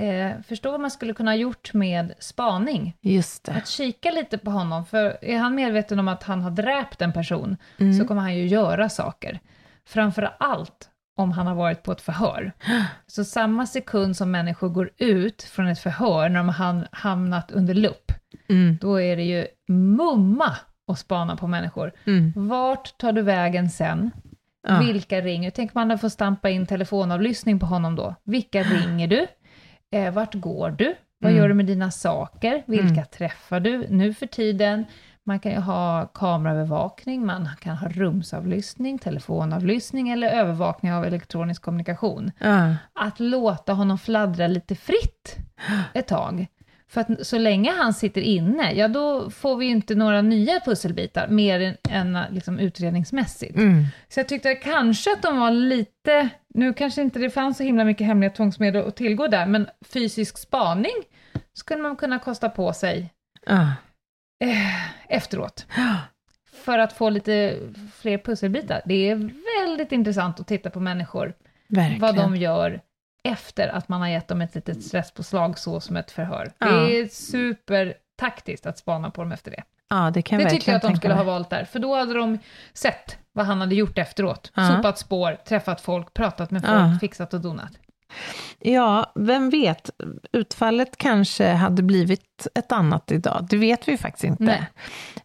Eh, 0.00 0.32
förstå 0.42 0.70
vad 0.70 0.80
man 0.80 0.90
skulle 0.90 1.14
kunna 1.14 1.30
ha 1.30 1.36
gjort 1.36 1.74
med 1.74 2.14
spaning. 2.18 2.96
just 3.00 3.44
det. 3.44 3.52
Att 3.52 3.68
kika 3.68 4.10
lite 4.10 4.38
på 4.38 4.50
honom, 4.50 4.86
för 4.86 5.24
är 5.24 5.38
han 5.38 5.54
medveten 5.54 5.98
om 5.98 6.08
att 6.08 6.22
han 6.22 6.42
har 6.42 6.50
dräpt 6.50 7.02
en 7.02 7.12
person, 7.12 7.56
Mm. 7.78 7.98
så 7.98 8.06
kommer 8.06 8.20
han 8.22 8.34
ju 8.36 8.46
göra 8.46 8.88
saker. 8.88 9.40
Framför 9.84 10.36
allt 10.38 10.90
om 11.16 11.32
han 11.32 11.46
har 11.46 11.54
varit 11.54 11.82
på 11.82 11.92
ett 11.92 12.00
förhör. 12.00 12.52
Så 13.06 13.24
samma 13.24 13.66
sekund 13.66 14.16
som 14.16 14.30
människor 14.30 14.68
går 14.68 14.90
ut 14.96 15.42
från 15.42 15.66
ett 15.66 15.78
förhör, 15.78 16.28
när 16.28 16.36
de 16.40 16.48
har 16.48 16.54
ham- 16.72 16.86
hamnat 16.92 17.50
under 17.50 17.74
lupp, 17.74 18.12
Mm. 18.48 18.78
då 18.80 19.00
är 19.00 19.16
det 19.16 19.22
ju 19.22 19.46
mumma 19.68 20.56
att 20.86 20.98
spana 20.98 21.36
på 21.36 21.46
människor. 21.46 21.92
Mm. 22.06 22.32
Vart 22.48 22.98
tar 22.98 23.12
du 23.12 23.22
vägen 23.22 23.70
sen? 23.70 24.10
Ja. 24.68 24.78
Vilka 24.78 25.20
ringer? 25.20 25.50
Tänk 25.50 25.74
man 25.74 25.98
får 25.98 26.08
stampa 26.08 26.50
in 26.50 26.66
telefonavlyssning 26.66 27.58
på 27.58 27.66
honom 27.66 27.96
då. 27.96 28.14
Vilka 28.24 28.62
ringer 28.62 29.08
du? 29.08 29.26
Eh, 29.92 30.12
vart 30.14 30.34
går 30.34 30.70
du? 30.70 30.94
Vad 31.18 31.30
Mm. 31.32 31.42
gör 31.42 31.48
du 31.48 31.54
med 31.54 31.66
dina 31.66 31.90
saker? 31.90 32.62
Vilka 32.66 32.84
Mm. 32.92 33.04
träffar 33.12 33.60
du 33.60 33.86
nu 33.88 34.14
för 34.14 34.26
tiden? 34.26 34.84
Man 35.26 35.40
kan 35.40 35.52
ju 35.52 35.58
ha 35.58 36.06
kameraövervakning, 36.06 37.26
man 37.26 37.48
kan 37.60 37.76
ha 37.76 37.88
rumsavlyssning, 37.88 38.98
telefonavlyssning 38.98 40.08
eller 40.08 40.28
övervakning 40.28 40.92
av 40.92 41.04
elektronisk 41.04 41.62
kommunikation. 41.62 42.32
Ja. 42.38 42.74
Att 42.92 43.20
låta 43.20 43.72
honom 43.72 43.98
fladdra 43.98 44.46
lite 44.46 44.74
fritt 44.74 45.36
ett 45.94 46.08
tag. 46.08 46.46
För 46.88 47.00
att 47.00 47.26
så 47.26 47.38
länge 47.38 47.72
han 47.72 47.94
sitter 47.94 48.20
inne, 48.20 48.72
ja 48.72 48.88
då 48.88 49.30
får 49.30 49.56
vi 49.56 49.64
ju 49.64 49.70
inte 49.70 49.94
några 49.94 50.22
nya 50.22 50.60
pusselbitar, 50.60 51.28
mer 51.28 51.60
än, 51.60 51.76
än 51.90 52.34
liksom 52.34 52.58
utredningsmässigt. 52.58 53.56
Mm. 53.56 53.84
Så 54.08 54.20
jag 54.20 54.28
tyckte 54.28 54.54
kanske 54.54 55.12
att 55.12 55.22
de 55.22 55.38
var 55.38 55.50
lite, 55.50 56.28
nu 56.54 56.72
kanske 56.72 57.02
inte 57.02 57.18
det 57.18 57.30
fanns 57.30 57.56
så 57.56 57.62
himla 57.62 57.84
mycket 57.84 58.06
hemliga 58.06 58.30
tvångsmedel 58.30 58.88
att 58.88 58.96
tillgå 58.96 59.26
där, 59.26 59.46
men 59.46 59.66
fysisk 59.92 60.38
spaning 60.38 60.92
skulle 61.52 61.82
man 61.82 61.96
kunna 61.96 62.18
kosta 62.18 62.48
på 62.48 62.72
sig 62.72 63.10
Ja. 63.46 63.66
Eh, 64.40 64.90
efteråt. 65.08 65.66
För 66.64 66.78
att 66.78 66.92
få 66.92 67.10
lite 67.10 67.58
fler 67.94 68.18
pusselbitar. 68.18 68.82
Det 68.84 69.10
är 69.10 69.30
väldigt 69.66 69.92
intressant 69.92 70.40
att 70.40 70.46
titta 70.46 70.70
på 70.70 70.80
människor, 70.80 71.34
Verkligen. 71.68 72.00
vad 72.00 72.16
de 72.16 72.36
gör 72.36 72.80
efter 73.24 73.68
att 73.68 73.88
man 73.88 74.00
har 74.00 74.08
gett 74.08 74.28
dem 74.28 74.40
ett 74.40 74.54
litet 74.54 74.82
stresspåslag 74.84 75.58
så 75.58 75.80
som 75.80 75.96
ett 75.96 76.10
förhör. 76.10 76.52
Ja. 76.58 76.66
Det 76.66 77.00
är 77.00 77.08
supertaktiskt 77.08 78.66
att 78.66 78.78
spana 78.78 79.10
på 79.10 79.22
dem 79.22 79.32
efter 79.32 79.50
det. 79.50 79.62
Ja, 79.88 80.10
det 80.14 80.22
kan 80.22 80.38
Det 80.38 80.50
tycker 80.50 80.72
jag 80.72 80.76
att 80.76 80.82
de 80.82 80.96
skulle 80.96 81.14
ha 81.14 81.22
valt 81.24 81.50
där, 81.50 81.64
för 81.64 81.78
då 81.78 81.94
hade 81.96 82.14
de 82.14 82.38
sett 82.72 83.18
vad 83.32 83.46
han 83.46 83.60
hade 83.60 83.74
gjort 83.74 83.98
efteråt. 83.98 84.52
Ja. 84.54 84.76
Sopat 84.76 84.98
spår, 84.98 85.36
träffat 85.44 85.80
folk, 85.80 86.14
pratat 86.14 86.50
med 86.50 86.62
folk, 86.62 86.72
Ja. 86.74 86.98
fixat 87.00 87.34
och 87.34 87.40
donat. 87.40 87.72
Ja, 88.58 89.12
vem 89.14 89.50
vet? 89.50 89.90
Utfallet 90.32 90.96
kanske 90.96 91.48
hade 91.48 91.82
blivit 91.82 92.46
ett 92.54 92.72
annat 92.72 93.10
idag. 93.12 93.46
Det 93.50 93.56
vet 93.56 93.88
vi 93.88 93.96
faktiskt 93.98 94.24
inte. 94.24 94.44
Nej. 94.44 94.66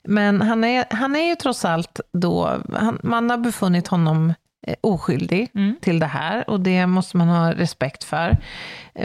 Men 0.03 0.41
han 0.41 0.63
är, 0.63 0.85
han 0.89 1.15
är 1.15 1.27
ju 1.29 1.35
trots 1.35 1.65
allt 1.65 1.99
då, 2.13 2.57
han, 2.73 2.99
man 3.03 3.29
har 3.29 3.37
befunnit 3.37 3.87
honom 3.87 4.33
eh, 4.67 4.75
oskyldig 4.81 5.49
Mm. 5.55 5.75
till 5.81 5.99
det 5.99 6.05
här 6.05 6.49
och 6.49 6.59
det 6.59 6.87
måste 6.87 7.17
man 7.17 7.27
ha 7.27 7.53
respekt 7.53 8.03
för. 8.03 8.37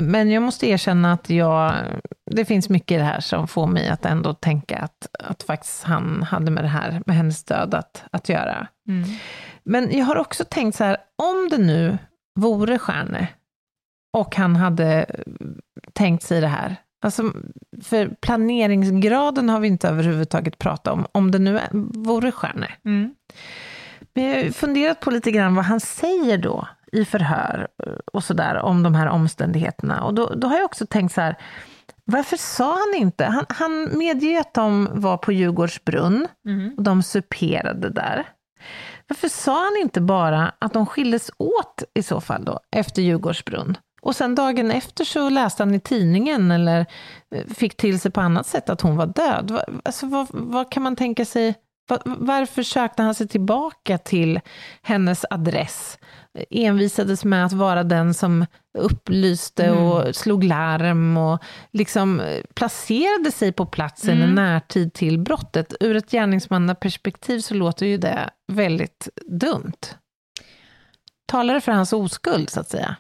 Men 0.01 0.31
jag 0.31 0.43
måste 0.43 0.67
erkänna 0.67 1.13
att 1.13 1.31
jag, 1.31 1.75
det 2.31 2.45
finns 2.45 2.69
mycket 2.69 2.95
i 2.95 2.99
det 2.99 3.05
här 3.05 3.21
som 3.21 3.49
får 3.49 3.67
mig 3.67 3.89
att 3.89 4.05
ändå 4.05 4.35
tänka 4.35 4.79
att, 4.79 5.07
att 5.29 5.43
faktiskt 5.43 5.85
han 5.85 6.23
hade 6.23 6.51
med 6.51 6.65
det 6.65 6.69
här, 6.69 7.03
med 7.07 7.17
hennes 7.17 7.45
död 7.45 7.75
att, 7.75 8.05
att 8.13 8.29
göra. 8.29 8.67
Mm. 8.89 9.09
Men 9.65 9.99
jag 9.99 10.05
har 10.07 10.17
också 10.17 10.45
tänkt 10.45 10.77
så 10.77 10.85
här, 10.85 10.97
om 11.23 11.49
det 11.51 11.59
nu 11.59 11.99
vore 12.35 12.79
Stjärne 12.79 13.29
och 14.13 14.37
han 14.37 14.57
hade 14.57 15.07
tänkt 15.93 16.23
sig 16.23 16.41
det 16.41 16.47
här, 16.47 16.77
alltså 17.03 17.33
för 17.83 18.09
planeringsgraden 18.21 19.49
har 19.49 19.61
vi 19.61 19.69
inte 19.69 19.89
överhuvudtaget 19.89 20.59
pratat 20.59 20.93
om, 20.95 21.07
om 21.13 21.31
det 21.31 21.39
nu 21.39 21.61
vore 21.95 22.33
Stjärne. 22.33 22.69
Mm. 22.85 23.15
Men 24.15 24.25
jag 24.25 24.45
har 24.45 24.51
funderat 24.51 25.01
på 25.01 25.11
lite 25.11 25.31
grann 25.31 25.55
vad 25.55 25.65
han 25.65 25.81
säger 25.81 26.39
då 26.39 26.69
i 26.93 27.05
förhör 27.05 27.69
och 28.13 28.25
sådär 28.25 28.57
om 28.57 28.83
de 28.83 28.95
här 28.95 29.09
omständigheterna. 29.09 30.05
Och 30.05 30.15
då, 30.15 30.35
då 30.35 30.49
har 30.49 30.57
jag 30.57 30.65
också 30.65 30.87
tänkt 30.87 31.15
så 31.15 31.21
här, 31.21 31.37
varför 32.05 32.37
sa 32.37 32.73
han 32.73 32.95
inte, 33.01 33.25
han, 33.25 33.47
han 33.49 33.99
medger 33.99 34.41
att 34.41 34.55
de 34.55 34.89
var 34.93 35.17
på 35.17 35.33
Djurgårdsbrunn 35.33 36.29
Mm. 36.47 36.75
och 36.77 36.83
de 36.83 37.03
superade 37.03 37.91
där. 37.91 38.29
Varför 39.09 39.29
sa 39.29 39.65
han 39.65 39.77
inte 39.83 40.01
bara 40.01 40.53
att 40.59 40.73
de 40.73 40.87
skildes 40.87 41.31
åt 41.37 41.83
i 41.95 42.03
så 42.03 42.21
fall 42.21 42.45
då, 42.45 42.61
efter 42.77 43.03
Djurgårdsbrunn? 43.03 43.77
Och 44.01 44.17
sen 44.17 44.35
dagen 44.35 44.71
efter 44.71 45.05
så 45.05 45.29
läste 45.29 45.63
han 45.63 45.75
i 45.75 45.81
tidningen 45.81 46.51
eller 46.51 46.87
eh, 47.35 47.45
fick 47.55 47.77
till 47.77 48.01
sig 48.01 48.11
på 48.11 48.21
annat 48.21 48.47
sätt 48.47 48.71
att 48.71 48.81
hon 48.81 48.97
var 48.97 49.07
död. 49.07 49.61
Alltså, 49.85 50.07
vad, 50.07 50.27
vad 50.31 50.71
kan 50.73 50.83
man 50.83 50.97
tänka 50.97 51.25
sig? 51.25 51.55
Va- 51.89 52.03
Varför 52.05 52.63
sökte 52.63 53.03
han 53.03 53.15
sig 53.15 53.29
tillbaka 53.29 53.99
till 53.99 54.41
hennes 54.83 55.25
adress? 55.31 55.99
Envisades 56.51 57.25
med 57.25 57.45
att 57.47 57.53
vara 57.53 57.85
den 57.85 58.15
som 58.15 58.47
upplyste 58.79 59.71
och 59.71 60.17
slog 60.17 60.45
larm 60.45 61.17
och 61.17 61.39
liksom 61.73 62.21
eh, 62.21 62.41
placerade 62.55 63.33
sig 63.33 63.53
på 63.53 63.67
platsen 63.67 64.19
i 64.23 64.27
närtid 64.35 64.93
till 64.93 65.19
brottet. 65.19 65.75
Ur 65.81 65.97
ett 65.97 66.11
gärningsmannaperspektiv 66.11 67.41
så 67.41 67.55
låter 67.55 67.87
ju 67.87 67.97
det 67.97 68.31
väldigt 68.53 69.09
dumt. 69.27 69.73
Talar 71.27 71.55
det 71.55 71.61
för 71.61 71.73
hans 71.73 71.93
oskuld, 71.93 72.51
så 72.51 72.61
att 72.61 72.69
säga? 72.71 72.97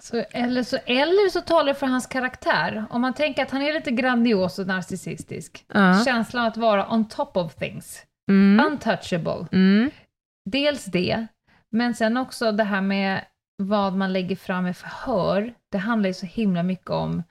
Så, 0.00 0.24
eller, 0.30 0.62
så, 0.62 0.76
eller 0.76 1.30
så 1.30 1.40
talar 1.40 1.66
det 1.66 1.74
för 1.74 1.86
hans 1.86 2.06
karaktär. 2.06 2.84
Om 2.90 3.00
man 3.00 3.14
tänker 3.14 3.42
att 3.42 3.50
han 3.50 3.62
är 3.62 3.72
lite 3.72 3.90
grandios 3.90 4.58
och 4.58 4.66
narcissistisk. 4.66 5.64
Ja. 5.68 6.04
Känslan 6.04 6.46
att 6.46 6.56
vara 6.56 6.92
on 6.92 7.08
top 7.08 7.36
of 7.36 7.54
things. 7.54 8.04
Mm. 8.30 8.66
Untouchable. 8.66 9.46
Mm. 9.52 9.90
Dels 10.50 10.84
det, 10.84 11.26
men 11.70 11.94
sen 11.94 12.16
också 12.16 12.52
det 12.52 12.64
här 12.64 12.80
med 12.80 13.24
vad 13.62 13.92
man 13.92 14.12
lägger 14.12 14.36
fram 14.36 14.66
i 14.66 14.74
förhör. 14.74 15.54
Det 15.72 15.78
handlar 15.78 16.08
ju 16.08 16.14
så 16.14 16.26
himla 16.26 16.62
mycket 16.62 16.90
om, 16.90 17.22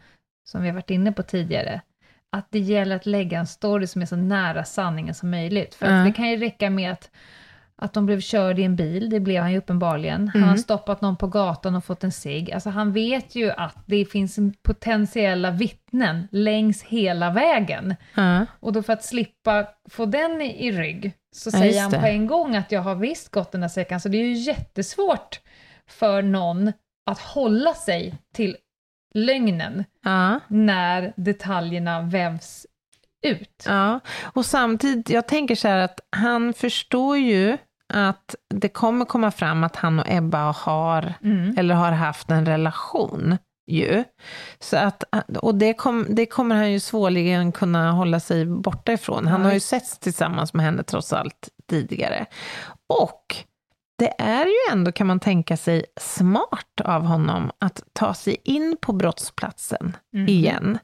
som 0.49 0.61
vi 0.61 0.67
har 0.67 0.75
varit 0.75 0.89
inne 0.89 1.11
på 1.11 1.23
tidigare, 1.23 1.81
att 2.31 2.47
det 2.51 2.59
gäller 2.59 2.95
att 2.95 3.05
lägga 3.05 3.39
en 3.39 3.47
story 3.47 3.87
som 3.87 4.01
är 4.01 4.05
så 4.05 4.15
nära 4.15 4.63
sanningen 4.63 5.15
som 5.15 5.29
möjligt. 5.29 5.75
För 5.75 5.85
att 5.85 6.05
det 6.05 6.11
kan 6.11 6.29
ju 6.29 6.37
räcka 6.37 6.69
med 6.69 6.91
att, 6.91 7.11
att 7.79 7.93
de 7.93 8.05
blev 8.05 8.21
körd 8.21 8.59
i 8.59 8.63
en 8.63 8.75
bil, 8.75 9.09
det 9.09 9.19
blev 9.19 9.41
han 9.41 9.51
ju 9.51 9.57
uppenbarligen. 9.57 10.27
Han 10.27 10.41
Mm. 10.41 10.49
har 10.49 10.57
stoppat 10.57 11.01
någon 11.01 11.15
på 11.17 11.27
gatan 11.27 11.75
och 11.75 11.83
fått 11.85 12.03
en 12.03 12.11
cigg. 12.11 12.51
Alltså 12.51 12.69
han 12.69 12.93
vet 12.93 13.35
ju 13.35 13.51
att 13.51 13.75
det 13.85 14.05
finns 14.05 14.37
en 14.37 14.53
potentiella 14.63 15.51
vittnen 15.51 16.27
längs 16.31 16.83
hela 16.83 17.29
vägen. 17.31 17.95
Ja. 18.15 18.45
Och 18.59 18.73
då 18.73 18.83
för 18.83 18.93
att 18.93 19.03
slippa 19.03 19.67
få 19.89 20.05
den 20.05 20.41
i, 20.41 20.71
rygg, 20.71 21.11
så 21.35 21.47
Ja, 21.53 21.59
säger 21.59 21.81
han 21.81 21.91
det. 21.91 21.99
på 21.99 22.05
en 22.05 22.27
gång 22.27 22.55
att 22.55 22.71
jag 22.71 22.81
har 22.81 22.95
visst 22.95 23.29
gått 23.31 23.51
den 23.51 23.61
där 23.61 23.67
sträckan. 23.67 23.99
Så 23.99 24.09
det 24.09 24.17
är 24.17 24.23
ju 24.25 24.33
jättesvårt 24.33 25.39
för 25.87 26.21
någon 26.21 26.71
att 27.09 27.19
hålla 27.19 27.73
sig 27.73 28.15
till 28.33 28.57
lögnen 29.13 29.83
Ja. 30.03 30.39
när 30.47 31.13
detaljerna 31.15 32.01
vävs 32.01 32.65
ut. 33.25 33.63
Ja, 33.67 33.99
och 34.33 34.45
samtidigt, 34.45 35.09
jag 35.09 35.27
tänker 35.27 35.55
så 35.55 35.67
här 35.67 35.77
att 35.77 35.99
han 36.09 36.53
förstår 36.53 37.17
ju 37.17 37.57
att 37.93 38.35
det 38.49 38.69
kommer 38.69 39.05
komma 39.05 39.31
fram 39.31 39.63
att 39.63 39.75
han 39.75 39.99
och 39.99 40.05
Ebba 40.09 40.51
har, 40.51 41.13
Mm. 41.23 41.55
eller 41.57 41.75
har 41.75 41.91
haft 41.91 42.31
en 42.31 42.45
relation 42.45 43.37
ju. 43.71 44.03
Så 44.59 44.77
att, 44.77 45.03
och 45.41 45.55
det, 45.55 45.73
kom, 45.73 46.05
det 46.09 46.25
kommer 46.25 46.55
han 46.55 46.71
ju 46.71 46.79
svårligen 46.79 47.51
kunna 47.51 47.91
hålla 47.91 48.19
sig 48.19 48.45
borta 48.45 48.91
ifrån. 48.93 49.27
Han 49.27 49.45
har 49.45 49.53
ju 49.53 49.59
setts 49.59 49.97
tillsammans 49.99 50.53
med 50.53 50.65
henne 50.65 50.83
trots 50.83 51.13
allt 51.13 51.49
tidigare. 51.69 52.25
Och 53.03 53.35
det 53.99 54.13
är 54.21 54.45
ju 54.45 54.71
ändå, 54.71 54.91
kan 54.91 55.07
man 55.07 55.19
tänka 55.19 55.57
sig, 55.57 55.85
smart 55.99 56.81
av 56.85 57.03
honom 57.05 57.51
att 57.59 57.81
ta 57.93 58.13
sig 58.13 58.37
in 58.43 58.77
på 58.81 58.93
brottsplatsen 58.93 59.97
Mhm. 60.13 60.27
igen. 60.27 60.79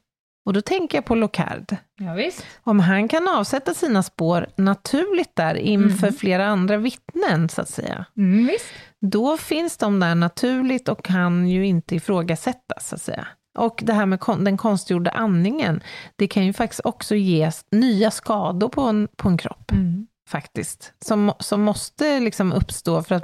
Och 0.46 0.54
då 0.54 0.62
tänker 0.62 0.98
jag 0.98 1.06
på 1.06 1.16
Locard. 1.16 1.76
Ja, 2.00 2.14
visst. 2.14 2.46
Om 2.64 2.80
han 2.80 3.08
kan 3.08 3.28
avsätta 3.28 3.74
sina 3.74 4.04
spår 4.04 4.48
naturligt 4.58 5.36
där 5.36 5.56
inför 5.56 6.08
Mhm. 6.08 6.16
flera 6.16 6.46
andra 6.48 6.78
vittnen, 6.78 7.50
så 7.50 7.62
att 7.62 7.70
säga, 7.70 8.06
Mm, 8.18 8.48
visst. 8.48 8.66
då 9.02 9.38
finns 9.38 9.78
de 9.78 10.00
där 10.00 10.16
naturligt 10.16 10.90
och 10.90 11.04
kan 11.04 11.48
ju 11.50 11.66
inte 11.66 11.96
ifrågasättas, 11.96 12.88
så 12.90 12.96
att 12.96 13.02
säga. 13.02 13.28
Och 13.58 13.80
det 13.86 13.94
här 13.94 14.06
med 14.06 14.20
kon- 14.20 14.44
den 14.44 14.58
konstgjorda 14.58 15.12
andningen, 15.12 15.82
det 16.16 16.28
kan 16.28 16.46
ju 16.46 16.54
faktiskt 16.54 16.82
också 16.84 17.16
ge 17.16 17.52
nya 17.72 18.12
skador 18.12 18.70
på 18.70 18.82
en, 18.82 19.08
på 19.18 19.30
en 19.30 19.38
kropp, 19.38 19.72
Mm. 19.72 20.08
faktiskt. 20.30 20.94
Som, 21.06 21.34
som 21.40 21.62
måste 21.62 22.20
liksom 22.20 22.54
uppstå 22.54 23.04
för 23.04 23.16
att 23.16 23.24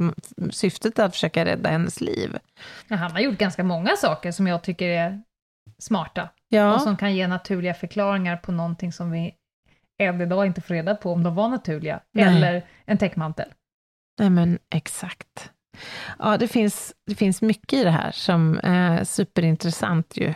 syftet 0.52 1.00
är 1.00 1.04
att 1.06 1.14
försöka 1.14 1.46
rädda 1.46 1.70
hennes 1.70 2.02
liv. 2.02 2.38
Ja, 2.88 2.96
han 2.96 3.12
har 3.12 3.20
gjort 3.20 3.38
ganska 3.38 3.64
många 3.64 3.96
saker 3.96 4.32
som 4.32 4.48
jag 4.48 4.64
tycker 4.64 4.88
är 4.90 5.22
smarta. 5.78 6.24
Och 6.24 6.30
Ja, 6.50 6.80
som 6.80 6.98
kan 6.98 7.16
ge 7.16 7.28
naturliga 7.28 7.74
förklaringar 7.74 8.38
på 8.38 8.52
någonting 8.52 8.92
som 8.94 9.12
vi 9.12 9.36
än 10.00 10.22
idag 10.22 10.46
inte 10.46 10.62
får 10.62 10.74
reda 10.74 10.96
på 10.96 11.12
om 11.14 11.24
de 11.24 11.36
var 11.36 11.50
naturliga. 11.50 12.00
Nej. 12.14 12.24
Eller 12.38 12.66
en 12.86 12.98
täckmantel. 12.98 13.48
nej 14.20 14.30
men 14.30 14.60
exakt. 14.76 15.52
Ja, 16.20 16.38
det 16.38 16.48
finns, 16.48 16.94
det 17.06 17.16
finns 17.16 17.42
mycket 17.42 17.74
i 17.80 17.84
det 17.84 17.92
här 17.92 18.12
som 18.12 18.60
är 18.64 19.04
superintressant 19.04 20.18
ju. 20.18 20.34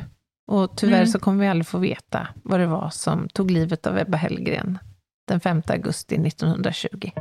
Och 0.51 0.77
tyvärr 0.77 0.95
Mm. 0.97 1.07
så 1.07 1.19
kommer 1.19 1.39
vi 1.43 1.47
aldrig 1.49 1.67
få 1.67 1.77
veta 1.77 2.27
vad 2.43 2.59
det 2.59 2.67
var 2.67 2.89
som 2.89 3.27
tog 3.29 3.51
livet 3.51 3.87
av 3.87 3.97
Ebba 3.97 4.17
Hellgren 4.17 4.77
den 5.27 5.39
5 5.39 5.61
augusti 5.67 6.15
1920. 6.27 7.11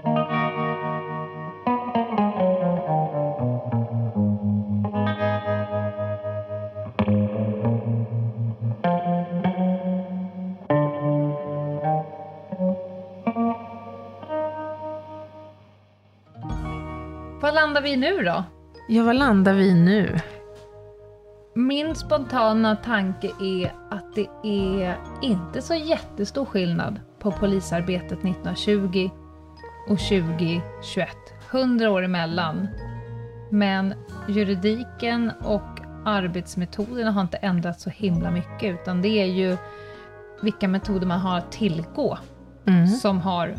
Vad 17.52 17.60
landar 17.62 17.82
vi 17.82 17.96
nu 17.96 18.22
då? 18.22 18.44
Ja, 18.88 19.04
vad 19.04 19.16
landar 19.16 19.54
vi 19.54 19.74
nu? 19.74 20.18
Min 21.54 21.94
spontana 21.94 22.76
tanke 22.76 23.26
är 23.40 23.72
att 23.90 24.14
det 24.14 24.26
är 24.44 24.96
inte 25.22 25.62
så 25.62 25.74
jättestor 25.74 26.44
skillnad 26.44 27.00
på 27.18 27.32
polisarbetet 27.32 28.12
1920 28.18 29.10
och 29.88 29.98
2021. 29.98 30.62
100 31.50 31.90
år 31.90 32.02
emellan. 32.02 32.68
Men 33.50 33.94
juridiken 34.28 35.32
och 35.44 35.80
arbetsmetoderna 36.04 37.10
har 37.10 37.22
inte 37.22 37.36
ändrats 37.36 37.82
så 37.82 37.90
himla 37.90 38.30
mycket, 38.30 38.80
utan 38.80 39.02
det 39.02 39.08
är 39.08 39.26
ju 39.26 39.56
vilka 40.42 40.68
metoder 40.68 41.06
man 41.06 41.20
har 41.20 41.38
att 41.38 41.52
tillgå 41.52 42.18
Mm. 42.66 42.86
som, 42.86 43.20
har, 43.20 43.54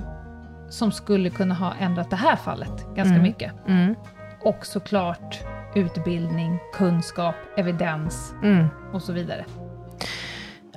som 0.74 0.92
skulle 0.92 1.30
kunna 1.30 1.54
ha 1.54 1.74
ändrat 1.80 2.10
det 2.10 2.16
här 2.16 2.36
fallet 2.36 2.86
ganska 2.96 3.14
Mm. 3.14 3.22
mycket. 3.22 3.52
Mm. 3.68 3.96
Och 4.42 4.66
såklart 4.66 5.40
utbildning, 5.76 6.60
kunskap, 6.74 7.36
evidens 7.58 8.34
Mm. 8.44 8.68
och 8.94 9.02
så 9.02 9.14
vidare. 9.14 9.46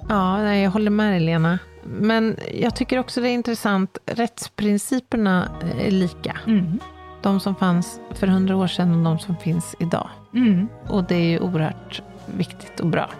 Ja, 0.08 0.36
nej, 0.36 0.62
jag 0.62 0.70
håller 0.70 0.90
med 0.90 1.12
dig 1.12 1.20
Lena. 1.20 1.58
Men 1.84 2.36
jag 2.54 2.76
tycker 2.76 2.98
också 2.98 3.20
det 3.20 3.28
är 3.28 3.34
intressant, 3.34 3.98
rättsprinciperna 4.06 5.48
är 5.80 5.90
lika. 5.90 6.36
Mm. 6.46 6.78
De 7.22 7.40
som 7.40 7.54
fanns 7.54 8.00
för 8.14 8.26
hundra 8.26 8.56
år 8.56 8.66
sedan 8.66 8.94
och 8.94 9.04
de 9.04 9.18
som 9.18 9.36
finns 9.36 9.74
idag. 9.78 10.08
Mm. 10.34 10.68
Och 10.88 11.04
det 11.04 11.14
är 11.14 11.28
ju 11.28 11.38
oerhört 11.40 12.02
viktigt 12.26 12.80
och 12.80 12.86
bra. 12.86 13.10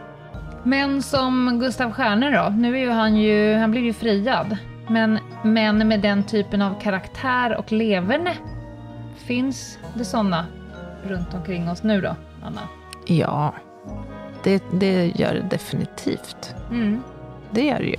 Men 0.63 1.03
som 1.03 1.59
Gustav 1.61 1.93
Stjärne 1.93 2.31
då, 2.31 2.49
nu 2.57 2.75
är 2.77 2.81
ju 2.81 2.91
han 2.91 3.17
ju, 3.17 3.55
han 3.55 3.71
blev 3.71 3.85
ju 3.85 3.93
friad. 3.93 4.57
Men 4.89 5.19
män 5.45 5.89
med 5.89 6.01
den 6.01 6.25
typen 6.25 6.63
av 6.63 6.81
karaktär 6.81 7.57
och 7.57 7.73
leverne, 7.73 8.35
finns 9.17 9.79
det 9.95 10.05
sådana 10.05 10.47
runt 11.05 11.35
omkring 11.35 11.71
oss 11.71 11.83
nu 11.83 12.01
då, 12.01 12.17
Anna? 12.45 12.61
Ja, 13.07 13.55
det, 14.45 14.63
det 14.73 15.07
gör 15.07 15.35
det 15.35 15.47
definitivt. 15.51 16.55
Mm. 16.71 17.03
Det 17.51 17.65
gör 17.65 17.79
det 17.79 17.85
ju. 17.85 17.97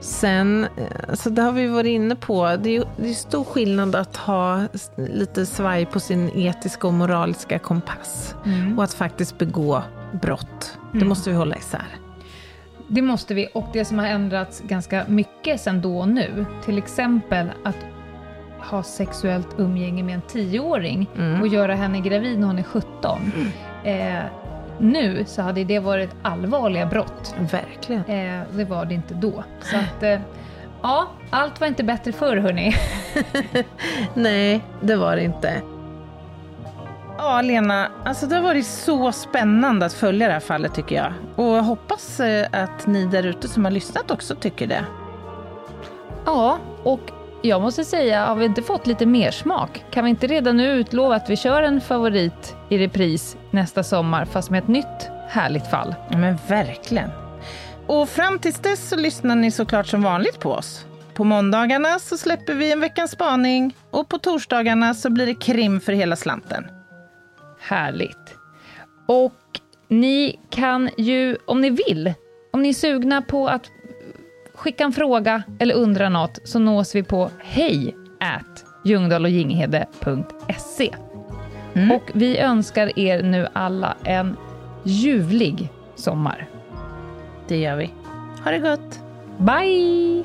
Sen, 0.00 0.64
eh, 0.76 1.14
så 1.14 1.30
det 1.30 1.42
har 1.42 1.52
vi 1.52 1.66
varit 1.66 1.90
inne 1.90 2.16
på, 2.16 2.56
det 2.56 2.76
är 2.76 2.84
det 2.96 3.08
är 3.10 3.14
stor 3.14 3.44
skillnad 3.44 3.94
att 3.94 4.16
ha 4.16 4.60
lite 4.96 5.46
svaj 5.46 5.86
på 5.86 6.00
sin 6.00 6.30
etiska 6.34 6.86
och 6.86 6.94
moraliska 6.94 7.58
kompass 7.58 8.34
Mm. 8.46 8.78
och 8.78 8.84
att 8.84 8.94
faktiskt 8.94 9.38
begå 9.38 9.82
brott. 10.22 10.78
Det 10.92 10.96
Mm. 10.98 11.08
måste 11.08 11.30
vi 11.30 11.36
hålla 11.36 11.56
isär. 11.56 11.86
Det 12.88 13.02
måste 13.02 13.34
vi, 13.34 13.48
och 13.54 13.64
det 13.72 13.84
som 13.84 13.98
har 13.98 14.06
ändrats 14.06 14.60
ganska 14.60 15.04
mycket 15.08 15.60
sen 15.60 15.80
då 15.80 15.98
och 15.98 16.08
nu, 16.08 16.46
till 16.64 16.78
exempel 16.78 17.50
att 17.64 17.76
ha 18.70 18.82
sexuellt 18.82 19.48
umgänge 19.58 20.02
med 20.02 20.14
en 20.14 20.20
tioåring 20.22 21.06
Mm. 21.16 21.40
och 21.40 21.46
göra 21.48 21.74
henne 21.74 22.00
gravid 22.00 22.38
när 22.38 22.46
hon 22.46 22.58
är 22.58 22.62
17. 22.62 23.32
Eh, 23.84 24.18
nu 24.78 25.24
så 25.26 25.42
hade 25.42 25.64
det 25.64 25.78
varit 25.78 26.10
allvarliga 26.22 26.86
brott. 26.86 27.34
Verkligen. 27.52 28.04
Eh, 28.04 28.42
det 28.52 28.64
var 28.64 28.84
det 28.84 28.94
inte 28.94 29.14
då. 29.14 29.44
Så 29.62 29.76
att, 29.76 30.02
eh, 30.02 30.20
ja, 30.82 31.06
allt 31.30 31.60
var 31.60 31.66
inte 31.68 31.84
bättre 31.84 32.12
förr 32.12 32.36
hörni. 32.36 32.74
Nej, 34.14 34.60
det 34.80 34.96
var 34.96 35.16
det 35.16 35.22
inte. 35.24 35.60
Ja, 37.18 37.42
Lena, 37.42 37.90
alltså 38.04 38.26
det 38.26 38.34
har 38.34 38.42
varit 38.42 38.66
så 38.66 39.12
spännande 39.12 39.86
att 39.86 39.92
följa 39.92 40.26
det 40.26 40.32
här 40.32 40.40
fallet 40.40 40.74
tycker 40.74 40.96
jag. 40.96 41.12
Och 41.36 41.56
jag 41.56 41.62
hoppas 41.62 42.20
eh, 42.20 42.46
att 42.52 42.86
ni 42.86 43.06
där 43.06 43.26
ute 43.26 43.48
som 43.48 43.64
har 43.64 43.72
lyssnat 43.72 44.10
också 44.10 44.34
tycker 44.34 44.66
det. 44.66 44.84
Ja, 46.24 46.58
och 46.82 47.00
jag 47.42 47.60
måste 47.60 47.84
säga, 47.84 48.26
har 48.26 48.36
vi 48.36 48.44
inte 48.44 48.62
fått 48.62 48.86
lite 48.86 49.06
mer 49.06 49.30
smak? 49.30 49.84
Kan 49.90 50.04
vi 50.04 50.10
inte 50.10 50.26
redan 50.26 50.56
nu 50.56 50.72
utlova 50.72 51.14
att 51.14 51.30
vi 51.30 51.36
kör 51.36 51.62
en 51.62 51.80
favorit 51.80 52.56
i 52.68 52.78
repris 52.78 53.36
nästa 53.50 53.82
sommar, 53.82 54.24
fast 54.24 54.50
med 54.50 54.62
ett 54.62 54.68
nytt 54.68 55.10
härligt 55.28 55.70
fall? 55.70 55.94
Ja, 56.10 56.18
men 56.18 56.38
verkligen. 56.48 57.10
Och 57.86 58.08
fram 58.08 58.38
tills 58.38 58.58
dess 58.58 58.88
så 58.88 58.96
lyssnar 58.96 59.36
ni 59.36 59.50
såklart 59.50 59.86
som 59.86 60.02
vanligt 60.02 60.40
på 60.40 60.52
oss. 60.52 60.86
På 61.14 61.24
måndagarna 61.24 61.98
så 61.98 62.18
släpper 62.18 62.54
vi 62.54 62.72
en 62.72 62.80
veckans 62.80 63.10
spaning 63.10 63.76
och 63.90 64.08
på 64.08 64.18
torsdagarna 64.18 64.94
så 64.94 65.10
blir 65.10 65.26
det 65.26 65.34
krim 65.34 65.80
för 65.80 65.92
hela 65.92 66.16
slanten. 66.16 66.75
Härligt. 67.68 68.38
Och 69.06 69.32
ni 69.88 70.38
kan 70.50 70.90
ju, 70.96 71.36
om 71.46 71.60
ni 71.60 71.70
vill, 71.70 72.14
om 72.52 72.62
ni 72.62 72.68
är 72.68 72.72
sugna 72.72 73.22
på 73.22 73.48
att 73.48 73.70
skicka 74.54 74.84
en 74.84 74.92
fråga 74.92 75.42
eller 75.58 75.74
undra 75.74 76.08
något, 76.08 76.38
så 76.44 76.58
nås 76.58 76.94
vi 76.94 77.02
på 77.02 77.30
hej 77.38 77.96
at 78.20 78.64
ljungdahlochginghede.se. 78.84 80.94
Och 81.94 82.10
vi 82.14 82.38
önskar 82.38 82.98
er 82.98 83.22
nu 83.22 83.48
alla 83.52 83.96
en 84.04 84.36
ljuvlig 84.84 85.68
sommar. 85.94 86.48
Det 87.48 87.56
gör 87.56 87.76
vi. 87.76 87.90
Ha 88.44 88.50
det 88.50 88.58
gott! 88.58 89.00
Bye! 89.38 90.24